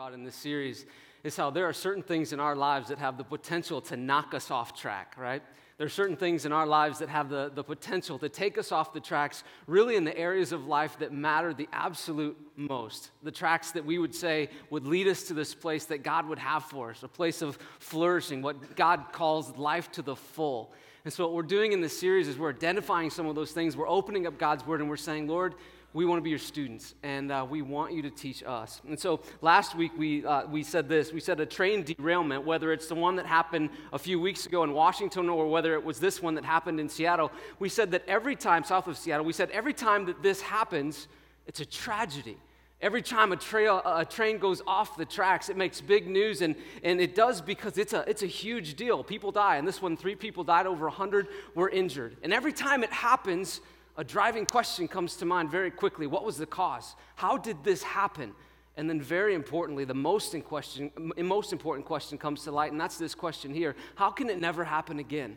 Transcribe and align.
about 0.00 0.14
in 0.14 0.24
this 0.24 0.34
series 0.34 0.86
is 1.24 1.36
how 1.36 1.50
there 1.50 1.68
are 1.68 1.74
certain 1.74 2.02
things 2.02 2.32
in 2.32 2.40
our 2.40 2.56
lives 2.56 2.88
that 2.88 2.96
have 2.96 3.18
the 3.18 3.24
potential 3.24 3.82
to 3.82 3.98
knock 3.98 4.32
us 4.32 4.50
off 4.50 4.74
track, 4.74 5.14
right? 5.18 5.42
There 5.76 5.84
are 5.84 5.90
certain 5.90 6.16
things 6.16 6.46
in 6.46 6.52
our 6.52 6.66
lives 6.66 7.00
that 7.00 7.10
have 7.10 7.28
the, 7.28 7.52
the 7.54 7.62
potential 7.62 8.18
to 8.20 8.30
take 8.30 8.56
us 8.56 8.72
off 8.72 8.94
the 8.94 9.00
tracks, 9.00 9.44
really 9.66 9.96
in 9.96 10.04
the 10.04 10.16
areas 10.16 10.52
of 10.52 10.66
life 10.66 10.98
that 11.00 11.12
matter 11.12 11.52
the 11.52 11.68
absolute 11.70 12.34
most. 12.56 13.10
The 13.22 13.30
tracks 13.30 13.72
that 13.72 13.84
we 13.84 13.98
would 13.98 14.14
say 14.14 14.48
would 14.70 14.86
lead 14.86 15.06
us 15.06 15.24
to 15.24 15.34
this 15.34 15.54
place 15.54 15.84
that 15.86 16.02
God 16.02 16.26
would 16.28 16.38
have 16.38 16.64
for 16.64 16.92
us, 16.92 17.02
a 17.02 17.08
place 17.08 17.42
of 17.42 17.58
flourishing, 17.78 18.40
what 18.40 18.76
God 18.76 19.04
calls 19.12 19.54
life 19.58 19.92
to 19.92 20.02
the 20.02 20.16
full. 20.16 20.72
And 21.04 21.12
so, 21.12 21.24
what 21.24 21.34
we're 21.34 21.42
doing 21.42 21.72
in 21.72 21.82
this 21.82 21.98
series 21.98 22.26
is 22.26 22.38
we're 22.38 22.50
identifying 22.50 23.10
some 23.10 23.26
of 23.26 23.34
those 23.34 23.52
things. 23.52 23.76
We're 23.76 23.88
opening 23.88 24.26
up 24.26 24.38
God's 24.38 24.66
word 24.66 24.80
and 24.80 24.88
we're 24.88 24.96
saying, 24.96 25.28
Lord, 25.28 25.54
we 25.92 26.04
want 26.04 26.18
to 26.18 26.22
be 26.22 26.30
your 26.30 26.38
students 26.38 26.94
and 27.02 27.32
uh, 27.32 27.44
we 27.48 27.62
want 27.62 27.92
you 27.92 28.02
to 28.02 28.10
teach 28.10 28.42
us. 28.44 28.80
And 28.86 28.98
so 28.98 29.20
last 29.42 29.74
week 29.74 29.92
we, 29.98 30.24
uh, 30.24 30.46
we 30.46 30.62
said 30.62 30.88
this 30.88 31.12
we 31.12 31.20
said 31.20 31.40
a 31.40 31.46
train 31.46 31.82
derailment, 31.82 32.44
whether 32.44 32.72
it's 32.72 32.86
the 32.86 32.94
one 32.94 33.16
that 33.16 33.26
happened 33.26 33.70
a 33.92 33.98
few 33.98 34.20
weeks 34.20 34.46
ago 34.46 34.62
in 34.62 34.72
Washington 34.72 35.28
or 35.28 35.48
whether 35.48 35.74
it 35.74 35.84
was 35.84 35.98
this 35.98 36.22
one 36.22 36.34
that 36.36 36.44
happened 36.44 36.78
in 36.78 36.88
Seattle, 36.88 37.32
we 37.58 37.68
said 37.68 37.90
that 37.90 38.02
every 38.06 38.36
time, 38.36 38.62
south 38.62 38.86
of 38.86 38.96
Seattle, 38.96 39.24
we 39.24 39.32
said 39.32 39.50
every 39.50 39.74
time 39.74 40.06
that 40.06 40.22
this 40.22 40.40
happens, 40.40 41.08
it's 41.46 41.60
a 41.60 41.66
tragedy. 41.66 42.36
Every 42.82 43.02
time 43.02 43.30
a, 43.32 43.36
trail, 43.36 43.82
a 43.84 44.06
train 44.06 44.38
goes 44.38 44.62
off 44.66 44.96
the 44.96 45.04
tracks, 45.04 45.50
it 45.50 45.56
makes 45.56 45.82
big 45.82 46.08
news, 46.08 46.40
and, 46.40 46.54
and 46.82 46.98
it 46.98 47.14
does 47.14 47.42
because 47.42 47.76
it's 47.76 47.92
a, 47.92 48.08
it's 48.08 48.22
a 48.22 48.26
huge 48.26 48.74
deal. 48.74 49.04
People 49.04 49.30
die, 49.30 49.56
and 49.56 49.68
this 49.68 49.82
one, 49.82 49.98
three 49.98 50.14
people 50.14 50.44
died, 50.44 50.66
over 50.66 50.86
100 50.86 51.28
were 51.54 51.68
injured. 51.68 52.16
And 52.22 52.32
every 52.32 52.54
time 52.54 52.82
it 52.82 52.90
happens, 52.90 53.60
a 53.96 54.04
driving 54.04 54.46
question 54.46 54.88
comes 54.88 55.16
to 55.16 55.24
mind 55.24 55.50
very 55.50 55.70
quickly 55.70 56.06
What 56.06 56.24
was 56.24 56.36
the 56.36 56.46
cause? 56.46 56.94
How 57.16 57.36
did 57.36 57.62
this 57.64 57.82
happen? 57.82 58.32
And 58.76 58.88
then, 58.88 59.00
very 59.00 59.34
importantly, 59.34 59.84
the 59.84 59.94
most, 59.94 60.34
in 60.34 60.42
question, 60.42 60.90
most 61.18 61.52
important 61.52 61.86
question 61.86 62.16
comes 62.16 62.44
to 62.44 62.52
light, 62.52 62.72
and 62.72 62.80
that's 62.80 62.98
this 62.98 63.14
question 63.14 63.52
here 63.52 63.74
How 63.96 64.10
can 64.10 64.30
it 64.30 64.40
never 64.40 64.64
happen 64.64 64.98
again? 64.98 65.36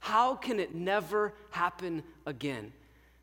How 0.00 0.34
can 0.34 0.60
it 0.60 0.74
never 0.74 1.34
happen 1.50 2.02
again? 2.24 2.72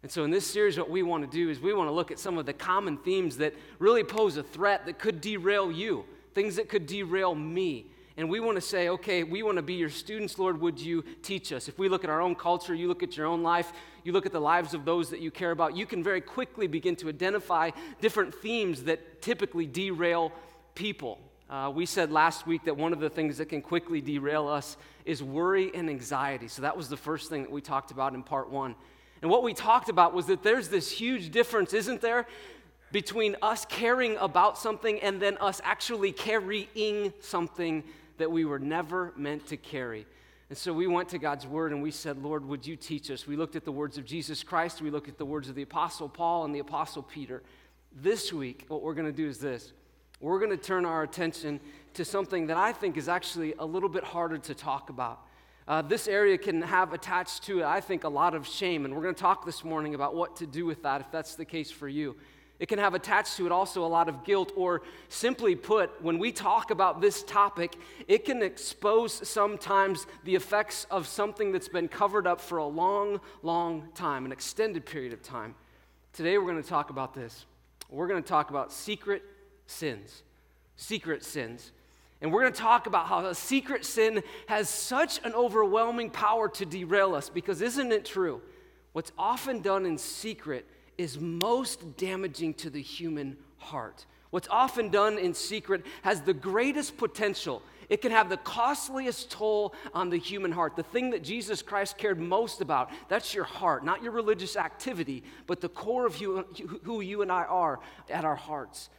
And 0.03 0.11
so, 0.11 0.23
in 0.23 0.29
this 0.29 0.45
series, 0.45 0.77
what 0.77 0.89
we 0.89 1.03
want 1.03 1.29
to 1.29 1.37
do 1.37 1.49
is 1.49 1.59
we 1.59 1.73
want 1.73 1.87
to 1.87 1.93
look 1.93 2.11
at 2.11 2.19
some 2.19 2.37
of 2.37 2.45
the 2.45 2.53
common 2.53 2.97
themes 2.97 3.37
that 3.37 3.53
really 3.79 4.03
pose 4.03 4.37
a 4.37 4.43
threat 4.43 4.85
that 4.85 4.99
could 4.99 5.21
derail 5.21 5.71
you, 5.71 6.05
things 6.33 6.57
that 6.57 6.69
could 6.69 6.85
derail 6.85 7.33
me. 7.33 7.87
And 8.17 8.29
we 8.29 8.39
want 8.39 8.55
to 8.55 8.61
say, 8.61 8.87
okay, 8.89 9.23
we 9.23 9.43
want 9.43 9.57
to 9.57 9.61
be 9.61 9.73
your 9.73 9.89
students, 9.89 10.39
Lord, 10.39 10.61
would 10.61 10.79
you 10.79 11.03
teach 11.21 11.51
us? 11.51 11.67
If 11.67 11.77
we 11.77 11.89
look 11.89 12.05
at 12.05 12.09
our 12.09 12.21
own 12.21 12.33
culture, 12.33 12.73
you 12.73 12.87
look 12.87 13.03
at 13.03 13.17
your 13.17 13.25
own 13.25 13.43
life, 13.43 13.73
you 14.05 14.13
look 14.13 14.25
at 14.25 14.31
the 14.31 14.39
lives 14.39 14.73
of 14.73 14.85
those 14.85 15.09
that 15.09 15.19
you 15.19 15.31
care 15.31 15.51
about, 15.51 15.75
you 15.75 15.85
can 15.85 16.01
very 16.01 16.21
quickly 16.21 16.67
begin 16.67 16.95
to 16.97 17.09
identify 17.09 17.71
different 17.99 18.33
themes 18.33 18.83
that 18.83 19.21
typically 19.21 19.65
derail 19.65 20.31
people. 20.75 21.19
Uh, 21.49 21.71
we 21.73 21.85
said 21.85 22.11
last 22.11 22.47
week 22.47 22.63
that 22.65 22.77
one 22.77 22.93
of 22.93 22.99
the 22.99 23.09
things 23.09 23.37
that 23.37 23.49
can 23.49 23.61
quickly 23.61 23.99
derail 23.99 24.47
us 24.47 24.77
is 25.03 25.21
worry 25.21 25.71
and 25.75 25.89
anxiety. 25.89 26.47
So 26.47 26.61
that 26.61 26.75
was 26.75 26.87
the 26.87 26.97
first 26.97 27.29
thing 27.29 27.43
that 27.43 27.51
we 27.51 27.61
talked 27.61 27.91
about 27.91 28.13
in 28.13 28.23
part 28.23 28.49
one. 28.49 28.75
And 29.21 29.29
what 29.29 29.43
we 29.43 29.53
talked 29.53 29.89
about 29.89 30.13
was 30.13 30.25
that 30.27 30.41
there's 30.41 30.69
this 30.69 30.89
huge 30.89 31.31
difference, 31.31 31.73
isn't 31.73 31.99
there, 32.01 32.27
between 32.91 33.35
us 33.41 33.65
caring 33.65 34.15
about 34.17 34.57
something 34.57 34.99
and 35.01 35.21
then 35.21 35.37
us 35.39 35.59
actually 35.63 36.11
carrying 36.11 37.11
something 37.19 37.83
that 38.17 38.31
we 38.31 38.45
were 38.45 38.59
never 38.59 39.13
meant 39.15 39.47
to 39.47 39.57
carry. 39.57 40.05
And 40.49 40.57
so 40.57 40.73
we 40.73 40.87
went 40.87 41.09
to 41.09 41.17
God's 41.17 41.47
word 41.47 41.71
and 41.71 41.81
we 41.81 41.91
said, 41.91 42.21
Lord, 42.21 42.45
would 42.45 42.67
you 42.67 42.75
teach 42.75 43.09
us? 43.09 43.25
We 43.25 43.35
looked 43.35 43.55
at 43.55 43.65
the 43.65 43.71
words 43.71 43.97
of 43.97 44.05
Jesus 44.05 44.43
Christ, 44.43 44.81
we 44.81 44.91
looked 44.91 45.09
at 45.09 45.17
the 45.17 45.25
words 45.25 45.49
of 45.49 45.55
the 45.55 45.63
Apostle 45.63 46.07
Paul 46.07 46.45
and 46.45 46.53
the 46.53 46.59
Apostle 46.59 47.03
Peter. 47.03 47.41
This 47.91 48.31
week, 48.31 48.65
what 48.67 48.81
we're 48.81 48.93
going 48.93 49.07
to 49.07 49.15
do 49.15 49.27
is 49.27 49.39
this 49.39 49.73
we're 50.21 50.39
going 50.39 50.51
to 50.51 50.57
turn 50.57 50.85
our 50.85 51.03
attention 51.03 51.59
to 51.95 52.05
something 52.05 52.47
that 52.47 52.57
I 52.57 52.71
think 52.71 52.97
is 52.97 53.09
actually 53.09 53.53
a 53.59 53.65
little 53.65 53.89
bit 53.89 54.03
harder 54.03 54.37
to 54.37 54.53
talk 54.53 54.89
about. 54.89 55.21
Uh, 55.67 55.81
this 55.81 56.07
area 56.07 56.37
can 56.37 56.61
have 56.61 56.93
attached 56.93 57.43
to 57.43 57.59
it, 57.59 57.65
I 57.65 57.81
think, 57.81 58.03
a 58.03 58.09
lot 58.09 58.35
of 58.35 58.45
shame. 58.47 58.85
And 58.85 58.95
we're 58.95 59.01
going 59.01 59.15
to 59.15 59.21
talk 59.21 59.45
this 59.45 59.63
morning 59.63 59.95
about 59.95 60.15
what 60.15 60.35
to 60.37 60.45
do 60.45 60.65
with 60.65 60.83
that 60.83 61.01
if 61.01 61.11
that's 61.11 61.35
the 61.35 61.45
case 61.45 61.71
for 61.71 61.87
you. 61.87 62.15
It 62.57 62.67
can 62.67 62.79
have 62.79 62.93
attached 62.93 63.35
to 63.37 63.45
it 63.45 63.51
also 63.51 63.83
a 63.83 63.87
lot 63.87 64.07
of 64.07 64.23
guilt, 64.23 64.53
or 64.55 64.81
simply 65.09 65.55
put, 65.55 65.91
when 66.01 66.17
we 66.19 66.31
talk 66.31 66.71
about 66.71 67.01
this 67.01 67.21
topic, 67.23 67.75
it 68.07 68.23
can 68.23 68.41
expose 68.41 69.27
sometimes 69.27 70.07
the 70.23 70.35
effects 70.35 70.87
of 70.89 71.05
something 71.05 71.51
that's 71.51 71.67
been 71.67 71.89
covered 71.89 72.25
up 72.25 72.39
for 72.39 72.59
a 72.59 72.65
long, 72.65 73.19
long 73.43 73.89
time, 73.93 74.25
an 74.25 74.31
extended 74.31 74.85
period 74.85 75.11
of 75.11 75.21
time. 75.21 75.53
Today 76.13 76.37
we're 76.37 76.49
going 76.49 76.63
to 76.63 76.69
talk 76.69 76.89
about 76.89 77.13
this. 77.13 77.45
We're 77.89 78.07
going 78.07 78.23
to 78.23 78.27
talk 78.27 78.49
about 78.49 78.71
secret 78.71 79.21
sins. 79.67 80.23
Secret 80.77 81.23
sins. 81.23 81.71
And 82.21 82.31
we're 82.31 82.41
going 82.41 82.53
to 82.53 82.59
talk 82.59 82.87
about 82.87 83.07
how 83.07 83.25
a 83.25 83.35
secret 83.35 83.83
sin 83.83 84.23
has 84.47 84.69
such 84.69 85.19
an 85.25 85.33
overwhelming 85.33 86.09
power 86.09 86.47
to 86.49 86.65
derail 86.65 87.13
us, 87.15 87.27
because 87.29 87.61
isn't 87.61 87.91
it 87.91 88.05
true? 88.05 88.41
What's 88.93 89.11
often 89.17 89.61
done 89.61 89.85
in 89.85 89.97
secret 89.97 90.65
is 90.97 91.19
most 91.19 91.97
damaging 91.97 92.53
to 92.55 92.69
the 92.69 92.81
human 92.81 93.37
heart. 93.57 94.05
What's 94.29 94.47
often 94.49 94.89
done 94.89 95.17
in 95.17 95.33
secret 95.33 95.85
has 96.01 96.21
the 96.21 96.33
greatest 96.33 96.97
potential. 96.97 97.61
It 97.89 98.01
can 98.01 98.11
have 98.11 98.29
the 98.29 98.37
costliest 98.37 99.31
toll 99.31 99.73
on 99.93 100.09
the 100.09 100.17
human 100.17 100.51
heart. 100.51 100.75
The 100.75 100.83
thing 100.83 101.11
that 101.11 101.23
Jesus 101.23 101.61
Christ 101.61 101.97
cared 101.97 102.19
most 102.19 102.59
about, 102.59 102.89
that's 103.07 103.33
your 103.33 103.43
heart, 103.43 103.85
not 103.85 104.03
your 104.03 104.11
religious 104.11 104.57
activity, 104.57 105.23
but 105.47 105.61
the 105.61 105.69
core 105.69 106.05
of 106.05 106.15
who 106.15 107.01
you 107.01 107.21
and 107.21 107.31
I 107.31 107.43
are 107.43 107.79
at 108.09 108.25
our 108.25 108.35
hearts. 108.35 108.89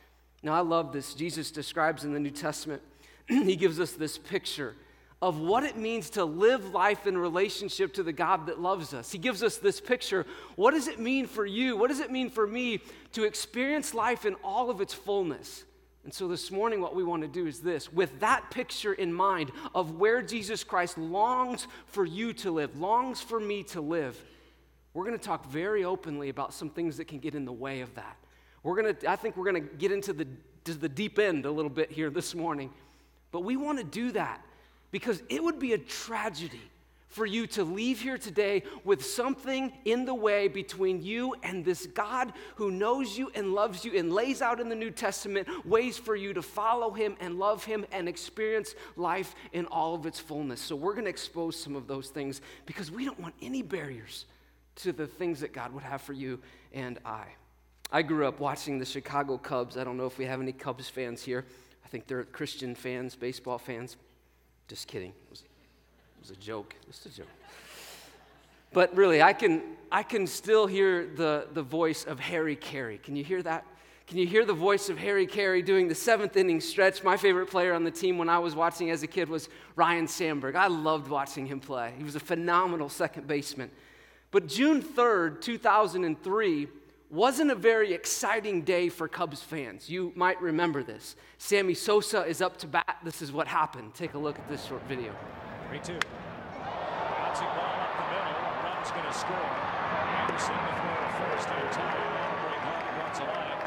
Now, 0.43 0.55
I 0.55 0.61
love 0.61 0.93
this. 0.93 1.15
Jesus 1.15 1.51
describes 1.51 2.05
in 2.05 2.13
the 2.13 2.21
New 2.21 2.31
Testament, 2.31 2.81
he 3.28 3.57
gives 3.57 3.81
us 3.81 3.93
this 3.93 4.17
picture 4.17 4.75
of 5.22 5.41
what 5.41 5.65
it 5.65 5.77
means 5.77 6.10
to 6.10 6.25
live 6.25 6.75
life 6.75 7.06
in 7.06 7.16
relationship 7.16 7.94
to 7.94 8.03
the 8.03 8.12
God 8.12 8.47
that 8.47 8.60
loves 8.60 8.93
us. 8.93 9.10
He 9.10 9.19
gives 9.19 9.43
us 9.43 9.56
this 9.56 9.81
picture. 9.81 10.27
What 10.56 10.72
does 10.72 10.88
it 10.88 11.00
mean 11.00 11.27
for 11.27 11.47
you? 11.47 11.77
What 11.77 11.88
does 11.88 12.00
it 12.00 12.10
mean 12.10 12.28
for 12.28 12.47
me 12.47 12.81
to 13.12 13.25
experience 13.25 13.94
life 13.94 14.27
in 14.27 14.34
all 14.44 14.69
of 14.69 14.81
its 14.81 14.93
fullness? 14.93 15.65
And 16.04 16.12
so 16.12 16.28
this 16.28 16.50
morning, 16.50 16.81
what 16.81 16.94
we 16.94 17.03
want 17.03 17.22
to 17.22 17.28
do 17.28 17.47
is 17.47 17.60
this 17.60 17.93
with 17.93 18.21
that 18.21 18.50
picture 18.50 18.93
in 18.93 19.12
mind 19.12 19.50
of 19.75 19.97
where 19.97 20.22
Jesus 20.22 20.62
Christ 20.62 20.99
longs 20.99 21.66
for 21.87 22.04
you 22.04 22.33
to 22.34 22.50
live, 22.50 22.78
longs 22.78 23.21
for 23.21 23.41
me 23.41 23.62
to 23.65 23.81
live, 23.81 24.22
we're 24.93 25.04
going 25.04 25.19
to 25.19 25.25
talk 25.25 25.47
very 25.47 25.84
openly 25.84 26.28
about 26.28 26.54
some 26.54 26.71
things 26.71 26.98
that 26.98 27.09
can 27.09 27.19
get 27.19 27.34
in 27.34 27.44
the 27.44 27.53
way 27.53 27.81
of 27.81 27.94
that. 27.97 28.16
We're 28.62 28.81
going 28.81 28.94
to, 28.94 29.10
I 29.10 29.16
think 29.16 29.37
we're 29.37 29.50
going 29.50 29.66
to 29.66 29.75
get 29.77 29.93
into 29.93 30.12
the, 30.12 30.27
to 30.65 30.75
the 30.75 30.88
deep 30.88 31.19
end 31.19 31.44
a 31.47 31.50
little 31.50 31.71
bit 31.71 31.91
here 31.91 32.10
this 32.10 32.34
morning. 32.34 32.71
But 33.33 33.41
we 33.41 33.56
want 33.56 33.78
to 33.78 33.84
do 33.84 34.12
that 34.12 34.41
because 34.91 35.23
it 35.29 35.43
would 35.43 35.59
be 35.59 35.73
a 35.73 35.79
tragedy 35.79 36.61
for 37.09 37.25
you 37.25 37.47
to 37.47 37.65
leave 37.65 38.01
here 38.01 38.19
today 38.19 38.63
with 38.85 39.03
something 39.03 39.73
in 39.87 40.05
the 40.05 40.15
way 40.15 40.49
between 40.49 41.03
you 41.03 41.35
and 41.43 41.65
this 41.65 41.87
God 41.87 42.31
who 42.57 42.71
knows 42.71 43.17
you 43.17 43.31
and 43.35 43.55
loves 43.55 43.87
you 43.87 43.97
and 43.97 44.13
lays 44.13 44.43
out 44.43 44.61
in 44.61 44.69
the 44.69 44.75
New 44.75 44.91
Testament 44.91 45.49
ways 45.65 45.97
for 45.97 46.15
you 46.15 46.35
to 46.35 46.43
follow 46.43 46.91
him 46.91 47.17
and 47.19 47.39
love 47.39 47.65
him 47.65 47.87
and 47.91 48.07
experience 48.07 48.75
life 48.97 49.35
in 49.55 49.65
all 49.67 49.95
of 49.95 50.05
its 50.05 50.21
fullness. 50.21 50.61
So, 50.61 50.77
we're 50.77 50.93
going 50.93 51.05
to 51.05 51.11
expose 51.11 51.59
some 51.59 51.75
of 51.75 51.87
those 51.87 52.11
things 52.11 52.43
because 52.67 52.91
we 52.91 53.07
don't 53.07 53.19
want 53.19 53.35
any 53.41 53.63
barriers 53.63 54.27
to 54.77 54.93
the 54.93 55.07
things 55.07 55.41
that 55.41 55.55
God 55.55 55.73
would 55.73 55.85
have 55.85 56.03
for 56.03 56.13
you 56.13 56.39
and 56.75 56.99
I. 57.07 57.25
I 57.91 58.03
grew 58.03 58.27
up 58.27 58.41
watching 58.41 58.79
the 58.79 58.85
Chicago 58.85 59.39
Cubs. 59.39 59.79
I 59.79 59.85
don't 59.85 59.97
know 59.97 60.07
if 60.07 60.19
we 60.19 60.27
have 60.27 60.43
any 60.43 60.53
Cubs 60.53 60.91
fans 60.91 61.23
here. 61.23 61.47
I 61.83 61.89
think 61.89 62.09
they're 62.09 62.25
Christian 62.25 62.75
fans, 62.75 63.17
baseball 63.17 63.59
fans. 63.59 63.97
Just 64.69 64.88
kidding. 64.88 65.10
It 65.10 65.31
was, 65.31 65.41
it 65.41 66.21
was 66.21 66.31
a 66.31 66.37
joke. 66.37 66.75
Just 66.87 67.06
a 67.06 67.16
joke. 67.16 67.27
But 68.72 68.94
really, 68.97 69.22
I 69.22 69.32
can, 69.32 69.62
I 69.91 70.03
can 70.03 70.27
still 70.27 70.66
hear 70.66 71.06
the, 71.06 71.47
the 71.53 71.62
voice 71.62 72.04
of 72.04 72.21
Harry 72.21 72.56
Caray. 72.56 72.99
Can 72.99 73.16
you 73.16 73.25
hear 73.25 73.43
that? 73.43 73.65
Can 74.06 74.19
you 74.19 74.27
hear 74.27 74.44
the 74.44 74.54
voice 74.54 74.88
of 74.88 74.99
Harry 74.99 75.27
Caray 75.27 75.62
doing 75.62 75.88
the 75.88 75.94
seventh 75.94 76.37
inning 76.37 76.60
stretch? 76.60 77.03
My 77.03 77.16
favorite 77.16 77.51
player 77.51 77.74
on 77.74 77.83
the 77.83 77.91
team 77.91 78.18
when 78.18 78.28
I 78.28 78.39
was 78.39 78.54
watching 78.54 78.91
as 78.91 79.03
a 79.03 79.09
kid 79.09 79.28
was 79.28 79.48
Ryne 79.74 80.07
Sandberg. 80.07 80.54
I 80.54 80.69
loved 80.69 81.09
watching 81.09 81.47
him 81.47 81.59
play. 81.59 81.92
He 81.98 82.04
was 82.04 82.15
a 82.15 82.21
phenomenal 82.21 82.89
second 82.89 83.27
baseman. 83.27 83.71
But 84.30 84.47
June 84.47 84.80
3rd, 84.83 85.41
2003, 85.41 86.69
wasn't 87.11 87.51
a 87.51 87.55
very 87.55 87.93
exciting 87.93 88.63
day 88.63 88.89
for 88.89 89.09
Cubs 89.09 89.43
fans. 89.43 89.89
You 89.89 90.13
might 90.15 90.41
remember 90.41 90.83
this. 90.83 91.17
Sammy 91.39 91.75
Sosa 91.75 92.25
is 92.27 92.41
up 92.43 92.57
to 92.59 92.67
bat. 92.67 92.99
This 93.05 93.23
is 93.23 93.33
what 93.33 93.47
happened. 93.47 93.95
Take 93.95 94.15
a 94.15 94.19
look 94.19 94.39
at 94.39 94.49
this 94.49 94.65
short 94.65 94.83
video. 94.89 95.15
3 95.69 95.79
2. 95.79 95.93
Bouncing 95.93 97.47
ball 97.55 97.77
up 97.79 97.93
the 97.95 98.07
middle. 98.11 98.35
A 98.35 98.63
run's 98.65 98.91
going 98.91 99.07
to 99.07 99.15
score. 99.15 99.51
Anderson 100.27 100.55
to 100.57 100.73
throw 100.83 100.97
to 100.99 101.11
first 101.17 101.49
on 101.49 101.63
time. 101.71 101.99
Break 102.43 102.63
home 102.67 102.87
runs 102.99 103.19
a 103.19 103.27
line. 103.31 103.61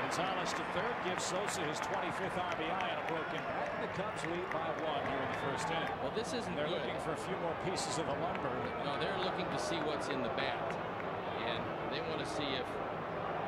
Gonzalez 0.00 0.52
to 0.52 0.64
third 0.76 0.96
gives 1.04 1.24
Sosa 1.24 1.60
his 1.62 1.80
25th 1.80 2.36
RBI 2.36 2.84
on 2.84 2.96
a 3.00 3.06
broken 3.08 3.40
bat. 3.48 3.70
The 3.80 3.88
Cubs 3.96 4.22
lead 4.28 4.48
by 4.52 4.68
one 4.84 5.02
here 5.08 5.20
in 5.24 5.30
the 5.32 5.40
first 5.48 5.68
inning. 5.72 5.88
Well, 6.02 6.12
this 6.14 6.32
isn't 6.34 6.54
They're 6.56 6.68
good. 6.68 6.84
looking 6.84 6.98
for 7.00 7.12
a 7.12 7.20
few 7.20 7.36
more 7.40 7.56
pieces 7.64 7.96
of 7.98 8.06
the 8.06 8.16
lumber. 8.20 8.52
No, 8.84 9.00
they're 9.00 9.24
looking 9.24 9.46
to 9.48 9.58
see 9.58 9.76
what's 9.88 10.08
in 10.08 10.22
the 10.22 10.32
bat 10.36 10.58
to 12.20 12.26
see 12.36 12.52
if 12.52 12.68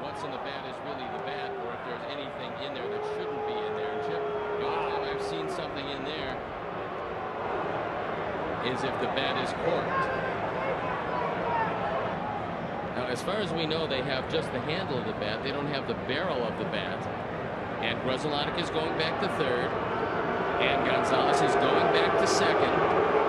what's 0.00 0.24
in 0.24 0.30
the 0.32 0.40
bat 0.48 0.64
is 0.64 0.76
really 0.88 1.04
the 1.12 1.22
bat 1.28 1.52
or 1.60 1.76
if 1.76 1.82
there's 1.84 2.06
anything 2.08 2.48
in 2.64 2.72
there 2.72 2.88
that 2.88 3.04
shouldn't 3.12 3.44
be 3.44 3.52
in 3.52 3.72
there. 3.76 3.92
Chip, 4.08 4.22
I've 5.12 5.20
seen 5.20 5.46
something 5.52 5.84
in 5.84 6.04
there 6.08 6.32
is 8.64 8.82
if 8.82 8.94
the 9.04 9.12
bat 9.12 9.36
is 9.44 9.52
corked. 9.68 10.02
Now, 12.96 13.06
as 13.12 13.20
far 13.20 13.36
as 13.36 13.52
we 13.52 13.66
know, 13.66 13.86
they 13.86 14.00
have 14.02 14.30
just 14.32 14.50
the 14.52 14.60
handle 14.60 14.96
of 14.96 15.06
the 15.06 15.12
bat. 15.20 15.42
They 15.42 15.50
don't 15.50 15.66
have 15.66 15.86
the 15.86 15.98
barrel 16.08 16.42
of 16.42 16.56
the 16.58 16.64
bat. 16.64 17.00
And 17.82 18.00
Grudzielanek 18.00 18.58
is 18.58 18.70
going 18.70 18.96
back 18.96 19.20
to 19.20 19.28
third. 19.36 19.68
And 20.62 20.86
Gonzalez 20.86 21.42
is 21.42 21.54
going 21.56 21.88
back 21.92 22.18
to 22.20 22.26
second. 22.26 22.72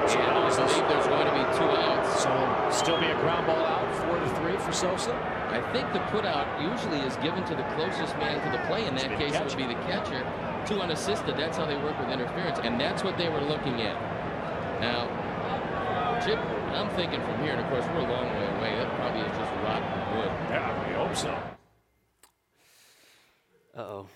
And 0.04 0.38
I 0.38 0.50
believe 0.56 0.88
there's 0.88 1.07
going 1.07 1.25
to 1.25 1.34
be 1.34 1.44
two 1.57 1.72
outs. 1.81 2.24
So 2.24 2.31
still 2.72 3.00
be 3.00 3.07
a 3.07 3.16
ground 3.16 3.48
ball 3.48 3.66
out, 3.66 3.95
four 4.04 4.19
to 4.19 4.30
three 4.42 4.57
for 4.57 4.72
Sosa. 4.72 5.32
I 5.53 5.61
think 5.71 5.94
the 5.94 6.00
putout 6.09 6.47
usually 6.59 7.00
is 7.05 7.15
given 7.17 7.44
to 7.45 7.55
the 7.55 7.63
closest 7.75 8.17
man 8.17 8.41
to 8.44 8.57
the 8.57 8.63
play. 8.65 8.88
In 8.88 8.95
that 8.95 9.17
case, 9.19 9.35
it 9.35 9.45
would 9.45 9.55
be 9.55 9.67
the 9.67 9.79
catcher. 9.85 10.25
Two 10.65 10.81
unassisted. 10.81 11.38
That's 11.38 11.57
how 11.57 11.65
they 11.65 11.77
work 11.77 12.00
with 12.00 12.09
interference, 12.09 12.59
and 12.63 12.81
that's 12.81 13.03
what 13.03 13.17
they 13.17 13.29
were 13.29 13.41
looking 13.41 13.81
at. 13.81 13.94
Now, 14.81 15.07
Chip, 16.25 16.39
I'm 16.73 16.89
thinking 16.95 17.21
from 17.21 17.44
here, 17.44 17.53
and 17.53 17.61
of 17.61 17.69
course 17.69 17.85
we're 17.94 18.07
a 18.07 18.11
long 18.11 18.25
way 18.25 18.47
away. 18.57 18.75
That 18.77 18.95
probably 18.95 19.21
is 19.21 19.38
just 19.38 19.51
rotten 19.61 20.17
wood. 20.17 20.31
Yeah, 20.50 20.88
we 20.88 20.94
hope 20.95 21.15
so. 21.15 21.31
Uh 23.75 23.81
oh. 23.81 24.07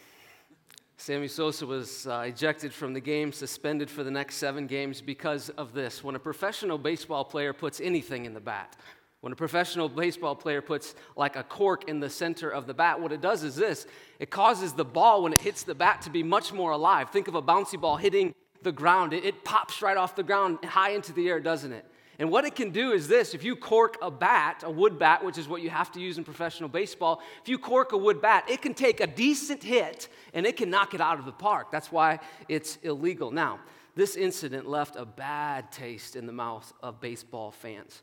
Sammy 0.98 1.28
Sosa 1.28 1.66
was 1.66 2.08
uh, 2.08 2.26
ejected 2.28 2.74
from 2.74 2.94
the 2.94 3.00
game, 3.00 3.32
suspended 3.32 3.90
for 3.90 4.04
the 4.04 4.12
next 4.12 4.36
seven 4.36 4.68
games 4.68 5.02
because 5.02 5.50
of 5.52 5.74
this. 5.74 6.04
When 6.04 6.16
a 6.16 6.20
professional 6.20 6.78
baseball 6.78 7.24
player 7.24 7.54
puts 7.54 7.80
anything 7.80 8.26
in 8.26 8.34
the 8.34 8.40
bat, 8.40 8.76
when 9.22 9.34
a 9.34 9.36
professional 9.36 9.90
baseball 9.90 10.36
player 10.36 10.62
puts 10.62 10.96
like 11.16 11.36
a 11.36 11.44
cork 11.44 11.90
in 11.90 12.00
the 12.00 12.10
center 12.10 12.50
of 12.50 12.68
the 12.68 12.74
bat, 12.74 13.00
what 13.00 13.12
it 13.12 13.22
does 13.22 13.44
is 13.44 13.56
this 13.56 13.88
it 14.20 14.30
causes 14.30 14.74
the 14.74 14.86
ball, 14.86 15.24
when 15.24 15.34
it 15.34 15.42
hits 15.42 15.64
the 15.64 15.76
bat, 15.76 16.02
to 16.04 16.10
be 16.10 16.24
much 16.24 16.54
more 16.54 16.72
alive. 16.72 17.10
Think 17.10 17.28
of 17.28 17.36
a 17.36 17.42
bouncy 17.42 17.80
ball 17.80 17.98
hitting 17.98 18.34
the 18.64 18.72
ground, 18.72 19.14
it, 19.14 19.24
it 19.24 19.44
pops 19.44 19.82
right 19.82 19.98
off 19.98 20.16
the 20.16 20.24
ground 20.24 20.64
high 20.66 20.92
into 20.92 21.14
the 21.14 21.30
air, 21.30 21.40
doesn't 21.40 21.72
it? 21.72 21.86
And 22.20 22.32
what 22.32 22.46
it 22.46 22.56
can 22.56 22.72
do 22.72 22.94
is 22.94 23.08
this 23.08 23.34
if 23.34 23.44
you 23.44 23.56
cork 23.56 23.98
a 24.02 24.10
bat, 24.10 24.64
a 24.66 24.72
wood 24.72 24.98
bat, 24.98 25.24
which 25.24 25.38
is 25.38 25.48
what 25.48 25.62
you 25.62 25.70
have 25.70 25.92
to 25.92 26.00
use 26.00 26.18
in 26.18 26.24
professional 26.24 26.70
baseball, 26.70 27.22
if 27.42 27.50
you 27.50 27.60
cork 27.60 27.92
a 27.92 27.98
wood 27.98 28.22
bat, 28.22 28.46
it 28.50 28.62
can 28.62 28.74
take 28.74 29.02
a 29.02 29.08
decent 29.08 29.64
hit 29.64 30.08
and 30.34 30.46
it 30.46 30.58
can 30.58 30.70
knock 30.70 30.94
it 30.94 31.02
out 31.02 31.20
of 31.20 31.26
the 31.26 31.32
park. 31.32 31.72
That's 31.72 31.92
why 31.92 32.20
it's 32.50 32.78
illegal. 32.78 33.30
Now, 33.30 33.60
this 33.96 34.16
incident 34.16 34.68
left 34.68 34.96
a 34.96 35.06
bad 35.06 35.72
taste 35.72 36.16
in 36.16 36.26
the 36.26 36.34
mouth 36.34 36.72
of 36.82 37.00
baseball 37.00 37.52
fans. 37.52 38.02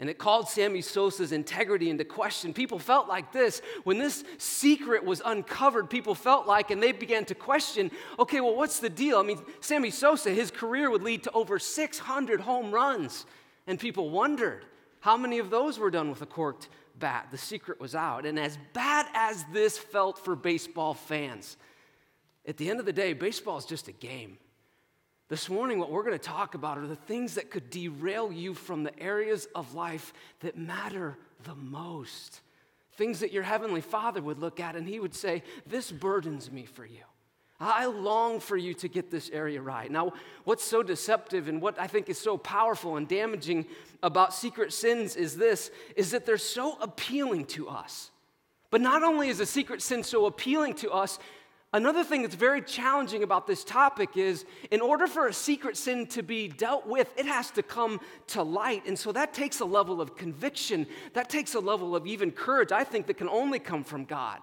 And 0.00 0.08
it 0.08 0.16
called 0.16 0.48
Sammy 0.48 0.80
Sosa's 0.80 1.32
integrity 1.32 1.90
into 1.90 2.04
question. 2.04 2.54
People 2.54 2.78
felt 2.78 3.08
like 3.08 3.32
this 3.32 3.60
when 3.82 3.98
this 3.98 4.22
secret 4.38 5.04
was 5.04 5.20
uncovered. 5.24 5.90
People 5.90 6.14
felt 6.14 6.46
like, 6.46 6.70
and 6.70 6.80
they 6.80 6.92
began 6.92 7.24
to 7.26 7.34
question 7.34 7.90
okay, 8.18 8.40
well, 8.40 8.54
what's 8.54 8.78
the 8.78 8.90
deal? 8.90 9.18
I 9.18 9.22
mean, 9.22 9.40
Sammy 9.60 9.90
Sosa, 9.90 10.30
his 10.30 10.52
career 10.52 10.88
would 10.88 11.02
lead 11.02 11.24
to 11.24 11.32
over 11.32 11.58
600 11.58 12.40
home 12.40 12.70
runs. 12.70 13.26
And 13.66 13.78
people 13.78 14.10
wondered 14.10 14.64
how 15.00 15.16
many 15.16 15.40
of 15.40 15.50
those 15.50 15.78
were 15.78 15.90
done 15.90 16.10
with 16.10 16.22
a 16.22 16.26
corked 16.26 16.68
bat. 16.98 17.28
The 17.30 17.38
secret 17.38 17.80
was 17.80 17.94
out. 17.94 18.24
And 18.24 18.38
as 18.38 18.56
bad 18.72 19.06
as 19.14 19.44
this 19.52 19.76
felt 19.76 20.18
for 20.24 20.36
baseball 20.36 20.94
fans, 20.94 21.56
at 22.46 22.56
the 22.56 22.70
end 22.70 22.80
of 22.80 22.86
the 22.86 22.92
day, 22.92 23.12
baseball 23.12 23.58
is 23.58 23.64
just 23.64 23.88
a 23.88 23.92
game. 23.92 24.38
This 25.28 25.50
morning, 25.50 25.78
what 25.78 25.90
we're 25.90 26.04
going 26.04 26.18
to 26.18 26.18
talk 26.18 26.54
about 26.54 26.78
are 26.78 26.86
the 26.86 26.96
things 26.96 27.34
that 27.34 27.50
could 27.50 27.68
derail 27.68 28.32
you 28.32 28.54
from 28.54 28.82
the 28.82 28.98
areas 28.98 29.46
of 29.54 29.74
life 29.74 30.14
that 30.40 30.56
matter 30.56 31.18
the 31.44 31.54
most. 31.54 32.40
Things 32.92 33.20
that 33.20 33.30
your 33.30 33.42
Heavenly 33.42 33.82
Father 33.82 34.22
would 34.22 34.38
look 34.38 34.58
at 34.58 34.74
and 34.74 34.88
He 34.88 34.98
would 34.98 35.14
say, 35.14 35.42
This 35.66 35.92
burdens 35.92 36.50
me 36.50 36.64
for 36.64 36.86
you. 36.86 37.02
I 37.60 37.86
long 37.86 38.40
for 38.40 38.56
you 38.56 38.72
to 38.74 38.88
get 38.88 39.10
this 39.10 39.28
area 39.30 39.60
right. 39.60 39.90
Now, 39.90 40.14
what's 40.44 40.64
so 40.64 40.82
deceptive 40.82 41.48
and 41.48 41.60
what 41.60 41.78
I 41.78 41.88
think 41.88 42.08
is 42.08 42.16
so 42.16 42.38
powerful 42.38 42.96
and 42.96 43.06
damaging 43.06 43.66
about 44.02 44.32
secret 44.32 44.72
sins 44.72 45.14
is 45.14 45.36
this 45.36 45.70
is 45.94 46.12
that 46.12 46.24
they're 46.24 46.38
so 46.38 46.78
appealing 46.80 47.44
to 47.46 47.68
us. 47.68 48.10
But 48.70 48.80
not 48.80 49.02
only 49.02 49.28
is 49.28 49.40
a 49.40 49.46
secret 49.46 49.82
sin 49.82 50.02
so 50.02 50.26
appealing 50.26 50.74
to 50.76 50.90
us, 50.90 51.18
another 51.72 52.04
thing 52.04 52.22
that's 52.22 52.34
very 52.34 52.62
challenging 52.62 53.22
about 53.22 53.46
this 53.46 53.64
topic 53.64 54.16
is 54.16 54.44
in 54.70 54.80
order 54.80 55.06
for 55.06 55.26
a 55.26 55.32
secret 55.32 55.76
sin 55.76 56.06
to 56.08 56.22
be 56.22 56.48
dealt 56.48 56.86
with, 56.86 57.12
it 57.18 57.26
has 57.26 57.50
to 57.52 57.62
come 57.62 58.00
to 58.28 58.42
light. 58.42 58.86
And 58.86 58.98
so 58.98 59.12
that 59.12 59.34
takes 59.34 59.60
a 59.60 59.64
level 59.64 60.00
of 60.00 60.16
conviction, 60.16 60.86
that 61.14 61.28
takes 61.28 61.54
a 61.54 61.60
level 61.60 61.94
of 61.94 62.06
even 62.06 62.30
courage, 62.30 62.72
I 62.72 62.84
think, 62.84 63.06
that 63.06 63.14
can 63.14 63.28
only 63.28 63.58
come 63.58 63.84
from 63.84 64.04
God. 64.04 64.40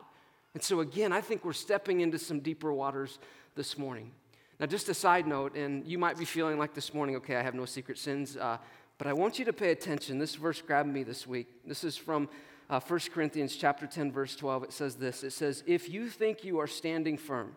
And 0.54 0.63
so, 0.63 0.80
again, 0.80 1.12
I 1.12 1.19
think 1.19 1.44
we're 1.44 1.54
stepping 1.54 2.00
into 2.00 2.18
some 2.18 2.39
deeper 2.39 2.72
waters 2.72 3.19
this 3.56 3.77
morning. 3.77 4.12
Now, 4.57 4.68
just 4.68 4.88
a 4.88 4.94
side 4.94 5.27
note, 5.27 5.56
and 5.56 5.86
you 5.86 5.98
might 5.98 6.18
be 6.18 6.24
feeling 6.24 6.57
like 6.57 6.74
this 6.74 6.94
morning, 6.94 7.18
okay, 7.18 7.36
I 7.36 7.42
have 7.42 7.56
no 7.56 7.66
secret 7.66 7.98
sins, 7.98 8.38
uh, 8.38 8.57
but 8.98 9.06
I 9.07 9.12
want 9.12 9.38
you 9.38 9.44
to 9.45 9.54
pay 9.54 9.72
attention. 9.72 10.18
This 10.18 10.36
verse 10.36 10.62
grabbed 10.62 10.88
me 10.88 11.04
this 11.04 11.27
week. 11.27 11.48
This 11.66 11.83
is 11.83 11.98
from 11.98 12.30
uh, 12.69 12.79
1 12.79 13.00
Corinthians 13.13 13.56
chapter 13.56 13.88
10, 13.88 14.12
verse 14.12 14.35
12. 14.35 14.63
It 14.63 14.73
says 14.73 14.95
this 14.95 15.23
It 15.23 15.31
says, 15.31 15.63
If 15.65 15.89
you 15.89 16.09
think 16.09 16.44
you 16.44 16.59
are 16.59 16.67
standing 16.67 17.17
firm, 17.17 17.56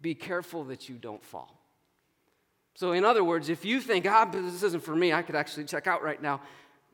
be 0.00 0.14
careful 0.14 0.64
that 0.64 0.88
you 0.88 0.96
don't 0.96 1.24
fall. 1.24 1.58
So, 2.74 2.92
in 2.92 3.04
other 3.04 3.22
words, 3.22 3.48
if 3.48 3.64
you 3.64 3.80
think, 3.80 4.06
ah, 4.06 4.24
this 4.24 4.62
isn't 4.62 4.82
for 4.82 4.96
me, 4.96 5.12
I 5.12 5.22
could 5.22 5.36
actually 5.36 5.64
check 5.64 5.86
out 5.86 6.02
right 6.02 6.20
now, 6.20 6.40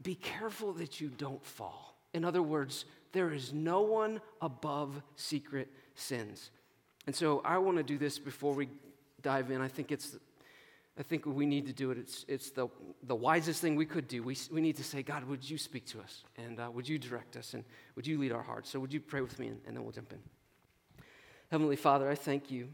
be 0.03 0.15
careful 0.15 0.73
that 0.75 1.01
you 1.01 1.09
don't 1.09 1.45
fall. 1.45 1.97
In 2.15 2.25
other 2.25 2.43
words, 2.43 2.85
there 3.13 3.33
is 3.33 3.53
no 3.53 3.81
one 3.81 4.21
above 4.41 5.01
secret 5.17 5.69
sins. 5.95 6.51
And 7.07 7.15
so 7.15 7.41
I 7.45 7.59
want 7.59 7.79
to 7.79 7.83
do 7.83 7.97
this 7.97 8.19
before 8.19 8.55
we 8.55 8.69
dive 9.23 9.51
in. 9.51 9.61
I 9.61 9.69
think 9.69 9.93
it's 9.93 10.17
I 10.99 11.03
think 11.03 11.27
we 11.27 11.47
need 11.47 11.67
to 11.67 11.73
do 11.73 11.93
it. 11.93 11.99
It's, 11.99 12.25
it's 12.27 12.51
the, 12.51 12.67
the 13.05 13.15
wisest 13.15 13.61
thing 13.61 13.77
we 13.77 13.87
could 13.87 14.09
do. 14.09 14.25
We, 14.25 14.37
we 14.51 14.61
need 14.61 14.77
to 14.77 14.85
say, 14.85 15.03
God, 15.03 15.23
would 15.25 15.49
you 15.49 15.57
speak 15.57 15.87
to 15.87 16.01
us? 16.01 16.25
And 16.37 16.59
uh, 16.59 16.71
would 16.73 16.89
you 16.89 16.99
direct 16.99 17.37
us? 17.37 17.55
And 17.55 17.65
would 17.95 18.05
you 18.05 18.19
lead 18.19 18.33
our 18.33 18.43
hearts? 18.43 18.71
So 18.71 18.81
would 18.81 18.93
you 18.93 19.01
pray 19.01 19.21
with 19.21 19.39
me 19.39 19.47
and, 19.47 19.61
and 19.65 19.77
then 19.77 19.85
we'll 19.85 19.93
jump 19.93 20.13
in. 20.13 20.19
Heavenly 21.53 21.77
Father, 21.77 22.11
I 22.11 22.17
thank 22.17 22.51
you, 22.51 22.69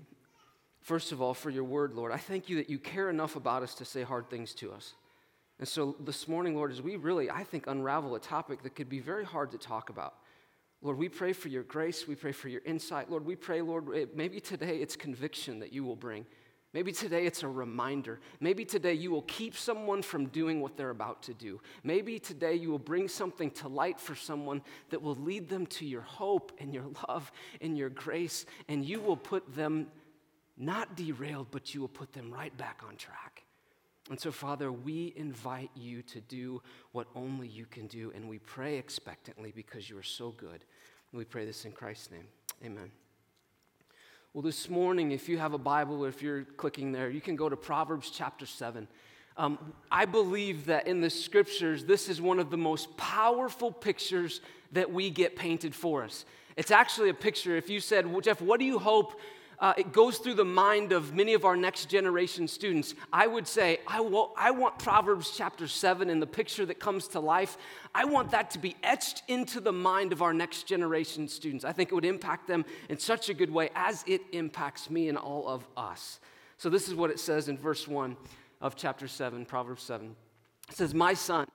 first 0.81 1.13
of 1.13 1.21
all, 1.21 1.35
for 1.35 1.51
your 1.51 1.65
word, 1.65 1.93
Lord. 1.93 2.13
I 2.13 2.17
thank 2.17 2.49
you 2.49 2.57
that 2.57 2.71
you 2.71 2.79
care 2.79 3.11
enough 3.11 3.37
about 3.37 3.63
us 3.63 3.75
to 3.75 3.85
say 3.85 4.03
hard 4.03 4.31
things 4.31 4.55
to 4.55 4.73
us. 4.73 4.95
And 5.59 5.69
so 5.69 5.95
this 6.01 6.27
morning, 6.27 6.57
Lord, 6.57 6.73
as 6.73 6.81
we 6.81 6.97
really, 6.97 7.31
I 7.31 7.45
think, 7.45 7.67
unravel 7.67 8.15
a 8.15 8.21
topic 8.21 8.63
that 8.63 8.75
could 8.75 8.89
be 8.89 9.01
very 9.01 9.25
hard 9.25 9.51
to 9.53 9.59
talk 9.59 9.91
about, 9.91 10.15
Lord, 10.83 10.99
we 10.99 11.09
pray 11.09 11.33
for 11.35 11.49
your 11.49 11.63
grace. 11.63 12.09
We 12.09 12.15
pray 12.15 12.33
for 12.33 12.49
your 12.49 12.63
insight. 12.65 13.11
Lord, 13.11 13.25
we 13.25 13.37
pray, 13.37 13.63
Lord, 13.63 14.09
maybe 14.15 14.41
today 14.41 14.79
it's 14.79 14.97
conviction 14.97 15.59
that 15.61 15.73
you 15.73 15.85
will 15.85 15.97
bring. 15.97 16.27
Maybe 16.75 16.91
today 16.91 17.25
it's 17.25 17.45
a 17.45 17.49
reminder. 17.49 18.19
Maybe 18.41 18.65
today 18.65 18.95
you 18.95 19.13
will 19.13 19.23
keep 19.23 19.57
someone 19.57 20.03
from 20.03 20.27
doing 20.27 20.61
what 20.61 20.77
they're 20.77 20.91
about 20.91 21.23
to 21.23 21.33
do. 21.33 21.61
Maybe 21.85 22.19
today 22.19 22.55
you 22.55 22.69
will 22.69 22.81
bring 22.81 23.07
something 23.07 23.53
to 23.53 23.69
light 23.69 24.01
for 24.01 24.17
someone 24.17 24.61
that 24.91 25.01
will 25.01 25.15
lead 25.15 25.49
them 25.49 25.67
to 25.67 25.87
your 25.87 26.03
hope 26.03 26.51
and 26.59 26.75
your 26.75 26.87
love 27.09 27.31
and 27.61 27.79
your 27.79 27.91
grace, 27.91 28.45
and 28.69 28.85
you 28.85 29.01
will 29.01 29.17
put 29.17 29.55
them 29.55 29.87
not 30.57 30.97
derailed, 30.97 31.47
but 31.53 31.75
you 31.75 31.81
will 31.81 31.89
put 31.89 32.13
them 32.13 32.33
right 32.33 32.57
back 32.57 32.83
on 32.87 32.97
track. 32.97 33.45
And 34.11 34.21
so, 34.21 34.33
Father, 34.33 34.71
we 34.73 35.15
invite 35.17 35.71
you 35.75 36.03
to 36.03 36.21
do 36.21 36.61
what 36.91 37.07
only 37.15 37.47
you 37.47 37.67
can 37.67 37.87
do, 37.87 38.13
and 38.15 38.29
we 38.29 38.39
pray 38.39 38.77
expectantly 38.79 39.53
because 39.55 39.89
you 39.89 39.97
are 39.97 40.03
so 40.03 40.33
good. 40.33 40.65
We 41.13 41.25
pray 41.25 41.47
this 41.47 41.65
in 41.65 41.73
Christ's 41.73 42.11
name. 42.11 42.27
Amen. 42.65 42.91
Well, 44.35 44.43
this 44.43 44.69
morning, 44.69 45.13
if 45.13 45.29
you 45.29 45.39
have 45.39 45.53
a 45.53 45.59
Bible 45.59 46.05
if 46.07 46.21
you're 46.21 46.43
clicking 46.43 46.91
there, 46.91 47.09
you 47.09 47.21
can 47.21 47.37
go 47.37 47.49
to 47.49 47.55
Proverbs 47.55 48.11
chapter 48.13 48.47
7. 48.47 48.89
Um, 49.37 49.73
I 49.93 50.07
believe 50.07 50.67
that 50.67 50.89
in 50.89 51.01
the 51.01 51.09
scriptures, 51.09 51.85
this 51.85 52.09
is 52.09 52.21
one 52.21 52.41
of 52.41 52.51
the 52.51 52.57
most 52.57 52.97
powerful 52.97 53.71
pictures 53.71 54.41
that 54.73 54.93
we 54.93 55.09
get 55.09 55.37
painted 55.37 55.73
for 55.73 56.03
us. 56.03 56.25
It's 56.57 56.73
actually 56.73 57.11
a 57.11 57.15
picture. 57.15 57.57
If 57.57 57.71
you 57.71 57.79
said, 57.79 58.11
well, 58.11 58.21
Jeff, 58.21 58.43
what 58.43 58.59
do 58.59 58.67
you 58.67 58.81
hope 58.81 59.21
uh, 59.59 59.75
it 59.77 59.93
goes 59.93 60.19
through 60.19 60.35
the 60.35 60.45
mind 60.45 60.93
of 60.93 61.15
many 61.15 61.35
of 61.35 61.45
our 61.45 61.57
next 61.57 61.87
generation 61.87 62.49
students, 62.49 62.95
I 63.13 63.27
would 63.27 63.47
say, 63.47 63.79
I, 63.87 63.99
I 64.37 64.51
want 64.51 64.79
Proverbs 64.79 65.33
chapter 65.37 65.69
7 65.69 66.11
and 66.11 66.21
the 66.21 66.27
picture 66.27 66.67
that 66.67 66.81
comes 66.81 67.09
to 67.09 67.21
life, 67.21 67.57
I 67.95 68.05
want 68.05 68.31
that 68.33 68.51
to 68.53 68.59
be 68.59 68.77
etched 68.83 69.23
into 69.29 69.61
the 69.61 69.73
mind 69.73 70.13
of 70.13 70.23
our 70.23 70.35
next 70.35 70.65
generation 70.65 71.29
students. 71.29 71.65
I 71.65 71.73
think 71.73 71.93
it 71.93 71.95
would 71.95 72.05
impact 72.05 72.47
them 72.47 72.65
in 72.89 72.99
such 72.99 73.29
a 73.29 73.35
good 73.35 73.51
way 73.51 73.71
as 73.75 74.05
it 74.07 74.23
impacts 74.33 74.91
me 74.91 75.09
and 75.09 75.17
all 75.17 75.49
of 75.49 75.67
us. 75.77 76.21
So, 76.57 76.69
this 76.71 76.89
is 76.89 76.95
what 76.95 77.11
it 77.11 77.21
says 77.21 77.49
in 77.49 77.59
verse 77.59 77.87
1 77.87 78.17
of 78.61 78.77
chapter 78.77 79.07
7, 79.09 79.45
Proverbs 79.45 79.83
7. 79.83 80.15
It 80.71 80.77
says, 80.77 80.95
My 80.95 81.15
son, 81.15 81.47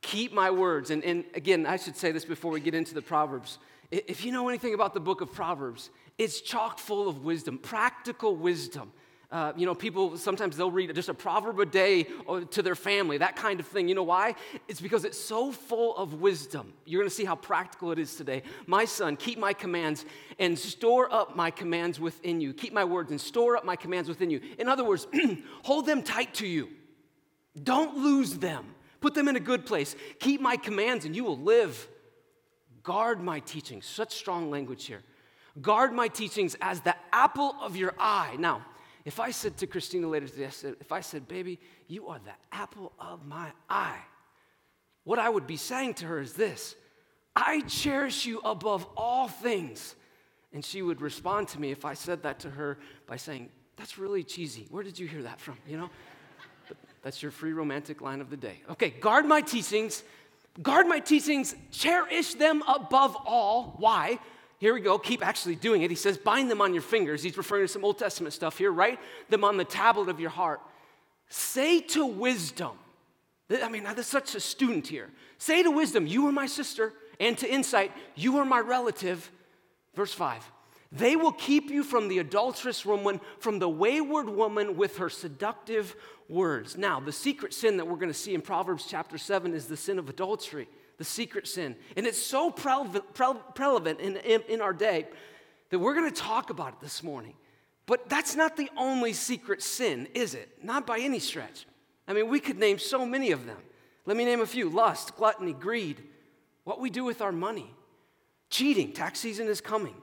keep 0.00 0.32
my 0.32 0.50
words. 0.50 0.90
And, 0.90 1.02
and 1.04 1.24
again, 1.34 1.66
I 1.66 1.76
should 1.76 1.96
say 1.96 2.12
this 2.12 2.24
before 2.24 2.52
we 2.52 2.60
get 2.60 2.74
into 2.74 2.94
the 2.94 3.02
Proverbs. 3.02 3.58
If 3.90 4.24
you 4.24 4.32
know 4.32 4.48
anything 4.48 4.74
about 4.74 4.94
the 4.94 5.00
book 5.00 5.20
of 5.20 5.32
Proverbs, 5.32 5.90
it's 6.18 6.40
chock 6.40 6.78
full 6.78 7.08
of 7.08 7.24
wisdom, 7.24 7.58
practical 7.58 8.36
wisdom. 8.36 8.92
Uh, 9.30 9.52
you 9.56 9.66
know, 9.66 9.74
people 9.74 10.16
sometimes 10.16 10.56
they'll 10.56 10.70
read 10.70 10.94
just 10.94 11.10
a 11.10 11.14
proverb 11.14 11.60
a 11.60 11.66
day 11.66 12.06
to 12.50 12.62
their 12.62 12.74
family, 12.74 13.18
that 13.18 13.36
kind 13.36 13.60
of 13.60 13.66
thing. 13.66 13.86
You 13.86 13.94
know 13.94 14.02
why? 14.02 14.34
It's 14.68 14.80
because 14.80 15.04
it's 15.04 15.18
so 15.18 15.52
full 15.52 15.94
of 15.98 16.14
wisdom. 16.14 16.72
You're 16.86 17.02
going 17.02 17.10
to 17.10 17.14
see 17.14 17.26
how 17.26 17.36
practical 17.36 17.92
it 17.92 17.98
is 17.98 18.16
today. 18.16 18.42
My 18.66 18.86
son, 18.86 19.16
keep 19.16 19.38
my 19.38 19.52
commands 19.52 20.06
and 20.38 20.58
store 20.58 21.12
up 21.12 21.36
my 21.36 21.50
commands 21.50 22.00
within 22.00 22.40
you. 22.40 22.54
Keep 22.54 22.72
my 22.72 22.84
words 22.84 23.10
and 23.10 23.20
store 23.20 23.54
up 23.58 23.66
my 23.66 23.76
commands 23.76 24.08
within 24.08 24.30
you. 24.30 24.40
In 24.58 24.66
other 24.66 24.84
words, 24.84 25.06
hold 25.62 25.84
them 25.84 26.02
tight 26.02 26.32
to 26.34 26.46
you. 26.46 26.70
Don't 27.62 27.98
lose 27.98 28.38
them. 28.38 28.64
Put 29.00 29.14
them 29.14 29.28
in 29.28 29.36
a 29.36 29.40
good 29.40 29.66
place. 29.66 29.94
Keep 30.20 30.40
my 30.40 30.56
commands 30.56 31.04
and 31.04 31.14
you 31.14 31.24
will 31.24 31.38
live. 31.38 31.86
Guard 32.82 33.20
my 33.20 33.40
teachings. 33.40 33.84
Such 33.84 34.14
strong 34.14 34.50
language 34.50 34.86
here. 34.86 35.02
Guard 35.60 35.92
my 35.92 36.08
teachings 36.08 36.56
as 36.60 36.80
the 36.80 36.94
apple 37.12 37.54
of 37.60 37.76
your 37.76 37.94
eye. 37.98 38.36
Now, 38.38 38.64
if 39.04 39.20
I 39.20 39.30
said 39.30 39.56
to 39.58 39.66
Christina 39.66 40.06
later 40.06 40.28
today, 40.28 40.46
I 40.46 40.50
said, 40.50 40.76
if 40.80 40.92
I 40.92 41.00
said, 41.00 41.26
baby, 41.28 41.58
you 41.86 42.08
are 42.08 42.18
the 42.18 42.32
apple 42.52 42.92
of 42.98 43.26
my 43.26 43.50
eye, 43.68 44.00
what 45.04 45.18
I 45.18 45.28
would 45.28 45.46
be 45.46 45.56
saying 45.56 45.94
to 45.94 46.06
her 46.06 46.20
is 46.20 46.34
this 46.34 46.76
I 47.34 47.62
cherish 47.62 48.26
you 48.26 48.40
above 48.40 48.86
all 48.96 49.28
things. 49.28 49.94
And 50.52 50.64
she 50.64 50.82
would 50.82 51.00
respond 51.00 51.48
to 51.48 51.60
me 51.60 51.70
if 51.70 51.84
I 51.84 51.94
said 51.94 52.22
that 52.22 52.40
to 52.40 52.50
her 52.50 52.78
by 53.06 53.16
saying, 53.16 53.50
That's 53.76 53.98
really 53.98 54.24
cheesy. 54.24 54.66
Where 54.70 54.82
did 54.82 54.98
you 54.98 55.06
hear 55.06 55.22
that 55.22 55.40
from? 55.40 55.56
You 55.66 55.78
know? 55.78 55.90
That's 57.02 57.22
your 57.22 57.30
free 57.30 57.52
romantic 57.52 58.00
line 58.00 58.20
of 58.20 58.28
the 58.28 58.36
day. 58.36 58.62
Okay, 58.70 58.90
guard 58.90 59.24
my 59.24 59.40
teachings. 59.40 60.02
Guard 60.62 60.88
my 60.88 60.98
teachings. 60.98 61.54
Cherish 61.70 62.34
them 62.34 62.62
above 62.66 63.16
all. 63.24 63.76
Why? 63.78 64.18
Here 64.58 64.74
we 64.74 64.80
go. 64.80 64.98
Keep 64.98 65.24
actually 65.24 65.54
doing 65.54 65.82
it. 65.82 65.90
He 65.90 65.96
says, 65.96 66.18
bind 66.18 66.50
them 66.50 66.60
on 66.60 66.74
your 66.74 66.82
fingers. 66.82 67.22
He's 67.22 67.36
referring 67.36 67.64
to 67.64 67.68
some 67.68 67.84
Old 67.84 67.98
Testament 67.98 68.34
stuff 68.34 68.58
here. 68.58 68.72
Write 68.72 68.98
them 69.28 69.44
on 69.44 69.56
the 69.56 69.64
tablet 69.64 70.08
of 70.08 70.18
your 70.18 70.30
heart. 70.30 70.60
Say 71.28 71.80
to 71.80 72.04
wisdom, 72.04 72.72
I 73.50 73.68
mean, 73.68 73.84
there's 73.84 74.06
such 74.06 74.34
a 74.34 74.40
student 74.40 74.86
here. 74.86 75.10
Say 75.38 75.62
to 75.62 75.70
wisdom, 75.70 76.06
you 76.06 76.26
are 76.26 76.32
my 76.32 76.46
sister, 76.46 76.92
and 77.20 77.38
to 77.38 77.50
insight, 77.50 77.92
you 78.14 78.38
are 78.38 78.44
my 78.44 78.58
relative. 78.58 79.30
Verse 79.94 80.12
5 80.12 80.44
They 80.90 81.14
will 81.16 81.32
keep 81.32 81.70
you 81.70 81.84
from 81.84 82.08
the 82.08 82.18
adulterous 82.18 82.84
woman, 82.84 83.20
from 83.38 83.60
the 83.60 83.68
wayward 83.68 84.28
woman 84.28 84.76
with 84.76 84.98
her 84.98 85.08
seductive 85.08 85.94
words. 86.28 86.76
Now, 86.76 86.98
the 86.98 87.12
secret 87.12 87.54
sin 87.54 87.76
that 87.76 87.86
we're 87.86 87.96
going 87.96 88.08
to 88.08 88.14
see 88.14 88.34
in 88.34 88.42
Proverbs 88.42 88.86
chapter 88.88 89.18
7 89.18 89.54
is 89.54 89.66
the 89.66 89.76
sin 89.76 89.98
of 89.98 90.08
adultery 90.08 90.68
the 90.98 91.04
secret 91.04 91.48
sin. 91.48 91.74
And 91.96 92.06
it's 92.06 92.20
so 92.20 92.50
prevalent 92.50 94.00
in, 94.00 94.16
in, 94.16 94.42
in 94.48 94.60
our 94.60 94.72
day 94.72 95.06
that 95.70 95.78
we're 95.78 95.94
going 95.94 96.10
to 96.10 96.16
talk 96.16 96.50
about 96.50 96.74
it 96.74 96.80
this 96.80 97.02
morning. 97.02 97.34
But 97.86 98.08
that's 98.10 98.36
not 98.36 98.56
the 98.56 98.68
only 98.76 99.14
secret 99.14 99.62
sin, 99.62 100.08
is 100.14 100.34
it? 100.34 100.62
Not 100.62 100.86
by 100.86 100.98
any 100.98 101.18
stretch. 101.18 101.66
I 102.06 102.12
mean, 102.12 102.28
we 102.28 102.40
could 102.40 102.58
name 102.58 102.78
so 102.78 103.06
many 103.06 103.30
of 103.30 103.46
them. 103.46 103.56
Let 104.04 104.16
me 104.16 104.24
name 104.24 104.40
a 104.40 104.46
few 104.46 104.68
lust, 104.68 105.16
gluttony, 105.16 105.52
greed, 105.52 106.02
what 106.64 106.80
we 106.80 106.90
do 106.90 107.04
with 107.04 107.22
our 107.22 107.32
money, 107.32 107.74
cheating, 108.50 108.92
tax 108.92 109.20
season 109.20 109.48
is 109.48 109.60
coming, 109.60 109.94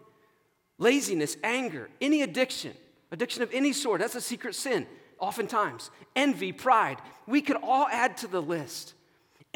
laziness, 0.80 1.38
anger, 1.44 1.90
any 2.02 2.24
addiction, 2.24 2.74
addiction 3.12 3.44
of 3.44 3.54
any 3.54 3.72
sort, 3.72 4.02
that's 4.02 4.16
a 4.16 4.22
secret 4.22 4.56
sin, 4.56 4.88
oftentimes, 5.20 5.92
envy, 6.16 6.52
pride. 6.52 6.98
We 7.28 7.42
could 7.42 7.58
all 7.62 7.88
add 7.92 8.18
to 8.18 8.28
the 8.28 8.42
list. 8.42 8.96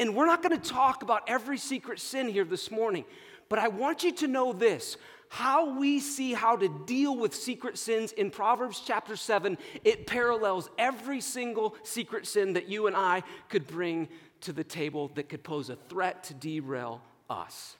And 0.00 0.16
we're 0.16 0.26
not 0.26 0.42
going 0.42 0.58
to 0.58 0.70
talk 0.70 1.02
about 1.02 1.22
every 1.28 1.58
secret 1.58 2.00
sin 2.00 2.26
here 2.26 2.46
this 2.46 2.70
morning, 2.70 3.04
but 3.50 3.58
I 3.58 3.68
want 3.68 4.02
you 4.02 4.12
to 4.12 4.26
know 4.26 4.52
this 4.54 4.96
how 5.28 5.78
we 5.78 6.00
see 6.00 6.32
how 6.32 6.56
to 6.56 6.68
deal 6.86 7.16
with 7.16 7.32
secret 7.32 7.78
sins 7.78 8.10
in 8.12 8.30
Proverbs 8.30 8.82
chapter 8.84 9.14
7, 9.14 9.56
it 9.84 10.04
parallels 10.06 10.68
every 10.76 11.20
single 11.20 11.76
secret 11.84 12.26
sin 12.26 12.54
that 12.54 12.68
you 12.68 12.88
and 12.88 12.96
I 12.96 13.22
could 13.48 13.68
bring 13.68 14.08
to 14.40 14.52
the 14.52 14.64
table 14.64 15.08
that 15.14 15.28
could 15.28 15.44
pose 15.44 15.70
a 15.70 15.76
threat 15.76 16.24
to 16.24 16.34
derail 16.34 17.00
us. 17.28 17.76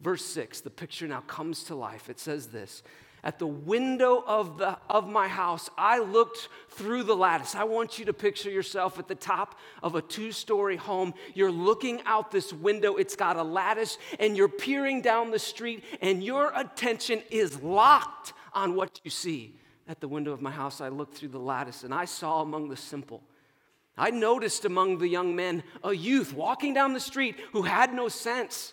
Verse 0.00 0.24
6, 0.26 0.60
the 0.60 0.70
picture 0.70 1.06
now 1.06 1.20
comes 1.20 1.64
to 1.64 1.74
life. 1.74 2.10
It 2.10 2.20
says 2.20 2.48
this 2.48 2.82
at 3.22 3.38
the 3.38 3.46
window 3.46 4.22
of, 4.26 4.58
the, 4.58 4.78
of 4.88 5.08
my 5.08 5.28
house, 5.28 5.68
I 5.76 5.98
looked 5.98 6.48
through 6.70 7.04
the 7.04 7.14
lattice. 7.14 7.54
I 7.54 7.64
want 7.64 7.98
you 7.98 8.04
to 8.06 8.12
picture 8.12 8.50
yourself 8.50 8.98
at 8.98 9.08
the 9.08 9.14
top 9.14 9.58
of 9.82 9.94
a 9.94 10.02
two 10.02 10.32
story 10.32 10.76
home. 10.76 11.14
You're 11.34 11.52
looking 11.52 12.00
out 12.06 12.30
this 12.30 12.52
window, 12.52 12.96
it's 12.96 13.16
got 13.16 13.36
a 13.36 13.42
lattice, 13.42 13.98
and 14.18 14.36
you're 14.36 14.48
peering 14.48 15.02
down 15.02 15.30
the 15.30 15.38
street, 15.38 15.84
and 16.00 16.22
your 16.24 16.52
attention 16.56 17.22
is 17.30 17.62
locked 17.62 18.32
on 18.52 18.74
what 18.74 19.00
you 19.04 19.10
see. 19.10 19.56
At 19.86 20.00
the 20.00 20.08
window 20.08 20.32
of 20.32 20.40
my 20.40 20.52
house, 20.52 20.80
I 20.80 20.88
looked 20.88 21.16
through 21.16 21.30
the 21.30 21.40
lattice, 21.40 21.82
and 21.82 21.92
I 21.92 22.04
saw 22.04 22.42
among 22.42 22.68
the 22.68 22.76
simple. 22.76 23.24
I 23.98 24.10
noticed 24.10 24.64
among 24.64 24.98
the 24.98 25.08
young 25.08 25.36
men 25.36 25.62
a 25.82 25.92
youth 25.92 26.32
walking 26.32 26.72
down 26.72 26.94
the 26.94 27.00
street 27.00 27.36
who 27.52 27.62
had 27.62 27.92
no 27.92 28.08
sense. 28.08 28.72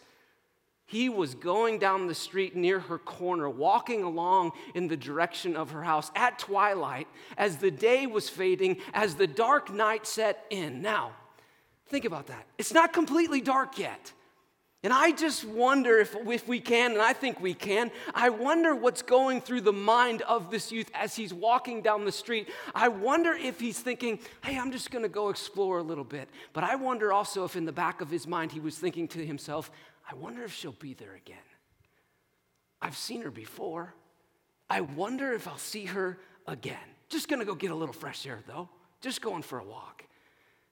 He 0.88 1.10
was 1.10 1.36
going 1.36 1.79
down 1.79 2.08
the 2.08 2.15
street 2.15 2.56
near 2.56 2.79
her 2.79 2.98
corner, 2.98 3.50
walking 3.50 4.03
along 4.03 4.53
in 4.74 4.88
the 4.88 4.96
direction 4.96 5.58
of 5.58 5.72
her 5.72 5.84
house 5.84 6.10
at 6.15 6.39
twilight 6.39 7.10
as 7.38 7.58
the 7.58 7.70
day 7.70 8.08
was 8.08 8.29
fading, 8.29 8.77
as 8.94 9.15
the 9.15 9.27
dark 9.27 9.72
night 9.72 10.08
set 10.08 10.46
in. 10.50 10.82
Now, 10.82 11.12
think 11.88 12.06
about 12.06 12.27
that. 12.27 12.46
It's 12.58 12.74
not 12.74 12.94
completely 12.94 13.41
dark 13.41 13.77
yet. 13.77 14.13
And 14.84 14.94
I 14.94 15.12
just 15.12 15.44
wonder 15.44 16.00
if, 16.00 16.15
if 16.27 16.48
we 16.48 16.62
can, 16.62 16.94
and 16.94 17.01
I 17.01 17.12
think 17.12 17.41
we 17.41 17.53
can, 17.53 17.91
I 18.13 18.29
wonder 18.29 18.74
what's 18.74 19.01
going 19.01 19.41
through 19.41 19.62
the 19.62 19.74
mind 19.74 20.22
of 20.22 20.51
this 20.51 20.72
youth 20.72 20.89
as 20.94 21.15
he's 21.15 21.34
walking 21.34 21.82
down 21.82 22.06
the 22.06 22.12
street. 22.12 22.48
I 22.74 22.88
wonder 22.88 23.34
if 23.34 23.60
he's 23.60 23.79
thinking, 23.79 24.20
hey, 24.41 24.58
I'm 24.58 24.72
just 24.72 24.89
gonna 24.91 25.10
go 25.10 25.27
explore 25.27 25.79
a 25.79 25.84
little 25.84 26.06
bit. 26.06 26.29
But 26.53 26.63
I 26.63 26.75
wonder 26.75 27.12
also 27.12 27.44
if 27.44 27.58
in 27.58 27.65
the 27.65 27.74
back 27.74 28.00
of 28.00 28.10
his 28.10 28.27
mind 28.27 28.53
he 28.53 28.62
was 28.62 28.77
thinking 28.77 29.10
to 29.10 29.25
himself, 29.25 29.72
I 30.10 30.16
wonder 30.16 30.44
if 30.44 30.54
she'll 30.54 30.72
be 30.72 30.94
there 30.94 31.16
again. 31.16 31.38
I've 32.82 32.96
seen 32.96 33.22
her 33.24 33.32
before. 33.32 33.94
I 34.70 34.82
wonder 34.82 35.34
if 35.34 35.48
I'll 35.48 35.58
see 35.58 35.86
her 35.86 36.18
again. 36.48 36.78
Just 37.10 37.28
gonna 37.28 37.46
go 37.46 37.56
get 37.56 37.72
a 37.72 37.76
little 37.76 37.94
fresh 37.94 38.26
air 38.26 38.40
though, 38.48 38.70
just 39.02 39.22
going 39.22 39.42
for 39.42 39.60
a 39.60 39.64
walk. 39.64 40.04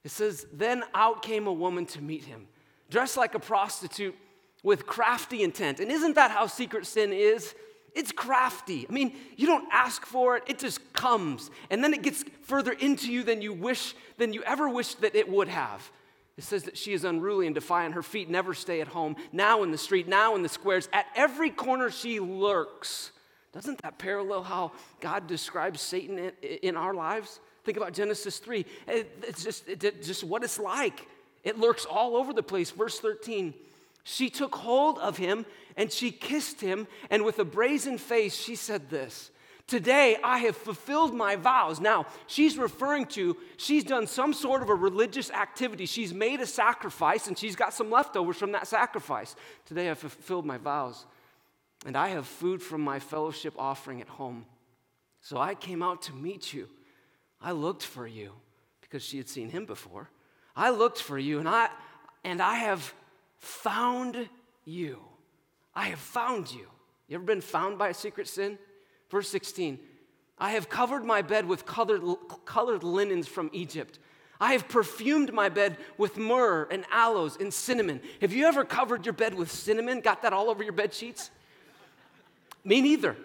It 0.03 0.11
says, 0.11 0.45
Then 0.53 0.83
out 0.93 1.21
came 1.21 1.47
a 1.47 1.53
woman 1.53 1.85
to 1.87 2.01
meet 2.01 2.23
him, 2.23 2.47
dressed 2.89 3.17
like 3.17 3.35
a 3.35 3.39
prostitute 3.39 4.15
with 4.63 4.85
crafty 4.85 5.43
intent. 5.43 5.79
And 5.79 5.91
isn't 5.91 6.15
that 6.15 6.31
how 6.31 6.47
secret 6.47 6.85
sin 6.85 7.11
is? 7.11 7.55
It's 7.93 8.11
crafty. 8.11 8.85
I 8.89 8.91
mean, 8.91 9.15
you 9.37 9.47
don't 9.47 9.67
ask 9.71 10.05
for 10.05 10.35
it, 10.37 10.43
it 10.47 10.59
just 10.59 10.93
comes. 10.93 11.49
And 11.69 11.83
then 11.83 11.93
it 11.93 12.01
gets 12.01 12.23
further 12.41 12.73
into 12.73 13.11
you 13.11 13.23
than 13.23 13.41
you 13.41 13.53
wish, 13.53 13.95
than 14.17 14.33
you 14.33 14.43
ever 14.43 14.67
wished 14.67 15.01
that 15.01 15.15
it 15.15 15.29
would 15.29 15.47
have. 15.47 15.89
It 16.37 16.43
says 16.43 16.63
that 16.63 16.77
she 16.77 16.93
is 16.93 17.05
unruly 17.05 17.45
and 17.45 17.55
defiant. 17.55 17.93
Her 17.93 18.03
feet 18.03 18.29
never 18.29 18.53
stay 18.53 18.81
at 18.81 18.89
home. 18.89 19.15
Now 19.31 19.63
in 19.63 19.71
the 19.71 19.77
street, 19.77 20.07
now 20.07 20.35
in 20.35 20.41
the 20.41 20.49
squares, 20.49 20.89
at 20.91 21.05
every 21.15 21.49
corner 21.49 21.89
she 21.89 22.19
lurks. 22.19 23.11
Doesn't 23.53 23.81
that 23.83 23.97
parallel 23.97 24.43
how 24.43 24.73
God 24.99 25.27
describes 25.27 25.79
Satan 25.79 26.31
in, 26.41 26.75
our 26.75 26.93
lives? 26.93 27.39
Think 27.63 27.77
about 27.77 27.93
Genesis 27.93 28.39
3. 28.39 28.65
It's 28.87 29.43
just, 29.43 29.69
it's 29.69 30.05
just 30.05 30.25
what 30.25 30.43
it's 30.43 30.59
like. 30.59 31.07
It 31.45 31.57
lurks 31.57 31.85
all 31.85 32.17
over 32.17 32.33
the 32.33 32.43
place. 32.43 32.69
Verse 32.71 32.99
13. 32.99 33.53
She 34.03 34.29
took 34.29 34.55
hold 34.55 34.99
of 34.99 35.17
him 35.17 35.45
and 35.77 35.91
she 35.91 36.11
kissed 36.11 36.59
him, 36.61 36.87
and 37.09 37.25
with 37.25 37.39
a 37.39 37.45
brazen 37.45 37.97
face, 37.97 38.35
she 38.35 38.55
said 38.55 38.89
this 38.89 39.31
Today 39.67 40.17
I 40.23 40.39
have 40.39 40.55
fulfilled 40.55 41.13
my 41.15 41.35
vows. 41.35 41.79
Now, 41.79 42.05
she's 42.27 42.57
referring 42.57 43.07
to, 43.07 43.35
she's 43.57 43.83
done 43.83 44.05
some 44.05 44.31
sort 44.31 44.61
of 44.61 44.69
a 44.69 44.75
religious 44.75 45.31
activity. 45.31 45.87
She's 45.87 46.13
made 46.13 46.39
a 46.39 46.45
sacrifice 46.45 47.27
and 47.27 47.37
she's 47.37 47.55
got 47.55 47.73
some 47.73 47.89
leftovers 47.89 48.37
from 48.37 48.51
that 48.51 48.67
sacrifice. 48.67 49.35
Today 49.65 49.89
I've 49.89 49.97
fulfilled 49.97 50.45
my 50.45 50.57
vows. 50.57 51.05
And 51.85 51.97
I 51.97 52.09
have 52.09 52.27
food 52.27 52.61
from 52.61 52.81
my 52.81 52.99
fellowship 52.99 53.53
offering 53.57 54.01
at 54.01 54.07
home. 54.07 54.45
So 55.21 55.37
I 55.37 55.55
came 55.55 55.81
out 55.81 56.03
to 56.03 56.13
meet 56.13 56.53
you. 56.53 56.69
I 57.41 57.51
looked 57.51 57.83
for 57.83 58.05
you 58.05 58.33
because 58.81 59.03
she 59.03 59.17
had 59.17 59.27
seen 59.27 59.49
him 59.49 59.65
before. 59.65 60.09
I 60.55 60.69
looked 60.69 61.01
for 61.01 61.17
you 61.17 61.39
and 61.39 61.49
I 61.49 61.69
and 62.23 62.41
I 62.41 62.55
have 62.55 62.93
found 63.37 64.29
you. 64.63 64.99
I 65.73 65.87
have 65.87 65.99
found 65.99 66.51
you. 66.51 66.67
You 67.07 67.15
ever 67.15 67.25
been 67.25 67.41
found 67.41 67.77
by 67.77 67.89
a 67.89 67.93
secret 67.93 68.27
sin? 68.27 68.57
Verse 69.09 69.29
16 69.29 69.79
I 70.37 70.51
have 70.51 70.69
covered 70.69 71.05
my 71.05 71.21
bed 71.21 71.45
with 71.45 71.65
colored, 71.65 72.01
colored 72.45 72.83
linens 72.83 73.27
from 73.27 73.49
Egypt. 73.53 73.99
I 74.39 74.51
have 74.51 74.67
perfumed 74.67 75.31
my 75.33 75.47
bed 75.47 75.77
with 75.97 76.17
myrrh 76.17 76.67
and 76.69 76.83
aloes 76.91 77.37
and 77.39 77.53
cinnamon. 77.53 78.01
Have 78.19 78.33
you 78.33 78.45
ever 78.45 78.65
covered 78.65 79.05
your 79.05 79.13
bed 79.13 79.33
with 79.33 79.49
cinnamon? 79.49 80.01
Got 80.01 80.23
that 80.23 80.33
all 80.33 80.49
over 80.49 80.61
your 80.61 80.73
bed 80.73 80.93
sheets? 80.93 81.31
Me 82.65 82.81
neither. 82.81 83.15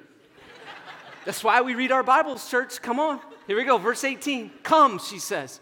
That's 1.24 1.42
why 1.42 1.60
we 1.62 1.74
read 1.74 1.90
our 1.90 2.04
Bibles, 2.04 2.48
church. 2.48 2.80
Come 2.80 3.00
on. 3.00 3.20
Here 3.46 3.56
we 3.56 3.64
go. 3.64 3.76
Verse 3.76 4.04
18. 4.04 4.50
Come, 4.62 4.98
she 4.98 5.18
says. 5.18 5.60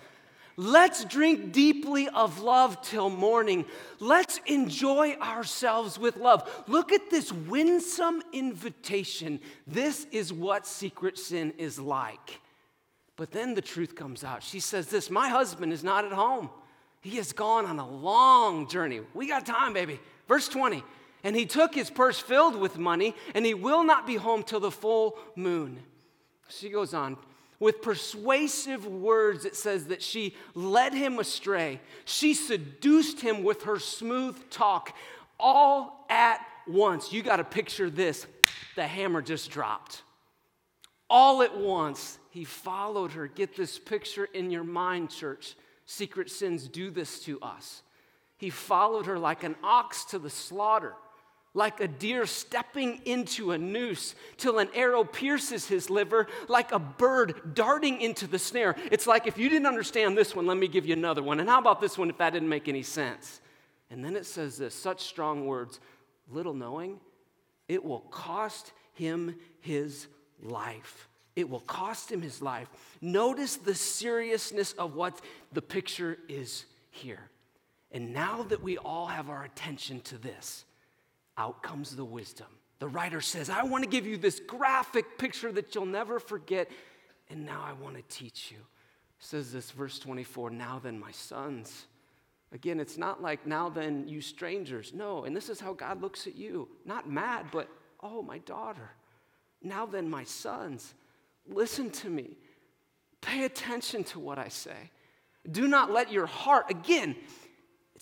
Let's 0.60 1.04
drink 1.04 1.52
deeply 1.52 2.08
of 2.08 2.40
love 2.40 2.82
till 2.82 3.10
morning. 3.10 3.64
Let's 4.00 4.40
enjoy 4.46 5.12
ourselves 5.22 6.00
with 6.00 6.16
love. 6.16 6.64
Look 6.66 6.90
at 6.90 7.10
this 7.10 7.32
winsome 7.32 8.20
invitation. 8.32 9.38
This 9.68 10.08
is 10.10 10.32
what 10.32 10.66
secret 10.66 11.16
sin 11.16 11.54
is 11.58 11.78
like. 11.78 12.40
But 13.14 13.30
then 13.30 13.54
the 13.54 13.62
truth 13.62 13.94
comes 13.94 14.24
out. 14.24 14.42
She 14.42 14.58
says, 14.58 14.88
This, 14.88 15.10
my 15.10 15.28
husband 15.28 15.72
is 15.72 15.84
not 15.84 16.04
at 16.04 16.12
home. 16.12 16.50
He 17.02 17.18
has 17.18 17.32
gone 17.32 17.64
on 17.64 17.78
a 17.78 17.88
long 17.88 18.68
journey. 18.68 19.02
We 19.14 19.28
got 19.28 19.46
time, 19.46 19.72
baby. 19.72 20.00
Verse 20.26 20.48
20. 20.48 20.82
And 21.22 21.36
he 21.36 21.46
took 21.46 21.72
his 21.72 21.88
purse 21.88 22.18
filled 22.18 22.56
with 22.56 22.78
money, 22.78 23.14
and 23.32 23.46
he 23.46 23.54
will 23.54 23.84
not 23.84 24.08
be 24.08 24.16
home 24.16 24.42
till 24.42 24.58
the 24.60 24.72
full 24.72 25.16
moon. 25.36 25.78
She 26.48 26.68
goes 26.68 26.94
on. 26.94 27.16
With 27.60 27.82
persuasive 27.82 28.86
words, 28.86 29.44
it 29.44 29.56
says 29.56 29.86
that 29.86 30.02
she 30.02 30.36
led 30.54 30.94
him 30.94 31.18
astray. 31.18 31.80
She 32.04 32.34
seduced 32.34 33.20
him 33.20 33.42
with 33.42 33.64
her 33.64 33.78
smooth 33.80 34.36
talk, 34.50 34.94
all 35.40 36.06
at 36.08 36.40
once. 36.68 37.12
You 37.12 37.22
got 37.22 37.36
to 37.36 37.44
picture 37.44 37.90
this 37.90 38.26
the 38.76 38.86
hammer 38.86 39.22
just 39.22 39.50
dropped. 39.50 40.02
All 41.10 41.42
at 41.42 41.56
once, 41.56 42.18
he 42.30 42.44
followed 42.44 43.12
her. 43.12 43.26
Get 43.26 43.56
this 43.56 43.78
picture 43.78 44.26
in 44.26 44.50
your 44.50 44.64
mind, 44.64 45.10
church. 45.10 45.56
Secret 45.86 46.30
sins 46.30 46.68
do 46.68 46.90
this 46.90 47.20
to 47.20 47.40
us. 47.40 47.82
He 48.36 48.50
followed 48.50 49.06
her 49.06 49.18
like 49.18 49.42
an 49.42 49.56
ox 49.64 50.04
to 50.06 50.18
the 50.18 50.30
slaughter, 50.30 50.94
like 51.58 51.80
a 51.80 51.88
deer 51.88 52.24
stepping 52.24 53.00
into 53.04 53.50
a 53.50 53.58
noose, 53.58 54.14
till 54.36 54.60
an 54.60 54.68
arrow 54.74 55.02
pierces 55.02 55.66
his 55.66 55.90
liver, 55.90 56.28
like 56.46 56.70
a 56.70 56.78
bird 56.78 57.54
darting 57.54 58.00
into 58.00 58.28
the 58.28 58.38
snare. 58.38 58.76
It's 58.92 59.08
like 59.08 59.26
if 59.26 59.36
you 59.36 59.48
didn't 59.48 59.66
understand 59.66 60.16
this 60.16 60.36
one, 60.36 60.46
let 60.46 60.56
me 60.56 60.68
give 60.68 60.86
you 60.86 60.92
another 60.92 61.22
one. 61.22 61.40
And 61.40 61.48
how 61.48 61.58
about 61.58 61.80
this 61.80 61.98
one 61.98 62.10
if 62.10 62.18
that 62.18 62.32
didn't 62.32 62.48
make 62.48 62.68
any 62.68 62.84
sense? 62.84 63.40
And 63.90 64.04
then 64.04 64.14
it 64.14 64.24
says 64.24 64.56
this 64.56 64.72
such 64.72 65.00
strong 65.00 65.46
words, 65.46 65.80
little 66.30 66.54
knowing, 66.54 67.00
it 67.66 67.84
will 67.84 68.00
cost 68.00 68.72
him 68.94 69.34
his 69.60 70.06
life. 70.40 71.08
It 71.34 71.50
will 71.50 71.60
cost 71.60 72.10
him 72.10 72.22
his 72.22 72.40
life. 72.40 72.68
Notice 73.00 73.56
the 73.56 73.74
seriousness 73.74 74.74
of 74.74 74.94
what 74.94 75.20
the 75.52 75.62
picture 75.62 76.18
is 76.28 76.66
here. 76.90 77.30
And 77.90 78.12
now 78.12 78.44
that 78.44 78.62
we 78.62 78.78
all 78.78 79.06
have 79.06 79.28
our 79.28 79.42
attention 79.42 80.00
to 80.02 80.18
this, 80.18 80.64
out 81.38 81.62
comes 81.62 81.97
the 81.97 82.04
wisdom. 82.04 82.49
The 82.80 82.88
writer 82.88 83.21
says, 83.21 83.49
I 83.49 83.62
want 83.62 83.85
to 83.85 83.90
give 83.90 84.07
you 84.07 84.16
this 84.16 84.40
graphic 84.40 85.18
picture 85.18 85.50
that 85.52 85.75
you'll 85.75 85.87
never 85.87 86.21
forget, 86.21 86.71
and 87.30 87.47
now 87.47 87.64
I 87.64 87.73
want 87.73 87.97
to 87.97 88.02
teach 88.14 88.52
you. 88.52 88.59
says 89.18 89.52
this, 89.52 89.71
verse 89.71 89.99
24 89.99 90.50
Now 90.50 90.80
then, 90.83 90.99
my 90.99 91.11
sons. 91.11 91.87
Again, 92.52 92.80
it's 92.80 92.97
not 92.97 93.21
like 93.21 93.47
now 93.47 93.68
then, 93.68 94.09
you 94.09 94.21
strangers. 94.21 94.92
No, 94.95 95.25
and 95.25 95.37
this 95.37 95.49
is 95.49 95.61
how 95.61 95.73
God 95.75 96.00
looks 96.00 96.26
at 96.26 96.35
you. 96.35 96.68
Not 96.85 97.09
mad, 97.09 97.47
but 97.52 97.68
oh, 98.02 98.23
my 98.23 98.38
daughter. 98.38 98.90
Now 99.62 99.87
then, 99.87 100.09
my 100.09 100.25
sons. 100.25 100.95
Listen 101.47 101.90
to 101.90 102.09
me. 102.09 102.37
Pay 103.21 103.45
attention 103.45 104.04
to 104.04 104.21
what 104.21 104.38
I 104.38 104.49
say. 104.49 104.90
Do 105.50 105.66
not 105.66 105.90
let 105.90 106.12
your 106.12 106.26
heart, 106.26 106.71
again, 106.71 107.16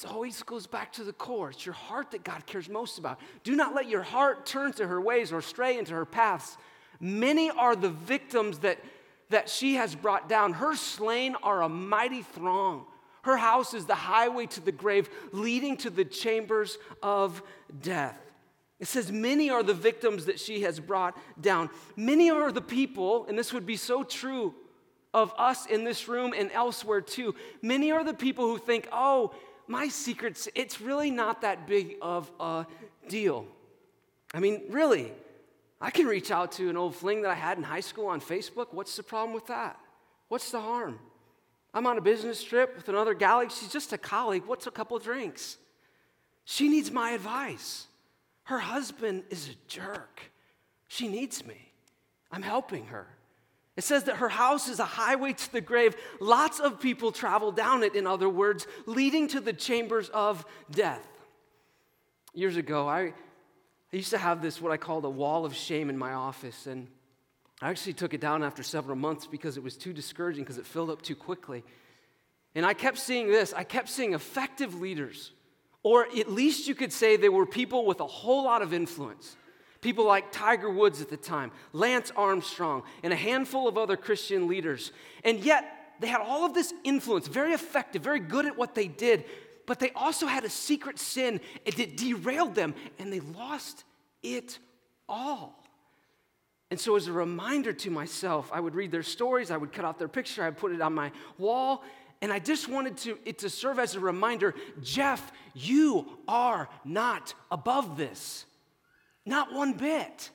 it 0.05 0.11
always 0.11 0.43
goes 0.43 0.67
back 0.67 0.93
to 0.95 1.05
the 1.05 1.13
core. 1.13 1.51
It's 1.51 1.65
your 1.65 1.75
heart 1.75 2.11
that 2.11 2.23
God 2.23 2.45
cares 2.47 2.69
most 2.69 2.99
about. 2.99 3.19
Do 3.45 3.57
not 3.57 3.75
let 3.75 3.89
your 3.89 4.03
heart 4.03 4.45
turn 4.45 4.73
to 4.75 4.87
her 4.87 5.01
ways 5.01 5.33
or 5.33 5.41
stray 5.41 5.79
into 5.79 5.95
her 5.95 6.05
paths. 6.05 6.59
Many 7.01 7.51
are 7.51 7.75
the 7.75 7.89
victims 7.89 8.59
that, 8.59 8.79
that 9.31 9.49
she 9.49 9.75
has 9.75 9.95
brought 9.95 10.29
down. 10.29 10.55
Her 10.55 10.77
slain 10.77 11.35
are 11.43 11.63
a 11.63 11.69
mighty 11.69 12.23
throng. 12.23 12.85
Her 13.23 13.37
house 13.37 13.75
is 13.75 13.87
the 13.87 13.95
highway 13.95 14.47
to 14.47 14.61
the 14.61 14.73
grave, 14.73 15.09
leading 15.33 15.77
to 15.79 15.91
the 15.91 16.05
chambers 16.05 16.79
of 17.03 17.43
death. 17.81 18.19
It 18.79 18.87
says, 18.87 19.11
Many 19.11 19.51
are 19.51 19.63
the 19.63 19.75
victims 19.75 20.27
that 20.27 20.39
she 20.39 20.63
has 20.63 20.79
brought 20.79 21.19
down. 21.41 21.71
Many 21.97 22.31
are 22.31 22.53
the 22.53 22.61
people, 22.61 23.27
and 23.27 23.39
this 23.39 23.53
would 23.53 23.67
be 23.67 23.77
so 23.77 24.05
true 24.05 24.55
of 25.17 25.33
us 25.39 25.65
in 25.65 25.83
this 25.83 26.09
room 26.09 26.35
and 26.37 26.53
elsewhere 26.53 27.01
too. 27.01 27.35
Many 27.63 27.91
are 27.91 28.05
the 28.05 28.15
people 28.15 28.47
who 28.47 28.59
think, 28.59 28.87
oh, 28.93 29.35
my 29.69 29.89
secrets, 29.89 30.49
it's 30.55 30.81
really 30.81 31.11
not 31.11 31.43
that 31.43 31.67
big 31.67 31.97
of 32.01 32.31
a 32.41 32.67
deal. 33.09 33.47
I 34.35 34.41
mean, 34.41 34.63
really, 34.71 35.13
I 35.81 35.91
can 35.91 36.07
reach 36.07 36.31
out 36.31 36.53
to 36.53 36.69
an 36.71 36.77
old 36.77 36.95
fling 36.95 37.23
that 37.23 37.31
I 37.31 37.35
had 37.35 37.59
in 37.59 37.65
high 37.65 37.81
school 37.81 38.07
on 38.07 38.21
Facebook. 38.21 38.69
What's 38.73 38.97
the 38.97 39.03
problem 39.03 39.35
with 39.35 39.47
that? 39.47 39.79
What's 40.29 40.51
the 40.51 40.61
harm? 40.61 40.99
I'm 41.75 41.87
on 41.87 41.99
a 41.99 42.01
business 42.01 42.43
trip 42.43 42.77
with 42.77 42.89
another 42.89 43.15
gal. 43.15 43.47
She's 43.49 43.71
just 43.71 43.93
a 43.93 43.99
colleague. 43.99 44.45
What's 44.47 44.67
a 44.67 44.71
couple 44.71 44.99
drinks? 44.99 45.59
She 46.45 46.69
needs 46.69 46.91
my 46.91 47.11
advice. 47.11 47.87
Her 48.45 48.59
husband 48.59 49.25
is 49.31 49.49
a 49.49 49.55
jerk. 49.69 50.23
She 50.89 51.09
needs 51.09 51.45
me. 51.45 51.73
I'm 52.31 52.43
helping 52.43 52.87
her. 52.87 53.07
It 53.77 53.85
says 53.85 54.05
that 54.05 54.17
her 54.17 54.29
house 54.29 54.69
is 54.69 54.79
a 54.79 54.85
highway 54.85 55.35
to 55.35 55.53
the 55.53 55.61
grave. 55.61 55.95
Lots 56.19 56.61
of 56.61 56.81
people 56.81 57.13
travel 57.13 57.53
down 57.53 57.83
it, 57.83 57.95
in 57.95 58.07
other 58.07 58.29
words, 58.29 58.67
leading 58.87 59.29
to 59.29 59.41
the 59.41 59.53
chambers 59.53 60.09
of 60.09 60.47
death. 60.71 61.07
Years 62.33 62.57
ago, 62.57 62.89
I, 62.89 63.01
I 63.01 63.13
used 63.93 64.11
to 64.11 64.19
have 64.19 64.41
this, 64.41 64.61
what 64.61 64.73
I 64.73 64.79
called 64.79 65.05
a 65.05 65.11
wall 65.11 65.45
of 65.45 65.55
shame 65.55 65.91
in 65.91 65.99
my 65.99 66.15
office. 66.15 66.67
And 66.67 66.89
I 67.61 67.71
actually 67.71 67.93
took 67.93 68.15
it 68.15 68.21
down 68.21 68.43
after 68.43 68.63
several 68.63 68.97
months 68.97 69.27
because 69.27 69.57
it 69.57 69.63
was 69.63 69.77
too 69.77 69.93
discouraging 69.93 70.45
because 70.45 70.59
it 70.59 70.67
filled 70.67 70.91
up 70.91 71.03
too 71.03 71.17
quickly. 71.17 71.63
And 72.55 72.65
I 72.65 72.73
kept 72.73 72.99
seeing 72.99 73.29
this 73.29 73.53
I 73.53 73.65
kept 73.65 73.91
seeing 73.91 74.15
effective 74.15 74.81
leaders 74.81 75.33
or 75.83 76.07
at 76.19 76.33
least 76.33 76.67
you 76.67 76.75
could 76.75 76.93
say 76.93 77.17
they 77.17 77.29
were 77.29 77.47
people 77.47 77.87
with 77.87 78.01
a 78.01 78.07
whole 78.07 78.43
lot 78.43 78.61
of 78.61 78.73
influence. 78.73 79.37
People 79.81 80.05
like 80.05 80.33
Tiger 80.33 80.71
Woods 80.71 81.01
at 81.01 81.09
the 81.09 81.17
time, 81.17 81.51
Lance 81.73 82.13
Armstrong, 82.17 82.83
and 83.03 83.13
a 83.13 83.17
handful 83.17 83.69
of 83.69 83.77
other 83.79 83.97
Christian 83.97 84.49
leaders. 84.49 84.93
And 85.25 85.41
yet, 85.41 85.95
they 86.01 86.09
had 86.09 86.21
all 86.21 86.45
of 86.45 86.55
this 86.55 86.73
influence, 86.85 87.29
very 87.29 87.53
effective, 87.53 88.03
very 88.03 88.21
good 88.21 88.47
at 88.47 88.57
what 88.57 88.75
they 88.75 88.89
did, 88.89 89.25
but 89.67 89.79
they 89.79 89.91
also 89.93 90.27
had 90.27 90.45
a 90.45 90.51
secret 90.51 90.99
sin. 90.99 91.41
It 91.65 91.97
derailed 91.97 92.55
them, 92.55 92.75
and 92.99 93.13
they 93.13 93.21
lost 93.21 93.85
it 94.23 94.59
all. 95.09 95.63
And 96.71 96.81
so, 96.81 96.97
as 96.97 97.07
a 97.07 97.13
reminder 97.13 97.73
to 97.73 97.91
myself, 97.91 98.51
I 98.53 98.61
would 98.61 98.75
read 98.75 98.91
their 98.91 99.05
stories, 99.05 99.51
I 99.51 99.57
would 99.57 99.73
cut 99.73 99.85
out 99.85 99.99
their 99.99 100.09
picture, 100.09 100.43
I 100.43 100.49
would 100.49 100.59
put 100.59 100.73
it 100.73 100.81
on 100.81 100.95
my 100.95 101.13
wall, 101.39 101.85
and 102.21 102.33
I 102.33 102.39
just 102.39 102.69
wanted 102.69 102.97
to, 102.99 103.19
it 103.25 103.39
to 103.41 103.51
serve 103.51 103.79
as 103.79 103.95
a 103.95 104.01
reminder 104.01 104.55
Jeff, 104.83 105.31
you 105.55 106.07
are 106.27 106.69
not 106.85 107.35
above 107.51 107.97
this. 107.97 108.47
Not 109.27 109.53
one 109.53 109.73
bit. 109.73 110.31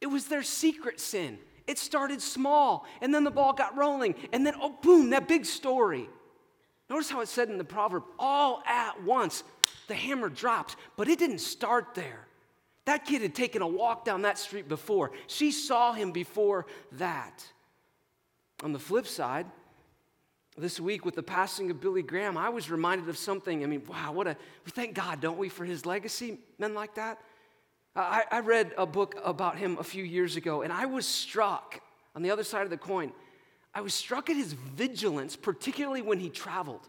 It 0.00 0.06
was 0.06 0.28
their 0.28 0.44
secret 0.44 1.00
sin. 1.00 1.38
It 1.66 1.78
started 1.78 2.22
small, 2.22 2.86
and 3.00 3.12
then 3.12 3.24
the 3.24 3.30
ball 3.30 3.52
got 3.52 3.76
rolling, 3.76 4.14
and 4.32 4.46
then, 4.46 4.54
oh, 4.60 4.76
boom, 4.80 5.10
that 5.10 5.26
big 5.26 5.44
story. 5.44 6.08
Notice 6.88 7.10
how 7.10 7.20
it 7.20 7.28
said 7.28 7.48
in 7.48 7.58
the 7.58 7.64
proverb 7.64 8.04
all 8.18 8.62
at 8.64 9.02
once, 9.02 9.42
the 9.88 9.94
hammer 9.94 10.28
dropped, 10.28 10.76
but 10.96 11.08
it 11.08 11.18
didn't 11.18 11.40
start 11.40 11.94
there. 11.96 12.26
That 12.84 13.04
kid 13.04 13.22
had 13.22 13.34
taken 13.34 13.62
a 13.62 13.66
walk 13.66 14.04
down 14.04 14.22
that 14.22 14.38
street 14.38 14.68
before. 14.68 15.10
She 15.26 15.50
saw 15.50 15.92
him 15.92 16.12
before 16.12 16.66
that. 16.92 17.44
On 18.62 18.72
the 18.72 18.78
flip 18.78 19.08
side, 19.08 19.46
this 20.56 20.78
week 20.78 21.04
with 21.04 21.16
the 21.16 21.22
passing 21.22 21.68
of 21.72 21.80
Billy 21.80 22.02
Graham, 22.02 22.38
I 22.38 22.48
was 22.48 22.70
reminded 22.70 23.08
of 23.08 23.18
something. 23.18 23.64
I 23.64 23.66
mean, 23.66 23.82
wow, 23.88 24.12
what 24.12 24.28
a, 24.28 24.36
we 24.64 24.70
thank 24.70 24.94
God, 24.94 25.20
don't 25.20 25.36
we, 25.36 25.48
for 25.48 25.64
his 25.64 25.84
legacy, 25.84 26.38
men 26.58 26.74
like 26.74 26.94
that? 26.94 27.18
I, 27.96 28.24
I 28.30 28.40
read 28.40 28.72
a 28.76 28.86
book 28.86 29.16
about 29.24 29.56
him 29.56 29.78
a 29.80 29.84
few 29.84 30.04
years 30.04 30.36
ago, 30.36 30.62
and 30.62 30.72
I 30.72 30.86
was 30.86 31.06
struck 31.06 31.80
on 32.14 32.22
the 32.22 32.30
other 32.30 32.44
side 32.44 32.64
of 32.64 32.70
the 32.70 32.76
coin. 32.76 33.12
I 33.74 33.80
was 33.80 33.94
struck 33.94 34.28
at 34.30 34.36
his 34.36 34.52
vigilance, 34.52 35.34
particularly 35.36 36.02
when 36.02 36.18
he 36.18 36.28
traveled. 36.28 36.88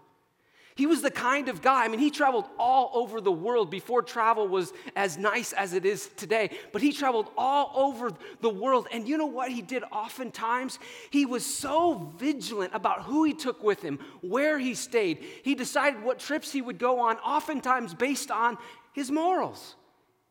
He 0.75 0.85
was 0.85 1.01
the 1.01 1.09
kind 1.09 1.49
of 1.49 1.63
guy, 1.63 1.85
I 1.85 1.87
mean, 1.87 1.99
he 1.99 2.11
traveled 2.11 2.45
all 2.59 2.91
over 2.93 3.19
the 3.19 3.31
world 3.31 3.71
before 3.71 4.03
travel 4.03 4.47
was 4.47 4.73
as 4.95 5.17
nice 5.17 5.51
as 5.53 5.73
it 5.73 5.85
is 5.85 6.07
today, 6.17 6.51
but 6.71 6.83
he 6.83 6.93
traveled 6.93 7.31
all 7.35 7.71
over 7.73 8.11
the 8.41 8.49
world. 8.49 8.87
And 8.91 9.07
you 9.07 9.17
know 9.17 9.25
what 9.25 9.51
he 9.51 9.63
did 9.63 9.83
oftentimes? 9.91 10.77
He 11.09 11.25
was 11.25 11.43
so 11.43 12.13
vigilant 12.17 12.75
about 12.75 13.01
who 13.01 13.23
he 13.23 13.33
took 13.33 13.63
with 13.63 13.81
him, 13.81 13.97
where 14.21 14.59
he 14.59 14.75
stayed. 14.75 15.25
He 15.41 15.55
decided 15.55 16.03
what 16.03 16.19
trips 16.19 16.51
he 16.51 16.61
would 16.61 16.77
go 16.77 16.99
on, 16.99 17.17
oftentimes 17.17 17.95
based 17.95 18.29
on 18.29 18.59
his 18.93 19.09
morals. 19.09 19.76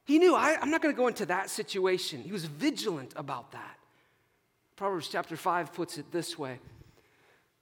He 0.06 0.18
knew, 0.18 0.34
I, 0.34 0.56
am 0.62 0.70
not 0.70 0.80
going 0.80 0.94
to 0.94 0.96
go 0.96 1.08
into 1.08 1.26
that 1.26 1.50
situation. 1.50 2.22
He 2.22 2.32
was 2.32 2.44
vigilant 2.44 3.12
about 3.16 3.52
that. 3.52 3.76
Proverbs 4.76 5.08
chapter 5.08 5.36
5 5.36 5.74
puts 5.74 5.98
it 5.98 6.10
this 6.12 6.38
way 6.38 6.60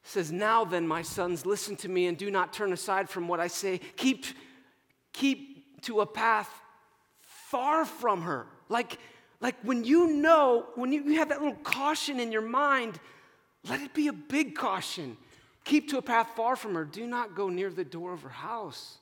says, 0.05 0.31
Now 0.31 0.65
then, 0.65 0.87
my 0.87 1.03
sons, 1.03 1.47
listen 1.47 1.75
to 1.77 1.89
me 1.89 2.07
and 2.07 2.17
do 2.17 2.31
not 2.31 2.53
turn 2.53 2.73
aside 2.73 3.09
from 3.09 3.27
what 3.27 3.41
I 3.41 3.49
say. 3.49 3.81
Keep, 3.97 4.27
keep 5.13 5.83
to 5.83 6.01
a 6.01 6.07
path 6.07 6.51
far 7.23 7.85
from 7.85 8.23
her. 8.23 8.47
Like, 8.69 8.99
like 9.41 9.57
when 9.63 9.83
you 9.83 10.09
know, 10.09 10.67
when 10.75 10.93
you, 10.93 11.03
you 11.05 11.19
have 11.19 11.31
that 11.31 11.41
little 11.41 11.57
caution 11.63 12.21
in 12.21 12.31
your 12.31 12.43
mind, 12.43 13.01
let 13.69 13.81
it 13.81 13.95
be 13.95 14.09
a 14.09 14.13
big 14.13 14.55
caution. 14.55 15.17
Keep 15.65 15.89
to 15.91 15.99
a 15.99 16.03
path 16.03 16.29
far 16.37 16.55
from 16.55 16.75
her. 16.75 16.85
Do 16.85 17.07
not 17.07 17.35
go 17.35 17.49
near 17.49 17.71
the 17.71 17.85
door 17.85 18.13
of 18.13 18.23
her 18.23 18.29
house, 18.29 18.99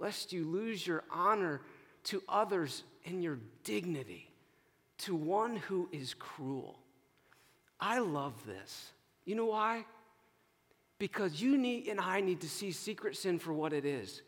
lest 0.00 0.32
you 0.32 0.44
lose 0.44 0.84
your 0.84 1.04
honor 1.12 1.60
to 2.04 2.22
others 2.28 2.82
in 3.04 3.22
your 3.22 3.38
dignity 3.64 4.30
to 4.98 5.14
one 5.14 5.56
who 5.56 5.88
is 5.92 6.14
cruel. 6.14 6.78
I 7.80 7.98
love 7.98 8.34
this. 8.46 8.92
You 9.24 9.34
know 9.34 9.46
why? 9.46 9.84
because 11.00 11.40
you 11.40 11.56
need 11.56 11.88
and 11.88 11.98
I 11.98 12.20
need 12.20 12.42
to 12.42 12.48
see 12.48 12.70
secret 12.70 13.16
sin 13.16 13.40
for 13.40 13.52
what 13.52 13.72
it 13.72 13.84
is. 13.84 14.22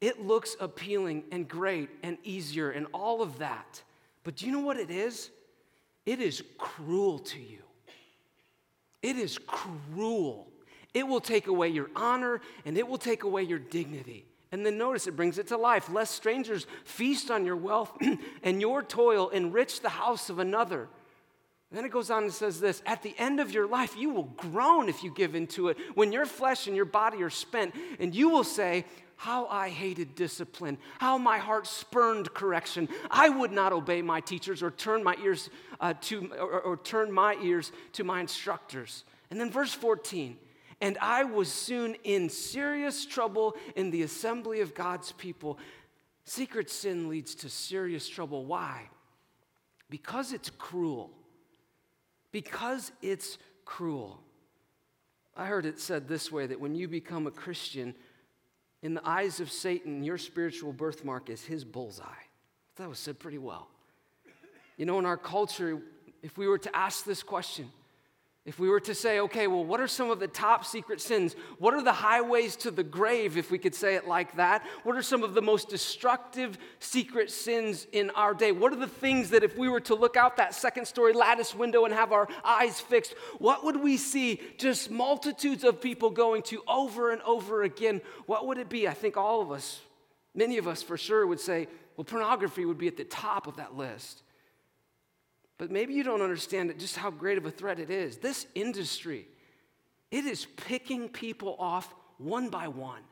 It 0.00 0.24
looks 0.24 0.56
appealing 0.60 1.24
and 1.30 1.46
great 1.46 1.90
and 2.02 2.16
easier 2.22 2.70
and 2.70 2.86
all 2.94 3.20
of 3.20 3.38
that. 3.40 3.82
But 4.22 4.36
do 4.36 4.46
you 4.46 4.52
know 4.52 4.60
what 4.60 4.78
it 4.78 4.90
is? 4.90 5.30
It 6.06 6.20
is 6.20 6.42
cruel 6.56 7.18
to 7.18 7.38
you. 7.38 7.58
It 9.02 9.16
is 9.16 9.38
cruel. 9.38 10.46
It 10.94 11.06
will 11.06 11.20
take 11.20 11.48
away 11.48 11.68
your 11.68 11.90
honor 11.96 12.40
and 12.64 12.78
it 12.78 12.86
will 12.86 12.98
take 12.98 13.24
away 13.24 13.42
your 13.42 13.58
dignity. 13.58 14.24
And 14.54 14.64
then 14.64 14.78
notice 14.78 15.08
it 15.08 15.16
brings 15.16 15.38
it 15.38 15.48
to 15.48 15.56
life. 15.56 15.90
Lest 15.90 16.14
strangers 16.14 16.68
feast 16.84 17.28
on 17.28 17.44
your 17.44 17.56
wealth 17.56 17.90
and 18.44 18.60
your 18.60 18.84
toil 18.84 19.28
enrich 19.30 19.80
the 19.80 19.88
house 19.88 20.30
of 20.30 20.38
another. 20.38 20.82
And 21.70 21.76
then 21.76 21.84
it 21.84 21.90
goes 21.90 22.08
on 22.08 22.22
and 22.22 22.32
says 22.32 22.60
this 22.60 22.80
At 22.86 23.02
the 23.02 23.16
end 23.18 23.40
of 23.40 23.50
your 23.50 23.66
life, 23.66 23.96
you 23.98 24.10
will 24.10 24.30
groan 24.36 24.88
if 24.88 25.02
you 25.02 25.12
give 25.12 25.34
into 25.34 25.70
it. 25.70 25.78
When 25.96 26.12
your 26.12 26.24
flesh 26.24 26.68
and 26.68 26.76
your 26.76 26.84
body 26.84 27.20
are 27.24 27.30
spent, 27.30 27.74
and 27.98 28.14
you 28.14 28.28
will 28.28 28.44
say, 28.44 28.84
How 29.16 29.48
I 29.48 29.70
hated 29.70 30.14
discipline, 30.14 30.78
how 30.98 31.18
my 31.18 31.38
heart 31.38 31.66
spurned 31.66 32.32
correction. 32.32 32.88
I 33.10 33.30
would 33.30 33.50
not 33.50 33.72
obey 33.72 34.02
my 34.02 34.20
teachers 34.20 34.62
or 34.62 34.70
turn 34.70 35.02
my 35.02 35.16
ears 35.20 35.50
uh, 35.80 35.94
to, 36.02 36.32
or, 36.38 36.60
or 36.60 36.76
turn 36.76 37.10
my 37.10 37.34
ears 37.42 37.72
to 37.94 38.04
my 38.04 38.20
instructors. 38.20 39.02
And 39.32 39.40
then 39.40 39.50
verse 39.50 39.74
14, 39.74 40.36
and 40.80 40.98
I 41.00 41.24
was 41.24 41.50
soon 41.50 41.96
in 42.04 42.28
serious 42.28 43.06
trouble 43.06 43.56
in 43.76 43.90
the 43.90 44.02
assembly 44.02 44.60
of 44.60 44.74
God's 44.74 45.12
people. 45.12 45.58
Secret 46.24 46.70
sin 46.70 47.08
leads 47.08 47.34
to 47.36 47.48
serious 47.48 48.08
trouble. 48.08 48.44
Why? 48.44 48.88
Because 49.90 50.32
it's 50.32 50.50
cruel 50.50 51.10
because 52.34 52.90
it's 53.00 53.38
cruel. 53.64 54.20
I 55.36 55.46
heard 55.46 55.66
it 55.66 55.78
said 55.78 56.08
this 56.08 56.32
way 56.32 56.48
that 56.48 56.58
when 56.58 56.74
you 56.74 56.88
become 56.88 57.28
a 57.28 57.30
Christian, 57.30 57.94
in 58.82 58.94
the 58.94 59.08
eyes 59.08 59.38
of 59.38 59.52
Satan, 59.52 60.02
your 60.02 60.18
spiritual 60.18 60.72
birthmark 60.72 61.30
is 61.30 61.44
his 61.44 61.64
bullseye. 61.64 62.24
That 62.74 62.88
was 62.88 62.98
said 62.98 63.20
pretty 63.20 63.38
well. 63.38 63.68
You 64.76 64.84
know, 64.84 64.98
in 64.98 65.06
our 65.06 65.16
culture, 65.16 65.80
if 66.24 66.36
we 66.36 66.48
were 66.48 66.58
to 66.58 66.76
ask 66.76 67.04
this 67.04 67.22
question, 67.22 67.70
if 68.46 68.58
we 68.58 68.68
were 68.68 68.80
to 68.80 68.94
say, 68.94 69.20
okay, 69.20 69.46
well, 69.46 69.64
what 69.64 69.80
are 69.80 69.88
some 69.88 70.10
of 70.10 70.20
the 70.20 70.28
top 70.28 70.66
secret 70.66 71.00
sins? 71.00 71.34
What 71.58 71.72
are 71.72 71.82
the 71.82 71.94
highways 71.94 72.56
to 72.56 72.70
the 72.70 72.82
grave, 72.82 73.38
if 73.38 73.50
we 73.50 73.56
could 73.56 73.74
say 73.74 73.94
it 73.94 74.06
like 74.06 74.36
that? 74.36 74.62
What 74.82 74.96
are 74.96 75.02
some 75.02 75.22
of 75.22 75.32
the 75.32 75.40
most 75.40 75.70
destructive 75.70 76.58
secret 76.78 77.30
sins 77.30 77.86
in 77.92 78.10
our 78.10 78.34
day? 78.34 78.52
What 78.52 78.74
are 78.74 78.76
the 78.76 78.86
things 78.86 79.30
that, 79.30 79.44
if 79.44 79.56
we 79.56 79.70
were 79.70 79.80
to 79.80 79.94
look 79.94 80.18
out 80.18 80.36
that 80.36 80.54
second 80.54 80.86
story 80.86 81.14
lattice 81.14 81.54
window 81.54 81.86
and 81.86 81.94
have 81.94 82.12
our 82.12 82.28
eyes 82.44 82.78
fixed, 82.78 83.14
what 83.38 83.64
would 83.64 83.82
we 83.82 83.96
see? 83.96 84.42
Just 84.58 84.90
multitudes 84.90 85.64
of 85.64 85.80
people 85.80 86.10
going 86.10 86.42
to 86.42 86.62
over 86.68 87.12
and 87.12 87.22
over 87.22 87.62
again. 87.62 88.02
What 88.26 88.46
would 88.46 88.58
it 88.58 88.68
be? 88.68 88.86
I 88.86 88.92
think 88.92 89.16
all 89.16 89.40
of 89.40 89.52
us, 89.52 89.80
many 90.34 90.58
of 90.58 90.68
us 90.68 90.82
for 90.82 90.98
sure, 90.98 91.26
would 91.26 91.40
say, 91.40 91.66
well, 91.96 92.04
pornography 92.04 92.66
would 92.66 92.76
be 92.78 92.88
at 92.88 92.98
the 92.98 93.04
top 93.04 93.46
of 93.46 93.56
that 93.56 93.74
list. 93.74 94.23
But 95.58 95.70
maybe 95.70 95.94
you 95.94 96.02
don't 96.02 96.22
understand 96.22 96.74
just 96.78 96.96
how 96.96 97.10
great 97.10 97.38
of 97.38 97.46
a 97.46 97.50
threat 97.50 97.78
it 97.78 97.90
is. 97.90 98.18
This 98.18 98.46
industry, 98.54 99.26
it 100.10 100.24
is 100.24 100.46
picking 100.56 101.08
people 101.08 101.56
off 101.58 101.94
one 102.18 102.48
by 102.48 102.68
one. 102.68 103.02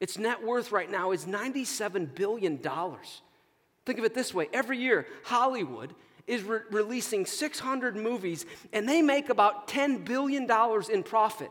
Its 0.00 0.18
net 0.18 0.42
worth 0.42 0.72
right 0.72 0.90
now 0.90 1.12
is 1.12 1.24
$97 1.24 2.14
billion. 2.14 2.58
Think 2.58 3.98
of 3.98 4.04
it 4.04 4.14
this 4.14 4.34
way 4.34 4.48
every 4.52 4.78
year, 4.78 5.06
Hollywood 5.24 5.94
is 6.26 6.42
re- 6.42 6.60
releasing 6.70 7.26
600 7.26 7.96
movies, 7.96 8.46
and 8.72 8.88
they 8.88 9.02
make 9.02 9.28
about 9.28 9.68
$10 9.68 10.04
billion 10.04 10.48
in 10.90 11.02
profit. 11.02 11.50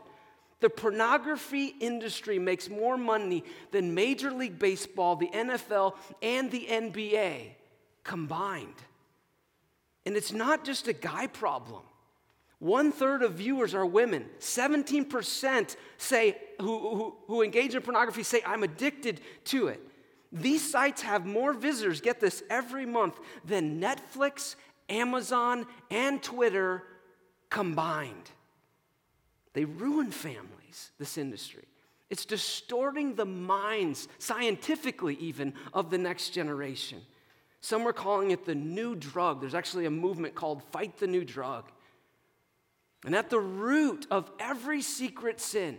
The 0.60 0.70
pornography 0.70 1.74
industry 1.80 2.38
makes 2.38 2.68
more 2.68 2.96
money 2.96 3.44
than 3.70 3.94
Major 3.94 4.30
League 4.30 4.58
Baseball, 4.58 5.16
the 5.16 5.28
NFL, 5.28 5.94
and 6.22 6.50
the 6.50 6.66
NBA 6.70 7.50
combined. 8.02 8.74
And 10.06 10.16
it's 10.16 10.32
not 10.32 10.64
just 10.64 10.88
a 10.88 10.92
guy 10.92 11.26
problem. 11.26 11.82
One 12.58 12.92
third 12.92 13.22
of 13.22 13.34
viewers 13.34 13.74
are 13.74 13.84
women. 13.84 14.26
17% 14.40 15.76
say, 15.98 16.36
who, 16.60 16.78
who, 16.78 17.16
who 17.26 17.42
engage 17.42 17.74
in 17.74 17.82
pornography 17.82 18.22
say, 18.22 18.40
I'm 18.46 18.62
addicted 18.62 19.20
to 19.46 19.68
it. 19.68 19.80
These 20.32 20.68
sites 20.68 21.02
have 21.02 21.26
more 21.26 21.52
visitors, 21.52 22.00
get 22.00 22.20
this, 22.20 22.42
every 22.50 22.86
month 22.86 23.18
than 23.44 23.80
Netflix, 23.80 24.56
Amazon, 24.88 25.66
and 25.90 26.22
Twitter 26.22 26.82
combined. 27.50 28.30
They 29.52 29.64
ruin 29.64 30.10
families, 30.10 30.90
this 30.98 31.16
industry. 31.16 31.64
It's 32.10 32.24
distorting 32.24 33.14
the 33.14 33.24
minds, 33.24 34.08
scientifically 34.18 35.16
even, 35.20 35.54
of 35.72 35.90
the 35.90 35.98
next 35.98 36.30
generation. 36.30 37.00
Some 37.64 37.88
are 37.88 37.94
calling 37.94 38.30
it 38.30 38.44
the 38.44 38.54
new 38.54 38.94
drug. 38.94 39.40
There's 39.40 39.54
actually 39.54 39.86
a 39.86 39.90
movement 39.90 40.34
called 40.34 40.62
Fight 40.64 40.98
the 40.98 41.06
New 41.06 41.24
Drug. 41.24 41.64
And 43.06 43.16
at 43.16 43.30
the 43.30 43.40
root 43.40 44.06
of 44.10 44.30
every 44.38 44.82
secret 44.82 45.40
sin, 45.40 45.78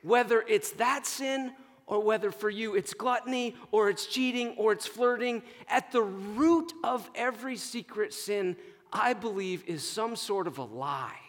whether 0.00 0.42
it's 0.48 0.70
that 0.70 1.04
sin 1.04 1.52
or 1.86 2.00
whether 2.00 2.30
for 2.30 2.48
you 2.48 2.76
it's 2.76 2.94
gluttony 2.94 3.56
or 3.72 3.90
it's 3.90 4.06
cheating 4.06 4.54
or 4.56 4.72
it's 4.72 4.86
flirting, 4.86 5.42
at 5.68 5.92
the 5.92 6.00
root 6.00 6.72
of 6.82 7.10
every 7.14 7.58
secret 7.58 8.14
sin, 8.14 8.56
I 8.90 9.12
believe, 9.12 9.64
is 9.66 9.86
some 9.86 10.16
sort 10.16 10.46
of 10.46 10.56
a 10.56 10.64
lie. 10.64 11.20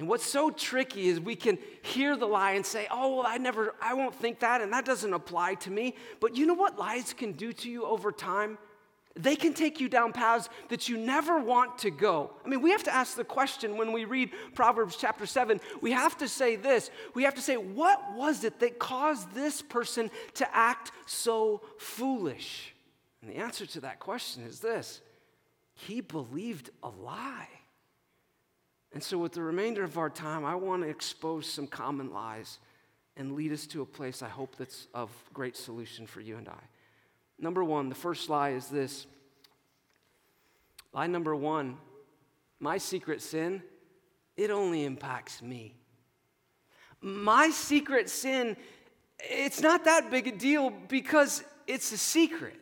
And 0.00 0.08
what's 0.08 0.24
so 0.24 0.48
tricky 0.48 1.08
is 1.08 1.20
we 1.20 1.36
can 1.36 1.58
hear 1.82 2.16
the 2.16 2.24
lie 2.24 2.52
and 2.52 2.64
say, 2.64 2.86
oh, 2.90 3.16
well, 3.16 3.26
I 3.26 3.36
never, 3.36 3.74
I 3.82 3.92
won't 3.92 4.14
think 4.14 4.40
that, 4.40 4.62
and 4.62 4.72
that 4.72 4.86
doesn't 4.86 5.12
apply 5.12 5.56
to 5.56 5.70
me. 5.70 5.94
But 6.20 6.38
you 6.38 6.46
know 6.46 6.54
what 6.54 6.78
lies 6.78 7.12
can 7.12 7.32
do 7.32 7.52
to 7.52 7.70
you 7.70 7.84
over 7.84 8.10
time? 8.10 8.56
They 9.14 9.36
can 9.36 9.52
take 9.52 9.78
you 9.78 9.90
down 9.90 10.14
paths 10.14 10.48
that 10.70 10.88
you 10.88 10.96
never 10.96 11.38
want 11.38 11.76
to 11.80 11.90
go. 11.90 12.30
I 12.42 12.48
mean, 12.48 12.62
we 12.62 12.70
have 12.70 12.82
to 12.84 12.94
ask 12.94 13.14
the 13.14 13.24
question 13.24 13.76
when 13.76 13.92
we 13.92 14.06
read 14.06 14.30
Proverbs 14.54 14.96
chapter 14.96 15.26
7. 15.26 15.60
We 15.82 15.92
have 15.92 16.16
to 16.16 16.28
say 16.28 16.56
this. 16.56 16.90
We 17.12 17.24
have 17.24 17.34
to 17.34 17.42
say, 17.42 17.58
what 17.58 18.14
was 18.16 18.42
it 18.44 18.58
that 18.60 18.78
caused 18.78 19.34
this 19.34 19.60
person 19.60 20.10
to 20.32 20.56
act 20.56 20.92
so 21.04 21.60
foolish? 21.76 22.74
And 23.20 23.30
the 23.30 23.36
answer 23.36 23.66
to 23.66 23.80
that 23.82 24.00
question 24.00 24.44
is 24.44 24.60
this 24.60 25.02
he 25.74 26.00
believed 26.00 26.70
a 26.82 26.88
lie. 26.88 27.48
And 28.92 29.02
so, 29.02 29.18
with 29.18 29.32
the 29.32 29.42
remainder 29.42 29.84
of 29.84 29.98
our 29.98 30.10
time, 30.10 30.44
I 30.44 30.54
want 30.56 30.82
to 30.82 30.88
expose 30.88 31.46
some 31.46 31.66
common 31.66 32.12
lies 32.12 32.58
and 33.16 33.32
lead 33.32 33.52
us 33.52 33.66
to 33.66 33.82
a 33.82 33.86
place 33.86 34.22
I 34.22 34.28
hope 34.28 34.56
that's 34.56 34.88
of 34.94 35.10
great 35.32 35.56
solution 35.56 36.06
for 36.06 36.20
you 36.20 36.36
and 36.36 36.48
I. 36.48 36.62
Number 37.38 37.62
one, 37.62 37.88
the 37.88 37.94
first 37.94 38.28
lie 38.28 38.50
is 38.50 38.66
this 38.66 39.06
lie 40.92 41.06
number 41.06 41.34
one 41.36 41.78
my 42.58 42.76
secret 42.76 43.22
sin, 43.22 43.62
it 44.36 44.50
only 44.50 44.84
impacts 44.84 45.40
me. 45.40 45.74
My 47.00 47.48
secret 47.50 48.10
sin, 48.10 48.56
it's 49.18 49.62
not 49.62 49.84
that 49.84 50.10
big 50.10 50.26
a 50.26 50.32
deal 50.32 50.70
because 50.70 51.42
it's 51.66 51.92
a 51.92 51.98
secret. 51.98 52.56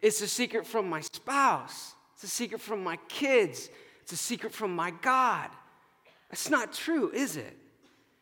It's 0.00 0.20
a 0.20 0.28
secret 0.28 0.66
from 0.66 0.88
my 0.88 1.00
spouse, 1.00 1.94
it's 2.14 2.24
a 2.24 2.28
secret 2.28 2.60
from 2.60 2.82
my 2.82 2.96
kids, 3.08 3.68
it's 4.00 4.12
a 4.12 4.16
secret 4.16 4.52
from 4.52 4.74
my 4.74 4.90
God. 4.90 5.48
That's 6.32 6.48
not 6.48 6.72
true, 6.72 7.10
is 7.12 7.36
it? 7.36 7.56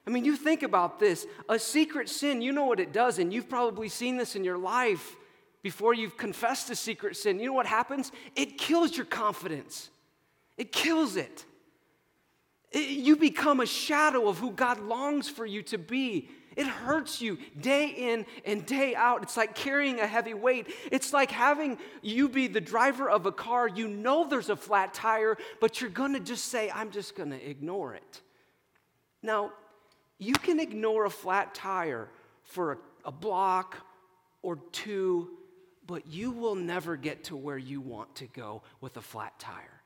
I 0.05 0.11
mean, 0.11 0.25
you 0.25 0.37
think 0.37 0.65
about 0.65 0.99
this. 0.99 1.27
A 1.49 1.59
secret 1.59 2.09
sin, 2.09 2.43
you 2.43 2.51
know 2.51 2.65
what 2.65 2.81
it 2.81 2.93
does, 2.93 3.21
and 3.21 3.33
you've 3.33 3.49
probably 3.49 3.89
seen 3.89 4.17
this 4.17 4.35
in 4.35 4.43
your 4.43 4.59
life 4.59 5.15
before 5.63 5.95
you've 5.95 6.17
confessed 6.17 6.69
a 6.71 6.77
secret 6.77 7.17
sin. 7.17 7.39
You 7.39 7.47
know 7.47 7.53
what 7.53 7.67
happens? 7.67 8.11
It 8.35 8.59
kills 8.59 8.97
your 8.97 9.07
confidence, 9.07 9.91
it 10.59 10.73
kills 10.73 11.15
it. 11.15 11.45
it. 12.73 12.89
You 12.89 13.17
become 13.17 13.61
a 13.61 13.67
shadow 13.67 14.29
of 14.29 14.39
who 14.39 14.51
God 14.51 14.81
longs 14.81 15.29
for 15.29 15.47
you 15.47 15.63
to 15.65 15.79
be. 15.79 16.29
It 16.57 16.67
hurts 16.67 17.21
you 17.21 17.39
day 17.61 17.89
in 17.89 18.27
and 18.45 18.67
day 18.67 18.95
out. 18.95 19.23
It's 19.23 19.37
like 19.37 19.55
carrying 19.55 20.01
a 20.01 20.07
heavy 20.07 20.35
weight. 20.35 20.67
It's 20.91 21.13
like 21.13 21.31
having 21.31 21.79
you 22.03 22.29
be 22.29 22.49
the 22.49 22.61
driver 22.61 23.09
of 23.09 23.27
a 23.27 23.33
car. 23.33 23.69
You 23.69 23.89
know 23.89 24.27
there's 24.29 24.51
a 24.51 24.57
flat 24.57 24.93
tire, 24.93 25.37
but 25.61 25.81
you're 25.81 25.91
going 25.91 26.15
to 26.15 26.21
just 26.21 26.47
say, 26.47 26.71
I'm 26.71 26.91
just 26.91 27.15
going 27.15 27.31
to 27.31 27.49
ignore 27.51 27.95
it. 27.95 28.21
Now, 29.23 29.53
you 30.19 30.35
can 30.35 30.61
ignore 30.61 31.05
a 31.05 31.11
flat 31.11 31.55
tire 31.55 32.09
for 32.43 32.73
a, 32.73 32.79
a 33.07 33.13
block 33.13 33.77
or 34.43 34.59
two, 34.73 35.31
but 35.87 36.07
you 36.07 36.31
will 36.31 36.55
never 36.55 36.97
get 36.97 37.25
to 37.25 37.37
where 37.37 37.59
you 37.59 37.81
want 37.81 38.15
to 38.17 38.27
go 38.27 38.63
with 38.81 38.97
a 38.97 39.03
flat 39.03 39.39
tire. 39.39 39.83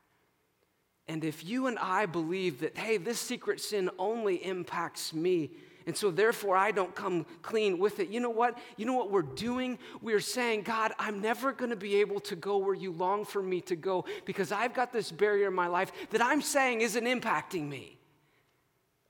And 1.07 1.23
if 1.23 1.45
you 1.45 1.67
and 1.67 1.77
I 1.77 2.05
believe 2.07 2.61
that, 2.61 2.77
hey, 2.77 2.97
this 2.97 3.19
secret 3.19 3.61
sin 3.61 3.89
only 3.99 4.43
impacts 4.43 5.13
me, 5.13 5.51
and 5.87 5.95
so, 5.95 6.09
therefore, 6.09 6.57
I 6.57 6.71
don't 6.71 6.95
come 6.95 7.27
clean 7.43 7.77
with 7.77 7.99
it. 7.99 8.09
You 8.09 8.19
know 8.19 8.31
what? 8.31 8.57
You 8.75 8.85
know 8.85 8.93
what 8.93 9.11
we're 9.11 9.21
doing? 9.21 9.77
We're 10.01 10.19
saying, 10.19 10.63
God, 10.63 10.93
I'm 10.97 11.21
never 11.21 11.51
going 11.51 11.69
to 11.69 11.75
be 11.75 11.97
able 11.97 12.19
to 12.21 12.35
go 12.35 12.57
where 12.57 12.73
you 12.73 12.91
long 12.91 13.23
for 13.23 13.43
me 13.43 13.61
to 13.61 13.75
go 13.75 14.05
because 14.25 14.51
I've 14.51 14.73
got 14.73 14.91
this 14.91 15.11
barrier 15.11 15.47
in 15.47 15.53
my 15.53 15.67
life 15.67 15.91
that 16.09 16.23
I'm 16.23 16.41
saying 16.41 16.81
isn't 16.81 17.05
impacting 17.05 17.69
me. 17.69 17.99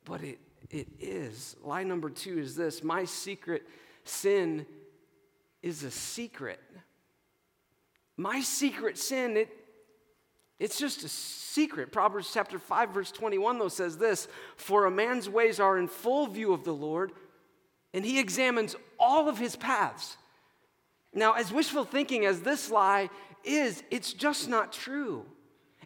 But 0.03 0.21
it, 0.21 0.39
it 0.69 0.88
is. 0.99 1.55
Lie 1.63 1.83
number 1.83 2.09
two 2.09 2.39
is 2.39 2.55
this 2.55 2.83
my 2.83 3.05
secret 3.05 3.65
sin 4.03 4.65
is 5.63 5.83
a 5.83 5.91
secret. 5.91 6.59
My 8.17 8.41
secret 8.41 8.97
sin, 8.97 9.38
it, 9.38 9.49
It's 10.59 10.79
just 10.79 11.03
a 11.03 11.09
secret. 11.09 11.91
Proverbs 11.91 12.31
chapter 12.33 12.59
5, 12.59 12.89
verse 12.89 13.11
21, 13.11 13.59
though, 13.59 13.67
says 13.67 13.97
this 13.97 14.27
For 14.55 14.85
a 14.85 14.91
man's 14.91 15.29
ways 15.29 15.59
are 15.59 15.77
in 15.77 15.87
full 15.87 16.27
view 16.27 16.53
of 16.53 16.63
the 16.63 16.73
Lord, 16.73 17.11
and 17.93 18.05
he 18.05 18.19
examines 18.19 18.75
all 18.99 19.27
of 19.27 19.37
his 19.37 19.55
paths. 19.55 20.17
Now, 21.13 21.33
as 21.33 21.51
wishful 21.51 21.85
thinking 21.85 22.25
as 22.25 22.41
this 22.41 22.69
lie 22.69 23.09
is, 23.43 23.83
it's 23.91 24.13
just 24.13 24.49
not 24.49 24.73
true. 24.73 25.25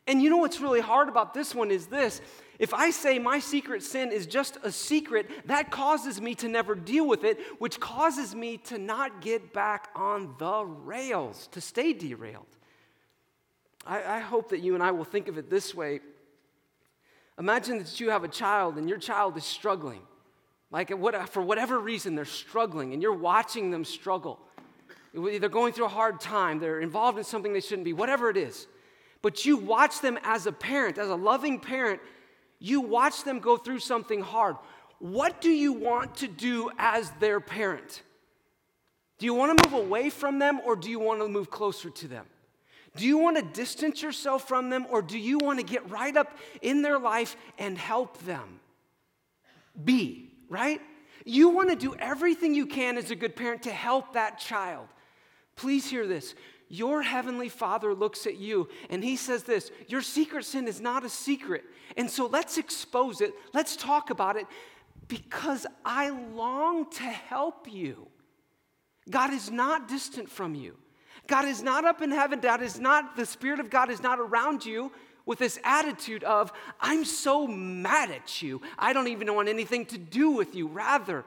And 0.08 0.22
you 0.22 0.30
know 0.30 0.38
what's 0.38 0.60
really 0.60 0.80
hard 0.80 1.08
about 1.08 1.36
this 1.36 1.54
one 1.54 1.70
is 1.70 1.88
this 1.88 2.22
if 2.58 2.74
I 2.74 2.90
say 2.92 3.20
my 3.20 3.40
secret 3.40 3.84
sin 3.84 4.12
is 4.12 4.26
just 4.26 4.58
a 4.64 4.72
secret, 4.72 5.30
that 5.48 5.72
causes 5.72 6.20
me 6.20 6.36
to 6.36 6.50
never 6.50 6.76
deal 6.76 7.08
with 7.08 7.24
it, 7.24 7.40
which 7.58 7.80
causes 7.80 8.36
me 8.36 8.58
to 8.66 8.78
not 8.78 9.22
get 9.22 9.54
back 9.54 9.90
on 9.96 10.36
the 10.38 10.66
rails, 10.66 11.48
to 11.54 11.62
stay 11.62 11.94
derailed. 11.94 12.59
I, 13.90 14.18
I 14.18 14.20
hope 14.20 14.50
that 14.50 14.60
you 14.60 14.76
and 14.76 14.84
I 14.84 14.92
will 14.92 15.04
think 15.04 15.28
of 15.28 15.40
it 15.40 15.50
this 15.50 15.74
way. 15.74 16.00
Imagine 17.40 17.80
that 17.80 18.00
you 18.00 18.12
have 18.12 18.24
a 18.24 18.28
child 18.28 18.78
and 18.78 18.88
your 18.88 19.00
child 19.00 19.36
is 19.36 19.44
struggling. 19.44 20.02
Like, 20.72 20.92
what, 20.92 21.28
for 21.30 21.42
whatever 21.42 21.80
reason, 21.80 22.14
they're 22.14 22.26
struggling, 22.26 22.94
and 22.94 23.02
you're 23.02 23.12
watching 23.12 23.72
them 23.72 23.84
struggle. 23.84 24.40
They're 25.16 25.50
going 25.50 25.74
through 25.74 25.86
a 25.86 25.90
hard 25.90 26.22
time, 26.22 26.60
they're 26.60 26.80
involved 26.80 27.18
in 27.18 27.24
something 27.24 27.52
they 27.52 27.62
shouldn't 27.62 27.86
be, 27.86 27.94
whatever 27.94 28.30
it 28.30 28.38
is. 28.38 28.68
But 29.24 29.46
you 29.46 29.58
watch 29.58 30.00
them 30.02 30.20
as 30.22 30.46
a 30.46 30.52
parent, 30.52 31.00
as 31.00 31.10
a 31.10 31.16
loving 31.16 31.60
parent, 31.60 32.00
you 32.60 32.82
watch 32.82 33.24
them 33.24 33.40
go 33.40 33.58
through 33.58 33.80
something 33.80 34.22
hard. 34.22 34.58
What 35.00 35.42
do 35.42 35.50
you 35.50 35.74
want 35.74 36.18
to 36.18 36.28
do 36.28 36.70
as 36.78 37.10
their 37.20 37.40
parent? 37.40 38.04
Do 39.18 39.26
you 39.26 39.34
want 39.34 39.58
to 39.58 39.70
move 39.70 39.86
away 39.86 40.12
from 40.12 40.38
them 40.38 40.62
or 40.64 40.76
do 40.76 40.92
you 40.92 41.00
want 41.00 41.22
to 41.22 41.28
move 41.28 41.50
closer 41.50 41.90
to 41.90 42.08
them? 42.08 42.26
Do 42.96 43.06
you 43.06 43.18
want 43.18 43.38
to 43.38 43.44
distance 43.44 44.02
yourself 44.02 44.48
from 44.48 44.70
them 44.70 44.86
or 44.90 45.02
do 45.02 45.18
you 45.18 45.38
want 45.38 45.60
to 45.60 45.66
get 45.66 45.90
right 45.90 46.16
up 46.16 46.38
in 46.62 46.82
their 46.82 47.00
life 47.00 47.36
and 47.58 47.78
help 47.78 48.18
them? 48.20 48.60
Be, 49.84 50.34
right? 50.50 50.82
You 51.26 51.50
want 51.50 51.70
to 51.70 51.76
do 51.76 51.96
everything 51.96 52.56
you 52.56 52.66
can 52.66 52.98
as 52.98 53.12
a 53.12 53.16
good 53.16 53.36
parent 53.36 53.64
to 53.64 53.72
help 53.72 54.14
that 54.14 54.40
child. 54.40 54.88
Please 55.56 55.90
hear 55.90 56.08
this. 56.08 56.34
Your 56.70 57.02
heavenly 57.02 57.50
Father 57.50 57.94
looks 57.94 58.26
at 58.28 58.38
you 58.38 58.70
and 58.90 59.04
he 59.04 59.16
says 59.16 59.44
this 59.44 59.72
Your 59.88 60.02
secret 60.02 60.46
sin 60.46 60.68
is 60.68 60.80
not 60.80 61.04
a 61.04 61.10
secret. 61.10 61.64
And 61.98 62.10
so 62.10 62.28
let's 62.28 62.58
expose 62.58 63.22
it, 63.22 63.34
let's 63.54 63.76
talk 63.76 64.10
about 64.10 64.36
it 64.38 64.46
because 65.08 65.66
I 65.84 66.10
long 66.10 66.90
to 66.92 67.04
help 67.04 67.72
you. 67.72 68.08
God 69.10 69.34
is 69.34 69.50
not 69.50 69.88
distant 69.88 70.30
from 70.30 70.56
you. 70.56 70.78
God 71.30 71.46
is 71.46 71.62
not 71.62 71.86
up 71.86 72.02
in 72.02 72.10
heaven. 72.10 72.40
God 72.40 72.62
is 72.62 72.80
not, 72.80 73.16
the 73.16 73.26
Spirit 73.26 73.60
of 73.60 73.70
God 73.70 73.92
is 73.92 74.02
not 74.02 74.20
around 74.20 74.66
you 74.66 74.92
with 75.28 75.38
this 75.38 75.60
attitude 75.64 76.24
of, 76.24 76.52
I'm 76.82 77.06
so 77.06 77.46
mad 77.46 78.10
at 78.10 78.42
you. 78.42 78.62
I 78.80 78.94
don't 78.94 79.08
even 79.08 79.34
want 79.36 79.48
anything 79.48 79.86
to 79.88 79.98
do 80.00 80.32
with 80.32 80.56
you. 80.56 80.68
Rather, 80.68 81.24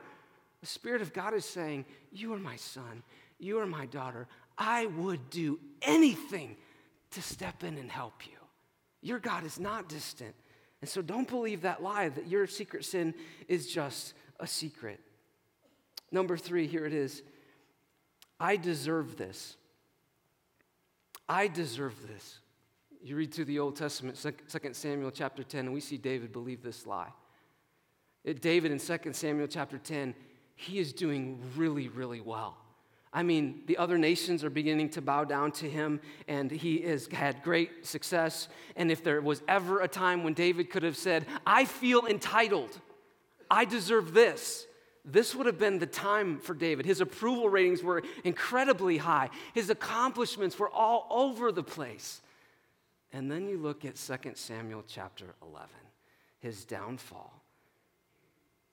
the 0.60 0.66
Spirit 0.66 1.02
of 1.02 1.12
God 1.12 1.34
is 1.34 1.44
saying, 1.44 1.84
You 2.10 2.34
are 2.34 2.38
my 2.38 2.56
son. 2.56 3.04
You 3.38 3.60
are 3.60 3.66
my 3.66 3.86
daughter. 3.86 4.26
I 4.58 4.86
would 4.86 5.30
do 5.30 5.60
anything 5.80 6.56
to 7.12 7.22
step 7.22 7.62
in 7.62 7.78
and 7.78 7.90
help 7.90 8.26
you. 8.26 8.38
Your 9.02 9.20
God 9.20 9.44
is 9.44 9.60
not 9.60 9.88
distant. 9.88 10.34
And 10.80 10.90
so 10.90 11.00
don't 11.00 11.28
believe 11.28 11.62
that 11.62 11.80
lie 11.80 12.08
that 12.08 12.26
your 12.26 12.48
secret 12.48 12.84
sin 12.84 13.14
is 13.46 13.72
just 13.72 14.14
a 14.40 14.48
secret. 14.48 14.98
Number 16.10 16.36
three, 16.36 16.66
here 16.66 16.86
it 16.86 16.92
is 16.92 17.22
I 18.40 18.56
deserve 18.56 19.16
this. 19.16 19.56
I 21.32 21.48
deserve 21.48 21.94
this. 22.06 22.40
You 23.02 23.16
read 23.16 23.32
through 23.32 23.46
the 23.46 23.58
Old 23.58 23.74
Testament, 23.74 24.18
2 24.20 24.74
Samuel 24.74 25.10
chapter 25.10 25.42
10, 25.42 25.60
and 25.60 25.72
we 25.72 25.80
see 25.80 25.96
David 25.96 26.30
believe 26.30 26.62
this 26.62 26.86
lie. 26.86 27.08
It, 28.22 28.42
David 28.42 28.70
in 28.70 28.78
2 28.78 29.12
Samuel 29.14 29.46
chapter 29.46 29.78
10, 29.78 30.14
he 30.56 30.78
is 30.78 30.92
doing 30.92 31.40
really, 31.56 31.88
really 31.88 32.20
well. 32.20 32.58
I 33.14 33.22
mean, 33.22 33.62
the 33.64 33.78
other 33.78 33.96
nations 33.96 34.44
are 34.44 34.50
beginning 34.50 34.90
to 34.90 35.00
bow 35.00 35.24
down 35.24 35.52
to 35.52 35.70
him, 35.70 36.00
and 36.28 36.50
he 36.50 36.82
has 36.82 37.06
had 37.06 37.42
great 37.42 37.86
success. 37.86 38.48
And 38.76 38.92
if 38.92 39.02
there 39.02 39.22
was 39.22 39.40
ever 39.48 39.80
a 39.80 39.88
time 39.88 40.24
when 40.24 40.34
David 40.34 40.68
could 40.68 40.82
have 40.82 40.98
said, 40.98 41.24
I 41.46 41.64
feel 41.64 42.04
entitled, 42.04 42.78
I 43.50 43.64
deserve 43.64 44.12
this, 44.12 44.66
this 45.04 45.34
would 45.34 45.46
have 45.46 45.58
been 45.58 45.78
the 45.78 45.86
time 45.86 46.38
for 46.38 46.54
David. 46.54 46.86
His 46.86 47.00
approval 47.00 47.48
ratings 47.48 47.82
were 47.82 48.02
incredibly 48.24 48.98
high, 48.98 49.30
his 49.54 49.70
accomplishments 49.70 50.58
were 50.58 50.70
all 50.70 51.06
over 51.10 51.52
the 51.52 51.62
place. 51.62 52.20
And 53.12 53.30
then 53.30 53.46
you 53.46 53.58
look 53.58 53.84
at 53.84 53.96
2 53.96 54.32
Samuel 54.34 54.84
chapter 54.86 55.34
11, 55.42 55.68
his 56.40 56.64
downfall. 56.64 57.42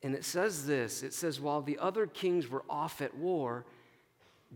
And 0.01 0.15
it 0.15 0.23
says 0.23 0.65
this 0.65 1.03
it 1.03 1.13
says, 1.13 1.39
while 1.39 1.61
the 1.61 1.77
other 1.77 2.07
kings 2.07 2.47
were 2.47 2.63
off 2.69 3.01
at 3.01 3.15
war, 3.17 3.65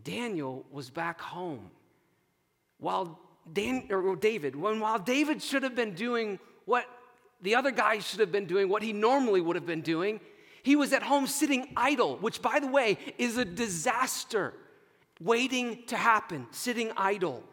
Daniel 0.04 0.66
was 0.72 0.90
back 0.90 1.20
home. 1.20 1.70
While 2.80 3.20
Dan, 3.52 3.88
or 3.92 4.16
David, 4.16 4.56
when 4.56 4.80
while 4.80 5.00
David 5.00 5.42
should 5.42 5.64
have 5.64 5.76
been 5.76 5.96
doing 5.96 6.40
what 6.66 6.86
the 7.42 7.56
other 7.56 7.72
guys 7.72 8.08
should 8.08 8.22
have 8.22 8.32
been 8.32 8.46
doing, 8.46 8.70
what 8.70 8.84
he 8.84 8.94
normally 8.94 9.42
would 9.42 9.58
have 9.58 9.66
been 9.66 9.82
doing, 9.82 10.22
he 10.64 10.76
was 10.76 10.94
at 10.94 11.04
home 11.04 11.28
sitting 11.28 11.74
idle, 11.76 12.18
which, 12.18 12.42
by 12.42 12.60
the 12.60 12.68
way, 12.68 12.98
is 13.18 13.38
a 13.38 13.46
disaster 13.46 14.54
waiting 15.20 15.84
to 15.88 15.98
happen, 15.98 16.48
sitting 16.52 16.92
idle. 16.98 17.44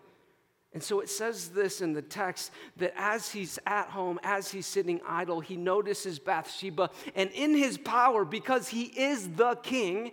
And 0.72 0.82
so 0.82 1.00
it 1.00 1.08
says 1.08 1.48
this 1.48 1.80
in 1.80 1.92
the 1.92 2.02
text 2.02 2.52
that 2.76 2.92
as 2.96 3.30
he's 3.30 3.58
at 3.66 3.88
home, 3.88 4.20
as 4.22 4.52
he's 4.52 4.66
sitting 4.66 5.00
idle, 5.06 5.40
he 5.40 5.56
notices 5.56 6.20
Bathsheba, 6.20 6.90
and 7.16 7.30
in 7.32 7.54
his 7.54 7.76
power, 7.76 8.24
because 8.24 8.68
he 8.68 8.84
is 8.84 9.28
the 9.30 9.56
king, 9.56 10.12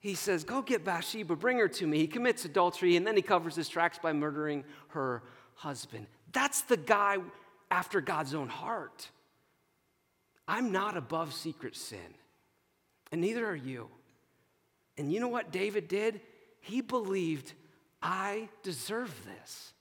he 0.00 0.14
says, 0.14 0.44
Go 0.44 0.62
get 0.62 0.84
Bathsheba, 0.84 1.36
bring 1.36 1.58
her 1.58 1.68
to 1.68 1.86
me. 1.86 1.98
He 1.98 2.06
commits 2.06 2.46
adultery, 2.46 2.96
and 2.96 3.06
then 3.06 3.16
he 3.16 3.22
covers 3.22 3.54
his 3.54 3.68
tracks 3.68 3.98
by 3.98 4.14
murdering 4.14 4.64
her 4.88 5.22
husband. 5.54 6.06
That's 6.32 6.62
the 6.62 6.78
guy 6.78 7.18
after 7.70 8.00
God's 8.00 8.34
own 8.34 8.48
heart. 8.48 9.10
I'm 10.46 10.72
not 10.72 10.96
above 10.96 11.32
secret 11.32 11.76
sin, 11.76 11.98
and 13.10 13.20
neither 13.20 13.46
are 13.46 13.56
you. 13.56 13.88
And 14.98 15.12
you 15.12 15.20
know 15.20 15.28
what 15.28 15.50
David 15.50 15.88
did? 15.88 16.20
He 16.60 16.80
believed, 16.80 17.52
I 18.02 18.48
deserve 18.62 19.12
this. 19.24 19.72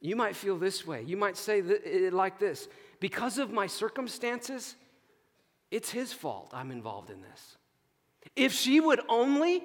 You 0.00 0.14
might 0.14 0.36
feel 0.36 0.58
this 0.58 0.86
way. 0.86 1.02
You 1.02 1.16
might 1.16 1.36
say 1.36 1.62
like 2.10 2.38
this 2.38 2.68
because 3.00 3.38
of 3.38 3.50
my 3.50 3.66
circumstances, 3.66 4.74
it's 5.70 5.90
his 5.90 6.12
fault 6.12 6.50
I'm 6.52 6.70
involved 6.70 7.10
in 7.10 7.22
this. 7.22 7.56
If 8.34 8.52
she 8.52 8.80
would 8.80 9.00
only, 9.08 9.62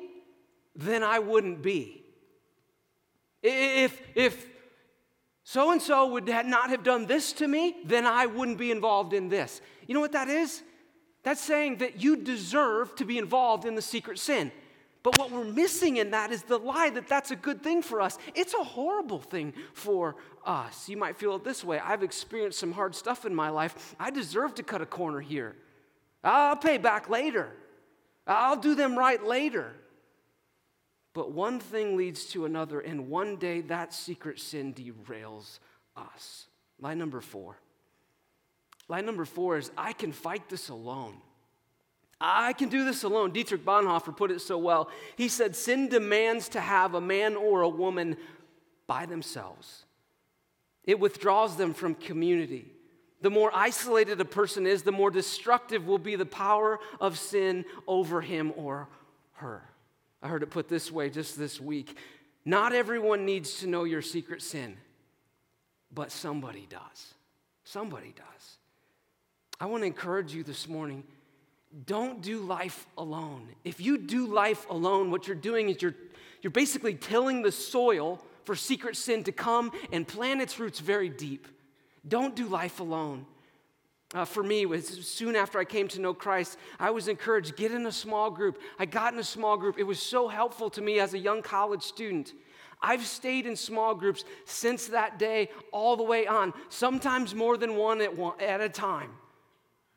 then 0.75 1.03
I 1.03 1.19
wouldn't 1.19 1.61
be. 1.61 2.03
If, 3.43 4.01
if 4.15 4.45
so 5.43 5.71
and 5.71 5.81
so 5.81 6.07
would 6.07 6.27
not 6.27 6.69
have 6.69 6.83
done 6.83 7.05
this 7.05 7.33
to 7.33 7.47
me, 7.47 7.77
then 7.85 8.05
I 8.05 8.25
wouldn't 8.25 8.57
be 8.57 8.71
involved 8.71 9.13
in 9.13 9.29
this. 9.29 9.61
You 9.87 9.93
know 9.93 9.99
what 9.99 10.11
that 10.11 10.29
is? 10.29 10.61
That's 11.23 11.41
saying 11.41 11.77
that 11.77 12.01
you 12.01 12.15
deserve 12.15 12.95
to 12.95 13.05
be 13.05 13.17
involved 13.17 13.65
in 13.65 13.75
the 13.75 13.81
secret 13.81 14.19
sin. 14.19 14.51
But 15.03 15.17
what 15.17 15.31
we're 15.31 15.43
missing 15.43 15.97
in 15.97 16.11
that 16.11 16.31
is 16.31 16.43
the 16.43 16.59
lie 16.59 16.91
that 16.91 17.07
that's 17.07 17.31
a 17.31 17.35
good 17.35 17.63
thing 17.63 17.81
for 17.81 18.01
us. 18.01 18.19
It's 18.35 18.53
a 18.53 18.63
horrible 18.63 19.19
thing 19.19 19.53
for 19.73 20.15
us. 20.45 20.87
You 20.87 20.97
might 20.97 21.17
feel 21.17 21.35
it 21.35 21.43
this 21.43 21.63
way 21.63 21.79
I've 21.79 22.03
experienced 22.03 22.59
some 22.59 22.71
hard 22.71 22.95
stuff 22.95 23.25
in 23.25 23.33
my 23.33 23.49
life. 23.49 23.95
I 23.99 24.11
deserve 24.11 24.55
to 24.55 24.63
cut 24.63 24.81
a 24.81 24.85
corner 24.85 25.19
here. 25.19 25.55
I'll 26.23 26.55
pay 26.55 26.77
back 26.77 27.09
later. 27.09 27.51
I'll 28.27 28.57
do 28.57 28.75
them 28.75 28.97
right 28.97 29.23
later. 29.23 29.73
But 31.13 31.31
one 31.31 31.59
thing 31.59 31.97
leads 31.97 32.25
to 32.27 32.45
another, 32.45 32.79
and 32.79 33.09
one 33.09 33.35
day 33.35 33.61
that 33.61 33.93
secret 33.93 34.39
sin 34.39 34.73
derails 34.73 35.59
us. 35.95 36.47
Line 36.79 36.97
number 36.97 37.21
four. 37.21 37.57
Line 38.87 39.05
number 39.05 39.25
four 39.25 39.57
is 39.57 39.71
I 39.77 39.93
can 39.93 40.11
fight 40.11 40.49
this 40.49 40.69
alone. 40.69 41.17
I 42.19 42.53
can 42.53 42.69
do 42.69 42.85
this 42.85 43.03
alone. 43.03 43.31
Dietrich 43.31 43.65
Bonhoeffer 43.65 44.15
put 44.15 44.31
it 44.31 44.41
so 44.41 44.57
well. 44.57 44.89
He 45.15 45.27
said, 45.27 45.55
Sin 45.55 45.89
demands 45.89 46.49
to 46.49 46.61
have 46.61 46.93
a 46.93 47.01
man 47.01 47.35
or 47.35 47.61
a 47.61 47.69
woman 47.69 48.15
by 48.87 49.05
themselves, 49.05 49.85
it 50.83 50.99
withdraws 50.99 51.55
them 51.55 51.73
from 51.73 51.95
community. 51.95 52.65
The 53.21 53.29
more 53.29 53.51
isolated 53.53 54.19
a 54.19 54.25
person 54.25 54.65
is, 54.65 54.81
the 54.81 54.91
more 54.91 55.11
destructive 55.11 55.85
will 55.85 55.99
be 55.99 56.15
the 56.15 56.25
power 56.25 56.79
of 56.99 57.19
sin 57.19 57.65
over 57.87 58.19
him 58.19 58.51
or 58.57 58.89
her. 59.33 59.70
I 60.21 60.27
heard 60.27 60.43
it 60.43 60.49
put 60.49 60.67
this 60.69 60.91
way 60.91 61.09
just 61.09 61.37
this 61.37 61.59
week 61.59 61.97
Not 62.45 62.73
everyone 62.73 63.25
needs 63.25 63.59
to 63.59 63.67
know 63.67 63.83
your 63.83 64.01
secret 64.01 64.41
sin, 64.41 64.77
but 65.93 66.11
somebody 66.11 66.67
does. 66.69 67.13
Somebody 67.63 68.13
does. 68.15 68.57
I 69.59 69.67
want 69.67 69.83
to 69.83 69.87
encourage 69.87 70.33
you 70.33 70.43
this 70.43 70.67
morning 70.67 71.03
don't 71.85 72.21
do 72.21 72.39
life 72.39 72.85
alone. 72.97 73.47
If 73.63 73.79
you 73.79 73.97
do 73.97 74.27
life 74.27 74.69
alone, 74.69 75.09
what 75.09 75.27
you're 75.27 75.35
doing 75.35 75.69
is 75.69 75.81
you're, 75.81 75.95
you're 76.41 76.51
basically 76.51 76.95
tilling 76.95 77.43
the 77.43 77.51
soil 77.51 78.19
for 78.43 78.55
secret 78.55 78.97
sin 78.97 79.23
to 79.23 79.31
come 79.31 79.71
and 79.91 80.05
plant 80.05 80.41
its 80.41 80.59
roots 80.59 80.79
very 80.79 81.07
deep. 81.07 81.47
Don't 82.05 82.35
do 82.35 82.47
life 82.47 82.79
alone. 82.79 83.25
Uh, 84.13 84.25
for 84.25 84.43
me, 84.43 84.65
was 84.65 84.87
soon 85.07 85.37
after 85.37 85.57
I 85.57 85.63
came 85.63 85.87
to 85.89 86.01
know 86.01 86.13
Christ, 86.13 86.57
I 86.79 86.91
was 86.91 87.07
encouraged 87.07 87.55
get 87.55 87.71
in 87.71 87.85
a 87.85 87.91
small 87.91 88.29
group. 88.29 88.59
I 88.77 88.85
got 88.85 89.13
in 89.13 89.19
a 89.19 89.23
small 89.23 89.55
group. 89.55 89.79
It 89.79 89.83
was 89.83 90.01
so 90.01 90.27
helpful 90.27 90.69
to 90.71 90.81
me 90.81 90.99
as 90.99 91.13
a 91.13 91.17
young 91.17 91.41
college 91.41 91.83
student. 91.83 92.33
I've 92.81 93.05
stayed 93.05 93.45
in 93.45 93.55
small 93.55 93.95
groups 93.95 94.25
since 94.45 94.87
that 94.87 95.17
day 95.17 95.49
all 95.71 95.95
the 95.95 96.03
way 96.03 96.27
on, 96.27 96.53
sometimes 96.69 97.33
more 97.33 97.55
than 97.55 97.75
one 97.75 98.01
at, 98.01 98.17
one, 98.17 98.39
at 98.41 98.59
a 98.59 98.69
time. 98.69 99.11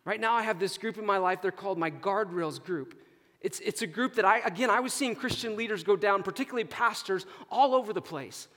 Right 0.05 0.21
now, 0.21 0.35
I 0.35 0.43
have 0.43 0.61
this 0.61 0.77
group 0.77 0.99
in 0.99 1.07
my 1.07 1.17
life, 1.17 1.41
they're 1.43 1.51
called 1.51 1.79
my 1.79 1.91
Guardrails 1.91 2.63
group. 2.63 2.95
It's, 3.41 3.59
it's 3.61 3.83
a 3.83 3.87
group 3.87 4.15
that 4.15 4.25
I, 4.25 4.39
again, 4.41 4.71
I 4.71 4.81
was 4.81 4.93
seeing 4.93 5.15
Christian 5.17 5.57
leaders 5.57 5.83
go 5.83 5.97
down, 5.97 6.23
particularly 6.23 6.65
pastors, 6.65 7.27
all 7.51 7.75
over 7.75 7.93
the 7.93 8.03
place. 8.03 8.49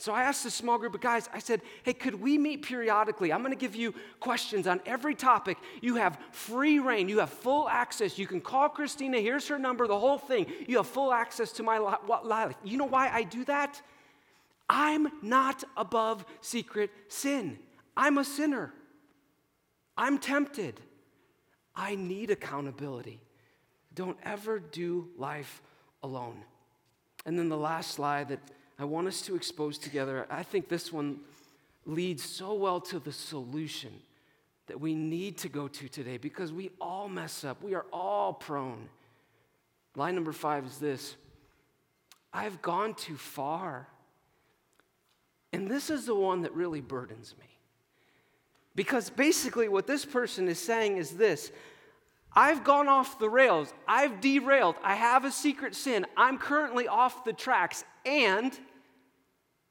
So 0.00 0.12
I 0.12 0.22
asked 0.22 0.44
this 0.44 0.54
small 0.54 0.78
group 0.78 0.94
of 0.94 1.00
guys, 1.00 1.28
I 1.34 1.40
said, 1.40 1.60
hey, 1.82 1.92
could 1.92 2.20
we 2.20 2.38
meet 2.38 2.62
periodically? 2.62 3.32
I'm 3.32 3.40
going 3.40 3.52
to 3.52 3.58
give 3.58 3.74
you 3.74 3.92
questions 4.20 4.68
on 4.68 4.80
every 4.86 5.16
topic. 5.16 5.58
You 5.82 5.96
have 5.96 6.18
free 6.30 6.78
reign, 6.78 7.08
you 7.08 7.18
have 7.18 7.30
full 7.30 7.68
access. 7.68 8.16
You 8.16 8.28
can 8.28 8.40
call 8.40 8.68
Christina, 8.68 9.18
here's 9.18 9.48
her 9.48 9.58
number, 9.58 9.88
the 9.88 9.98
whole 9.98 10.18
thing. 10.18 10.46
You 10.68 10.76
have 10.76 10.86
full 10.86 11.12
access 11.12 11.50
to 11.52 11.64
my 11.64 11.78
life. 11.78 12.54
You 12.62 12.76
know 12.76 12.84
why 12.84 13.08
I 13.08 13.24
do 13.24 13.44
that? 13.46 13.82
I'm 14.70 15.08
not 15.20 15.64
above 15.76 16.24
secret 16.40 16.90
sin, 17.08 17.58
I'm 17.96 18.18
a 18.18 18.24
sinner. 18.24 18.72
I'm 19.96 20.18
tempted. 20.18 20.80
I 21.74 21.96
need 21.96 22.30
accountability. 22.30 23.20
Don't 23.92 24.16
ever 24.22 24.60
do 24.60 25.08
life 25.16 25.60
alone. 26.04 26.44
And 27.26 27.36
then 27.36 27.48
the 27.48 27.56
last 27.56 27.90
slide 27.90 28.28
that 28.28 28.38
I 28.78 28.84
want 28.84 29.08
us 29.08 29.22
to 29.22 29.34
expose 29.34 29.76
together, 29.76 30.26
I 30.30 30.42
think 30.42 30.68
this 30.68 30.92
one 30.92 31.18
leads 31.84 32.22
so 32.22 32.54
well 32.54 32.80
to 32.82 32.98
the 32.98 33.12
solution 33.12 33.92
that 34.68 34.78
we 34.78 34.94
need 34.94 35.38
to 35.38 35.48
go 35.48 35.66
to 35.66 35.88
today 35.88 36.18
because 36.18 36.52
we 36.52 36.70
all 36.80 37.08
mess 37.08 37.44
up. 37.44 37.62
We 37.62 37.74
are 37.74 37.86
all 37.92 38.34
prone. 38.34 38.88
Line 39.96 40.14
number 40.14 40.32
five 40.32 40.66
is 40.66 40.78
this 40.78 41.16
I've 42.32 42.62
gone 42.62 42.94
too 42.94 43.16
far. 43.16 43.88
And 45.52 45.68
this 45.68 45.88
is 45.88 46.04
the 46.04 46.14
one 46.14 46.42
that 46.42 46.52
really 46.52 46.82
burdens 46.82 47.34
me. 47.40 47.46
Because 48.74 49.08
basically, 49.10 49.68
what 49.68 49.86
this 49.86 50.04
person 50.04 50.46
is 50.46 50.58
saying 50.58 50.98
is 50.98 51.12
this 51.12 51.50
I've 52.32 52.62
gone 52.62 52.86
off 52.86 53.18
the 53.18 53.30
rails. 53.30 53.72
I've 53.86 54.20
derailed. 54.20 54.76
I 54.84 54.94
have 54.94 55.24
a 55.24 55.32
secret 55.32 55.74
sin. 55.74 56.06
I'm 56.16 56.38
currently 56.38 56.86
off 56.86 57.24
the 57.24 57.32
tracks. 57.32 57.84
And 58.04 58.56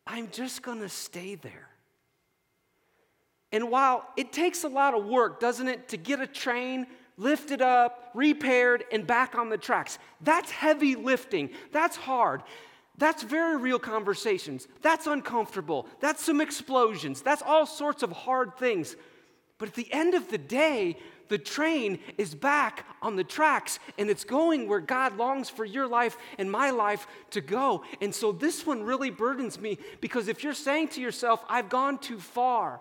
I'm 0.07 0.29
just 0.31 0.61
going 0.61 0.79
to 0.79 0.89
stay 0.89 1.35
there. 1.35 1.67
And 3.51 3.69
while 3.69 4.05
it 4.17 4.33
takes 4.33 4.63
a 4.63 4.67
lot 4.67 4.93
of 4.93 5.05
work, 5.05 5.39
doesn't 5.39 5.67
it, 5.67 5.89
to 5.89 5.97
get 5.97 6.19
a 6.19 6.27
train 6.27 6.87
lifted 7.17 7.61
up, 7.61 8.11
repaired, 8.13 8.83
and 8.91 9.05
back 9.07 9.35
on 9.35 9.49
the 9.49 9.57
tracks, 9.57 9.99
that's 10.21 10.51
heavy 10.51 10.95
lifting. 10.95 11.49
That's 11.71 11.95
hard. 11.95 12.43
That's 12.97 13.23
very 13.23 13.57
real 13.57 13.79
conversations. 13.79 14.67
That's 14.81 15.07
uncomfortable. 15.07 15.87
That's 15.99 16.23
some 16.23 16.41
explosions. 16.41 17.21
That's 17.21 17.41
all 17.41 17.65
sorts 17.65 18.03
of 18.03 18.11
hard 18.11 18.57
things. 18.57 18.95
But 19.57 19.69
at 19.69 19.75
the 19.75 19.91
end 19.91 20.13
of 20.13 20.29
the 20.29 20.37
day, 20.37 20.97
the 21.29 21.37
train 21.37 21.99
is 22.17 22.33
back 22.33 22.85
on 23.01 23.15
the 23.15 23.23
tracks 23.23 23.79
and 23.97 24.09
it's 24.09 24.23
going 24.23 24.67
where 24.67 24.79
God 24.79 25.17
longs 25.17 25.49
for 25.49 25.65
your 25.65 25.87
life 25.87 26.17
and 26.37 26.49
my 26.49 26.69
life 26.69 27.07
to 27.31 27.41
go. 27.41 27.83
And 28.01 28.13
so 28.13 28.31
this 28.31 28.65
one 28.65 28.83
really 28.83 29.09
burdens 29.09 29.59
me 29.59 29.77
because 29.99 30.27
if 30.27 30.43
you're 30.43 30.53
saying 30.53 30.89
to 30.89 31.01
yourself, 31.01 31.43
I've 31.49 31.69
gone 31.69 31.97
too 31.97 32.19
far, 32.19 32.79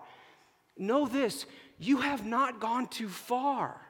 know 0.76 1.06
this 1.06 1.46
you 1.78 1.98
have 1.98 2.24
not 2.24 2.60
gone 2.60 2.86
too 2.86 3.08
far. 3.08 3.80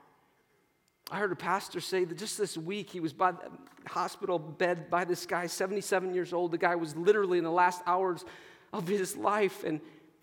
I 1.10 1.18
heard 1.18 1.30
a 1.30 1.36
pastor 1.36 1.80
say 1.80 2.04
that 2.04 2.18
just 2.18 2.36
this 2.36 2.58
week 2.58 2.90
he 2.90 2.98
was 2.98 3.12
by 3.12 3.32
the 3.32 3.50
hospital 3.86 4.40
bed 4.40 4.90
by 4.90 5.04
this 5.04 5.24
guy, 5.24 5.46
77 5.46 6.12
years 6.12 6.32
old. 6.32 6.50
The 6.50 6.58
guy 6.58 6.74
was 6.74 6.96
literally 6.96 7.38
in 7.38 7.44
the 7.44 7.50
last 7.50 7.80
hours 7.86 8.24
of 8.72 8.88
his 8.88 9.16
life, 9.16 9.62
and 9.62 9.80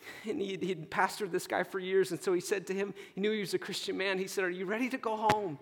and 0.29 0.39
he'd, 0.39 0.61
he'd 0.61 0.91
pastored 0.91 1.31
this 1.31 1.47
guy 1.47 1.63
for 1.63 1.79
years. 1.79 2.11
And 2.11 2.21
so 2.21 2.33
he 2.33 2.41
said 2.41 2.67
to 2.67 2.73
him, 2.73 2.93
he 3.15 3.21
knew 3.21 3.31
he 3.31 3.39
was 3.39 3.53
a 3.53 3.59
Christian 3.59 3.97
man. 3.97 4.17
He 4.17 4.27
said, 4.27 4.43
Are 4.43 4.49
you 4.49 4.65
ready 4.65 4.89
to 4.89 4.97
go 4.97 5.15
home? 5.15 5.57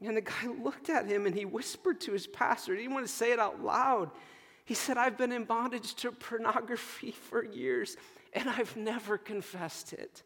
And 0.00 0.16
the 0.16 0.22
guy 0.22 0.46
looked 0.62 0.90
at 0.90 1.06
him 1.06 1.26
and 1.26 1.34
he 1.34 1.44
whispered 1.44 2.00
to 2.02 2.12
his 2.12 2.26
pastor. 2.26 2.74
He 2.74 2.82
didn't 2.82 2.94
want 2.94 3.06
to 3.06 3.12
say 3.12 3.32
it 3.32 3.38
out 3.38 3.62
loud. 3.62 4.10
He 4.64 4.74
said, 4.74 4.98
I've 4.98 5.16
been 5.16 5.32
in 5.32 5.44
bondage 5.44 5.94
to 5.96 6.12
pornography 6.12 7.10
for 7.30 7.44
years 7.44 7.96
and 8.32 8.48
I've 8.48 8.76
never 8.76 9.16
confessed 9.16 9.92
it. 9.92 10.22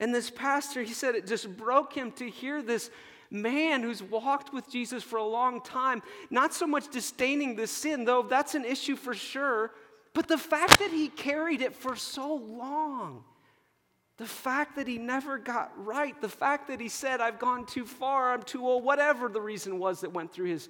And 0.00 0.14
this 0.14 0.30
pastor, 0.30 0.82
he 0.82 0.92
said, 0.92 1.14
it 1.14 1.26
just 1.26 1.56
broke 1.56 1.92
him 1.94 2.10
to 2.12 2.28
hear 2.28 2.60
this 2.60 2.90
man 3.30 3.82
who's 3.82 4.02
walked 4.02 4.52
with 4.52 4.68
Jesus 4.70 5.02
for 5.02 5.16
a 5.16 5.24
long 5.24 5.60
time, 5.62 6.02
not 6.30 6.52
so 6.52 6.66
much 6.66 6.90
disdaining 6.90 7.56
the 7.56 7.66
sin, 7.66 8.04
though 8.04 8.22
that's 8.22 8.54
an 8.54 8.64
issue 8.64 8.96
for 8.96 9.14
sure, 9.14 9.70
but 10.14 10.28
the 10.28 10.38
fact 10.38 10.78
that 10.78 10.90
he 10.90 11.08
carried 11.08 11.62
it 11.62 11.74
for 11.74 11.96
so 11.96 12.34
long, 12.34 13.24
the 14.18 14.26
fact 14.26 14.76
that 14.76 14.86
he 14.86 14.98
never 14.98 15.38
got 15.38 15.72
right, 15.76 16.20
the 16.20 16.28
fact 16.28 16.68
that 16.68 16.80
he 16.80 16.88
said, 16.88 17.20
I've 17.20 17.38
gone 17.38 17.64
too 17.64 17.86
far, 17.86 18.32
I'm 18.32 18.42
too 18.42 18.66
old, 18.66 18.84
whatever 18.84 19.28
the 19.28 19.40
reason 19.40 19.78
was 19.78 20.02
that 20.02 20.12
went 20.12 20.32
through 20.32 20.50
his 20.50 20.68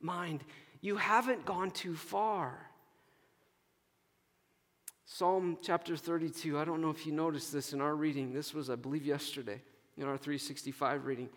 mind, 0.00 0.44
you 0.80 0.96
haven't 0.96 1.44
gone 1.44 1.70
too 1.70 1.96
far. 1.96 2.70
Psalm 5.04 5.58
chapter 5.62 5.96
32, 5.96 6.58
I 6.58 6.64
don't 6.64 6.80
know 6.80 6.90
if 6.90 7.06
you 7.06 7.12
noticed 7.12 7.52
this 7.52 7.72
in 7.72 7.80
our 7.80 7.94
reading. 7.94 8.32
This 8.32 8.52
was, 8.52 8.70
I 8.70 8.76
believe, 8.76 9.04
yesterday 9.04 9.62
in 9.96 10.04
our 10.04 10.16
365 10.16 11.06
reading. 11.06 11.28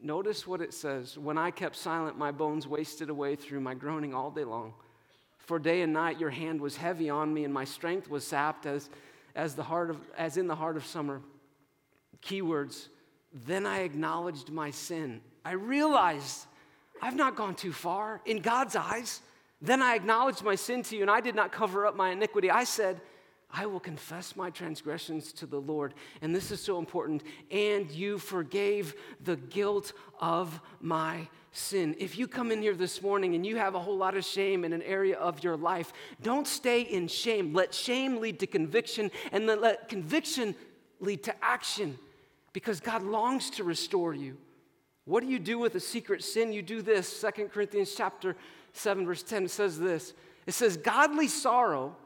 Notice 0.00 0.46
what 0.46 0.60
it 0.60 0.72
says 0.72 1.18
When 1.18 1.36
I 1.36 1.50
kept 1.50 1.76
silent, 1.76 2.16
my 2.16 2.30
bones 2.30 2.66
wasted 2.66 3.10
away 3.10 3.36
through 3.36 3.60
my 3.60 3.74
groaning 3.74 4.14
all 4.14 4.30
day 4.30 4.44
long. 4.44 4.74
For 5.48 5.58
day 5.58 5.80
and 5.80 5.94
night 5.94 6.20
your 6.20 6.28
hand 6.28 6.60
was 6.60 6.76
heavy 6.76 7.08
on 7.08 7.32
me, 7.32 7.42
and 7.44 7.54
my 7.54 7.64
strength 7.64 8.10
was 8.10 8.22
sapped 8.22 8.66
as, 8.66 8.90
as, 9.34 9.54
the 9.54 9.62
heart 9.62 9.88
of, 9.88 9.96
as 10.14 10.36
in 10.36 10.46
the 10.46 10.54
heart 10.54 10.76
of 10.76 10.84
summer. 10.84 11.22
Keywords. 12.20 12.88
Then 13.32 13.64
I 13.64 13.78
acknowledged 13.78 14.50
my 14.50 14.70
sin. 14.70 15.22
I 15.46 15.52
realized 15.52 16.44
I've 17.00 17.16
not 17.16 17.34
gone 17.34 17.54
too 17.54 17.72
far 17.72 18.20
in 18.26 18.42
God's 18.42 18.76
eyes. 18.76 19.22
Then 19.62 19.80
I 19.80 19.94
acknowledged 19.94 20.44
my 20.44 20.54
sin 20.54 20.82
to 20.82 20.96
you, 20.96 21.00
and 21.00 21.10
I 21.10 21.22
did 21.22 21.34
not 21.34 21.50
cover 21.50 21.86
up 21.86 21.96
my 21.96 22.10
iniquity. 22.10 22.50
I 22.50 22.64
said, 22.64 23.00
I 23.50 23.66
will 23.66 23.80
confess 23.80 24.36
my 24.36 24.50
transgressions 24.50 25.32
to 25.34 25.46
the 25.46 25.60
Lord. 25.60 25.94
And 26.20 26.34
this 26.34 26.50
is 26.50 26.60
so 26.60 26.78
important. 26.78 27.22
And 27.50 27.90
you 27.90 28.18
forgave 28.18 28.94
the 29.24 29.36
guilt 29.36 29.94
of 30.20 30.60
my 30.80 31.28
sin. 31.52 31.96
If 31.98 32.18
you 32.18 32.28
come 32.28 32.52
in 32.52 32.60
here 32.60 32.74
this 32.74 33.00
morning 33.00 33.34
and 33.34 33.46
you 33.46 33.56
have 33.56 33.74
a 33.74 33.80
whole 33.80 33.96
lot 33.96 34.16
of 34.16 34.24
shame 34.24 34.64
in 34.64 34.72
an 34.72 34.82
area 34.82 35.16
of 35.16 35.42
your 35.42 35.56
life, 35.56 35.92
don't 36.22 36.46
stay 36.46 36.82
in 36.82 37.08
shame. 37.08 37.54
Let 37.54 37.72
shame 37.72 38.20
lead 38.20 38.38
to 38.40 38.46
conviction, 38.46 39.10
and 39.32 39.46
let 39.46 39.88
conviction 39.88 40.54
lead 41.00 41.22
to 41.24 41.34
action 41.42 41.98
because 42.52 42.80
God 42.80 43.02
longs 43.02 43.50
to 43.50 43.64
restore 43.64 44.14
you. 44.14 44.36
What 45.04 45.22
do 45.22 45.30
you 45.30 45.38
do 45.38 45.58
with 45.58 45.74
a 45.74 45.80
secret 45.80 46.22
sin? 46.22 46.52
You 46.52 46.60
do 46.60 46.82
this. 46.82 47.08
Second 47.08 47.48
Corinthians 47.50 47.94
chapter 47.96 48.36
7 48.74 49.06
verse 49.06 49.22
10 49.22 49.48
says 49.48 49.78
this. 49.78 50.12
It 50.46 50.52
says 50.52 50.76
godly 50.76 51.28
sorrow 51.28 51.96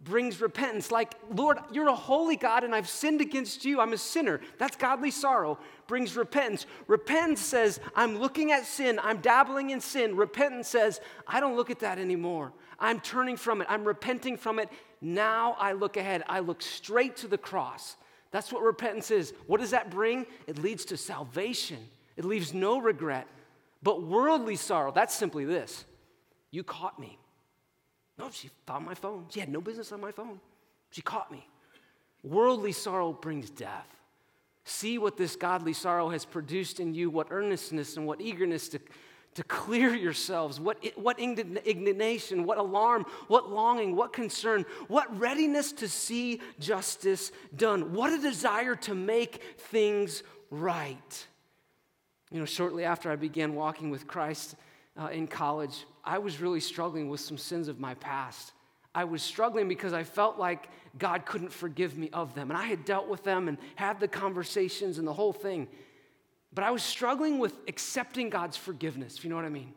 brings 0.00 0.40
repentance. 0.40 0.90
Like, 0.90 1.14
Lord, 1.34 1.58
you're 1.72 1.88
a 1.88 1.94
holy 1.94 2.36
God 2.36 2.64
and 2.64 2.74
I've 2.74 2.88
sinned 2.88 3.20
against 3.20 3.64
you. 3.64 3.80
I'm 3.80 3.92
a 3.92 3.98
sinner. 3.98 4.40
That's 4.58 4.76
godly 4.76 5.10
sorrow, 5.10 5.58
brings 5.86 6.16
repentance. 6.16 6.66
Repentance 6.86 7.40
says, 7.40 7.80
I'm 7.96 8.18
looking 8.18 8.52
at 8.52 8.64
sin, 8.64 9.00
I'm 9.02 9.18
dabbling 9.18 9.70
in 9.70 9.80
sin. 9.80 10.16
Repentance 10.16 10.68
says, 10.68 11.00
I 11.26 11.40
don't 11.40 11.56
look 11.56 11.70
at 11.70 11.80
that 11.80 11.98
anymore. 11.98 12.52
I'm 12.78 13.00
turning 13.00 13.36
from 13.36 13.60
it, 13.60 13.66
I'm 13.68 13.84
repenting 13.84 14.36
from 14.36 14.58
it. 14.58 14.68
Now 15.00 15.56
I 15.58 15.72
look 15.72 15.96
ahead, 15.96 16.22
I 16.28 16.40
look 16.40 16.62
straight 16.62 17.16
to 17.18 17.28
the 17.28 17.38
cross. 17.38 17.96
That's 18.30 18.52
what 18.52 18.62
repentance 18.62 19.10
is. 19.10 19.32
What 19.46 19.60
does 19.60 19.70
that 19.70 19.90
bring? 19.90 20.26
It 20.46 20.58
leads 20.58 20.84
to 20.86 20.96
salvation, 20.96 21.78
it 22.16 22.24
leaves 22.24 22.54
no 22.54 22.78
regret. 22.78 23.26
But 23.82 24.02
worldly 24.02 24.56
sorrow, 24.56 24.92
that's 24.92 25.14
simply 25.14 25.44
this 25.44 25.84
you 26.50 26.62
caught 26.62 26.98
me. 26.98 27.18
No, 28.18 28.30
she 28.30 28.50
found 28.66 28.84
my 28.84 28.94
phone. 28.94 29.26
She 29.30 29.40
had 29.40 29.48
no 29.48 29.60
business 29.60 29.92
on 29.92 30.00
my 30.00 30.10
phone. 30.10 30.40
She 30.90 31.02
caught 31.02 31.30
me. 31.30 31.46
Worldly 32.22 32.72
sorrow 32.72 33.12
brings 33.12 33.50
death. 33.50 33.86
See 34.64 34.98
what 34.98 35.16
this 35.16 35.36
godly 35.36 35.72
sorrow 35.72 36.08
has 36.10 36.24
produced 36.24 36.80
in 36.80 36.94
you, 36.94 37.10
what 37.10 37.28
earnestness 37.30 37.96
and 37.96 38.06
what 38.06 38.20
eagerness 38.20 38.68
to, 38.70 38.80
to 39.34 39.44
clear 39.44 39.94
yourselves, 39.94 40.60
what, 40.60 40.84
what 40.96 41.18
indignation, 41.18 42.44
what 42.44 42.58
alarm, 42.58 43.06
what 43.28 43.50
longing, 43.50 43.94
what 43.96 44.12
concern, 44.12 44.66
what 44.88 45.18
readiness 45.18 45.72
to 45.72 45.88
see 45.88 46.40
justice 46.58 47.30
done, 47.56 47.94
what 47.94 48.12
a 48.12 48.18
desire 48.18 48.74
to 48.74 48.94
make 48.94 49.42
things 49.58 50.22
right. 50.50 51.26
You 52.30 52.40
know, 52.40 52.44
shortly 52.44 52.84
after 52.84 53.10
I 53.10 53.16
began 53.16 53.54
walking 53.54 53.90
with 53.90 54.06
Christ 54.06 54.56
uh, 55.00 55.06
in 55.06 55.28
college, 55.28 55.86
I 56.08 56.16
was 56.16 56.40
really 56.40 56.60
struggling 56.60 57.10
with 57.10 57.20
some 57.20 57.36
sins 57.36 57.68
of 57.68 57.78
my 57.78 57.92
past. 57.94 58.52
I 58.94 59.04
was 59.04 59.22
struggling 59.22 59.68
because 59.68 59.92
I 59.92 60.04
felt 60.04 60.38
like 60.38 60.70
God 60.98 61.26
couldn't 61.26 61.52
forgive 61.52 61.98
me 61.98 62.08
of 62.14 62.34
them. 62.34 62.50
And 62.50 62.58
I 62.58 62.64
had 62.64 62.86
dealt 62.86 63.08
with 63.08 63.24
them 63.24 63.46
and 63.46 63.58
had 63.74 64.00
the 64.00 64.08
conversations 64.08 64.96
and 64.96 65.06
the 65.06 65.12
whole 65.12 65.34
thing. 65.34 65.68
But 66.54 66.64
I 66.64 66.70
was 66.70 66.82
struggling 66.82 67.38
with 67.38 67.52
accepting 67.68 68.30
God's 68.30 68.56
forgiveness, 68.56 69.18
if 69.18 69.24
you 69.24 69.28
know 69.28 69.36
what 69.36 69.44
I 69.44 69.50
mean. 69.50 69.74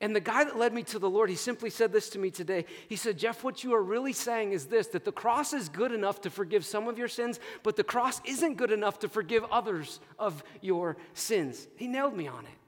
And 0.00 0.16
the 0.16 0.20
guy 0.20 0.44
that 0.44 0.56
led 0.56 0.72
me 0.72 0.82
to 0.84 0.98
the 0.98 1.10
Lord, 1.10 1.28
he 1.28 1.36
simply 1.36 1.68
said 1.68 1.92
this 1.92 2.08
to 2.10 2.18
me 2.18 2.30
today. 2.30 2.64
He 2.88 2.96
said, 2.96 3.18
Jeff, 3.18 3.44
what 3.44 3.62
you 3.62 3.74
are 3.74 3.82
really 3.82 4.14
saying 4.14 4.52
is 4.52 4.64
this 4.64 4.86
that 4.88 5.04
the 5.04 5.12
cross 5.12 5.52
is 5.52 5.68
good 5.68 5.92
enough 5.92 6.22
to 6.22 6.30
forgive 6.30 6.64
some 6.64 6.88
of 6.88 6.96
your 6.96 7.06
sins, 7.06 7.38
but 7.62 7.76
the 7.76 7.84
cross 7.84 8.22
isn't 8.24 8.56
good 8.56 8.72
enough 8.72 9.00
to 9.00 9.10
forgive 9.10 9.44
others 9.50 10.00
of 10.18 10.42
your 10.62 10.96
sins. 11.12 11.68
He 11.76 11.86
nailed 11.86 12.16
me 12.16 12.28
on 12.28 12.46
it. 12.46 12.59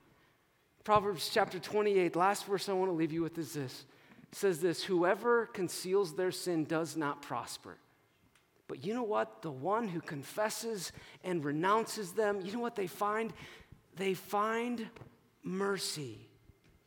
Proverbs 0.84 1.30
chapter 1.32 1.58
28, 1.58 2.16
last 2.16 2.44
verse 2.46 2.68
I 2.68 2.72
want 2.72 2.90
to 2.90 2.96
leave 2.96 3.12
you 3.12 3.22
with 3.22 3.38
is 3.38 3.52
this 3.52 3.84
says 4.32 4.60
this 4.60 4.82
Whoever 4.82 5.46
conceals 5.46 6.14
their 6.14 6.32
sin 6.32 6.64
does 6.64 6.96
not 6.96 7.22
prosper. 7.22 7.76
But 8.66 8.84
you 8.84 8.94
know 8.94 9.02
what? 9.02 9.42
The 9.42 9.50
one 9.50 9.86
who 9.86 10.00
confesses 10.00 10.92
and 11.22 11.44
renounces 11.44 12.12
them, 12.12 12.40
you 12.42 12.52
know 12.52 12.60
what 12.60 12.74
they 12.74 12.86
find? 12.86 13.32
They 13.96 14.14
find 14.14 14.88
mercy. 15.42 16.28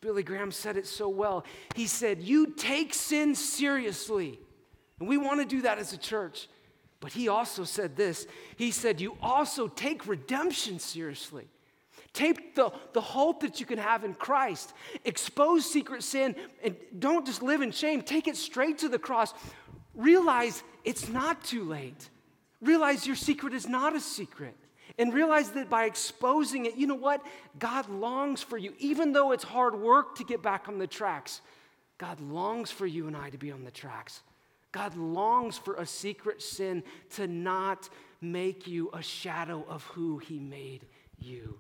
Billy 0.01 0.23
Graham 0.23 0.51
said 0.51 0.77
it 0.77 0.87
so 0.87 1.07
well. 1.07 1.45
He 1.75 1.87
said, 1.87 2.21
You 2.21 2.47
take 2.47 2.93
sin 2.93 3.35
seriously. 3.35 4.39
And 4.99 5.07
we 5.07 5.17
want 5.17 5.41
to 5.41 5.45
do 5.45 5.61
that 5.63 5.77
as 5.77 5.93
a 5.93 5.97
church. 5.97 6.47
But 6.99 7.11
he 7.11 7.27
also 7.27 7.63
said 7.63 7.95
this 7.95 8.27
He 8.55 8.71
said, 8.71 8.99
You 8.99 9.17
also 9.21 9.67
take 9.67 10.07
redemption 10.07 10.79
seriously. 10.79 11.47
Take 12.15 12.55
the, 12.55 12.71
the 12.93 13.01
hope 13.01 13.41
that 13.41 13.59
you 13.59 13.65
can 13.65 13.77
have 13.77 14.05
in 14.05 14.13
Christ. 14.13 14.73
Expose 15.03 15.69
secret 15.69 16.01
sin 16.01 16.33
and 16.63 16.77
don't 16.97 17.25
just 17.25 17.43
live 17.43 17.61
in 17.61 17.71
shame. 17.71 18.01
Take 18.01 18.29
it 18.29 18.37
straight 18.37 18.77
to 18.79 18.89
the 18.89 18.97
cross. 18.97 19.33
Realize 19.93 20.63
it's 20.85 21.09
not 21.09 21.43
too 21.43 21.65
late. 21.65 22.09
Realize 22.61 23.05
your 23.05 23.17
secret 23.17 23.53
is 23.53 23.67
not 23.67 23.97
a 23.97 23.99
secret. 23.99 24.55
And 24.97 25.13
realize 25.13 25.51
that 25.51 25.69
by 25.69 25.85
exposing 25.85 26.65
it, 26.65 26.77
you 26.77 26.87
know 26.87 26.95
what? 26.95 27.21
God 27.59 27.89
longs 27.89 28.41
for 28.41 28.57
you. 28.57 28.73
Even 28.79 29.11
though 29.11 29.33
it's 29.33 29.43
hard 29.43 29.75
work 29.75 30.15
to 30.15 30.23
get 30.23 30.41
back 30.41 30.69
on 30.69 30.77
the 30.77 30.87
tracks, 30.87 31.41
God 31.97 32.21
longs 32.21 32.71
for 32.71 32.85
you 32.85 33.07
and 33.07 33.17
I 33.17 33.29
to 33.29 33.37
be 33.37 33.51
on 33.51 33.65
the 33.65 33.71
tracks. 33.71 34.21
God 34.71 34.95
longs 34.95 35.57
for 35.57 35.75
a 35.75 35.85
secret 35.85 36.41
sin 36.41 36.81
to 37.15 37.27
not 37.27 37.89
make 38.21 38.67
you 38.67 38.89
a 38.93 39.01
shadow 39.01 39.65
of 39.67 39.83
who 39.83 40.17
He 40.17 40.39
made 40.39 40.85
you. 41.19 41.59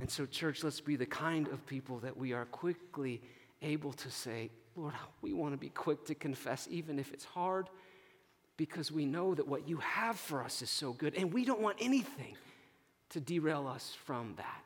And 0.00 0.10
so, 0.10 0.26
church, 0.26 0.62
let's 0.62 0.80
be 0.80 0.96
the 0.96 1.06
kind 1.06 1.48
of 1.48 1.66
people 1.66 1.98
that 2.00 2.16
we 2.16 2.32
are 2.32 2.44
quickly 2.44 3.20
able 3.62 3.92
to 3.94 4.10
say, 4.10 4.50
Lord, 4.76 4.94
we 5.22 5.32
want 5.32 5.54
to 5.54 5.58
be 5.58 5.70
quick 5.70 6.04
to 6.06 6.14
confess, 6.14 6.68
even 6.70 6.98
if 6.98 7.12
it's 7.12 7.24
hard, 7.24 7.68
because 8.56 8.92
we 8.92 9.06
know 9.06 9.34
that 9.34 9.46
what 9.46 9.68
you 9.68 9.78
have 9.78 10.16
for 10.18 10.42
us 10.42 10.62
is 10.62 10.70
so 10.70 10.92
good, 10.92 11.16
and 11.16 11.32
we 11.32 11.44
don't 11.44 11.60
want 11.60 11.76
anything 11.80 12.36
to 13.10 13.20
derail 13.20 13.66
us 13.66 13.96
from 14.04 14.34
that. 14.36 14.62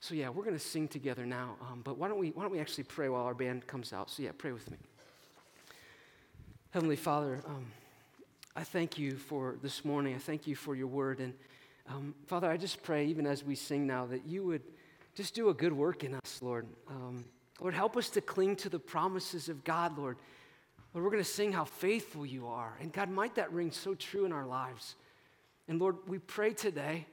So, 0.00 0.14
yeah, 0.14 0.28
we're 0.28 0.44
going 0.44 0.56
to 0.56 0.60
sing 0.60 0.86
together 0.86 1.24
now, 1.24 1.56
um, 1.62 1.80
but 1.82 1.96
why 1.96 2.08
don't, 2.08 2.18
we, 2.18 2.30
why 2.30 2.42
don't 2.42 2.52
we 2.52 2.60
actually 2.60 2.84
pray 2.84 3.08
while 3.08 3.24
our 3.24 3.34
band 3.34 3.66
comes 3.66 3.92
out? 3.92 4.10
So, 4.10 4.22
yeah, 4.22 4.30
pray 4.36 4.52
with 4.52 4.70
me. 4.70 4.76
Heavenly 6.70 6.96
Father, 6.96 7.42
um, 7.46 7.66
I 8.54 8.64
thank 8.64 8.98
you 8.98 9.16
for 9.16 9.56
this 9.62 9.84
morning. 9.84 10.14
I 10.14 10.18
thank 10.18 10.46
you 10.46 10.54
for 10.54 10.74
your 10.76 10.88
word. 10.88 11.20
And 11.20 11.32
um, 11.88 12.14
Father, 12.26 12.50
I 12.50 12.56
just 12.56 12.82
pray, 12.82 13.06
even 13.06 13.26
as 13.26 13.42
we 13.42 13.54
sing 13.54 13.86
now, 13.86 14.06
that 14.06 14.26
you 14.26 14.44
would 14.44 14.62
just 15.14 15.34
do 15.34 15.48
a 15.48 15.54
good 15.54 15.72
work 15.72 16.04
in 16.04 16.14
us, 16.14 16.40
Lord. 16.42 16.66
Um, 16.88 17.24
Lord, 17.60 17.74
help 17.74 17.96
us 17.96 18.10
to 18.10 18.20
cling 18.20 18.56
to 18.56 18.68
the 18.68 18.78
promises 18.78 19.48
of 19.48 19.64
God, 19.64 19.98
Lord. 19.98 20.16
Lord, 20.92 21.04
we're 21.04 21.10
going 21.10 21.24
to 21.24 21.28
sing 21.28 21.52
how 21.52 21.64
faithful 21.64 22.24
you 22.24 22.46
are. 22.46 22.76
And 22.80 22.92
God, 22.92 23.10
might 23.10 23.34
that 23.36 23.52
ring 23.52 23.72
so 23.72 23.94
true 23.94 24.24
in 24.24 24.32
our 24.32 24.46
lives. 24.46 24.96
And 25.66 25.80
Lord, 25.80 25.96
we 26.06 26.18
pray 26.18 26.52
today 26.52 27.06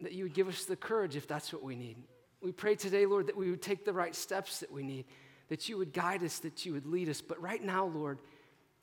that 0.00 0.12
you 0.12 0.24
would 0.24 0.34
give 0.34 0.48
us 0.48 0.64
the 0.64 0.76
courage 0.76 1.16
if 1.16 1.26
that's 1.26 1.52
what 1.52 1.62
we 1.62 1.76
need. 1.76 1.96
We 2.42 2.52
pray 2.52 2.74
today, 2.74 3.06
Lord, 3.06 3.28
that 3.28 3.36
we 3.36 3.50
would 3.50 3.62
take 3.62 3.84
the 3.84 3.92
right 3.92 4.14
steps 4.14 4.60
that 4.60 4.70
we 4.70 4.82
need, 4.82 5.04
that 5.48 5.68
you 5.68 5.78
would 5.78 5.92
guide 5.92 6.24
us, 6.24 6.40
that 6.40 6.66
you 6.66 6.72
would 6.72 6.86
lead 6.86 7.08
us. 7.08 7.20
But 7.20 7.40
right 7.40 7.62
now, 7.62 7.86
Lord, 7.86 8.18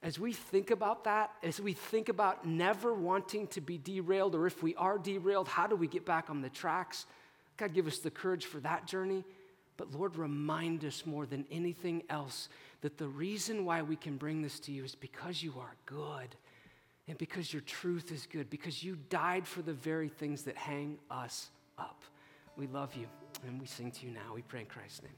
as 0.01 0.17
we 0.17 0.31
think 0.31 0.71
about 0.71 1.03
that, 1.03 1.31
as 1.43 1.59
we 1.59 1.73
think 1.73 2.07
about 2.07 2.45
never 2.45 2.93
wanting 2.93 3.47
to 3.47 3.61
be 3.61 3.77
derailed, 3.77 4.33
or 4.33 4.47
if 4.47 4.63
we 4.63 4.73
are 4.75 4.97
derailed, 4.97 5.47
how 5.47 5.67
do 5.67 5.75
we 5.75 5.87
get 5.87 6.05
back 6.05 6.29
on 6.29 6.41
the 6.41 6.49
tracks? 6.49 7.05
God, 7.57 7.73
give 7.73 7.87
us 7.87 7.99
the 7.99 8.09
courage 8.09 8.45
for 8.45 8.59
that 8.61 8.87
journey. 8.87 9.25
But 9.75 9.93
Lord, 9.93 10.15
remind 10.15 10.85
us 10.85 11.05
more 11.05 11.25
than 11.25 11.45
anything 11.51 12.03
else 12.09 12.49
that 12.81 12.97
the 12.97 13.07
reason 13.07 13.65
why 13.65 13.81
we 13.81 13.97
can 13.97 14.15
bring 14.15 14.41
this 14.41 14.59
to 14.61 14.71
you 14.71 14.85
is 14.85 14.95
because 14.95 15.43
you 15.43 15.53
are 15.59 15.75
good 15.85 16.35
and 17.07 17.17
because 17.17 17.51
your 17.51 17.61
truth 17.63 18.11
is 18.11 18.25
good, 18.25 18.49
because 18.49 18.83
you 18.83 18.97
died 19.09 19.45
for 19.45 19.61
the 19.61 19.73
very 19.73 20.09
things 20.09 20.43
that 20.43 20.55
hang 20.55 20.97
us 21.11 21.49
up. 21.77 22.03
We 22.55 22.67
love 22.67 22.95
you 22.95 23.07
and 23.47 23.59
we 23.59 23.67
sing 23.67 23.91
to 23.91 24.05
you 24.05 24.11
now. 24.11 24.33
We 24.33 24.41
pray 24.43 24.61
in 24.61 24.65
Christ's 24.65 25.03
name. 25.03 25.11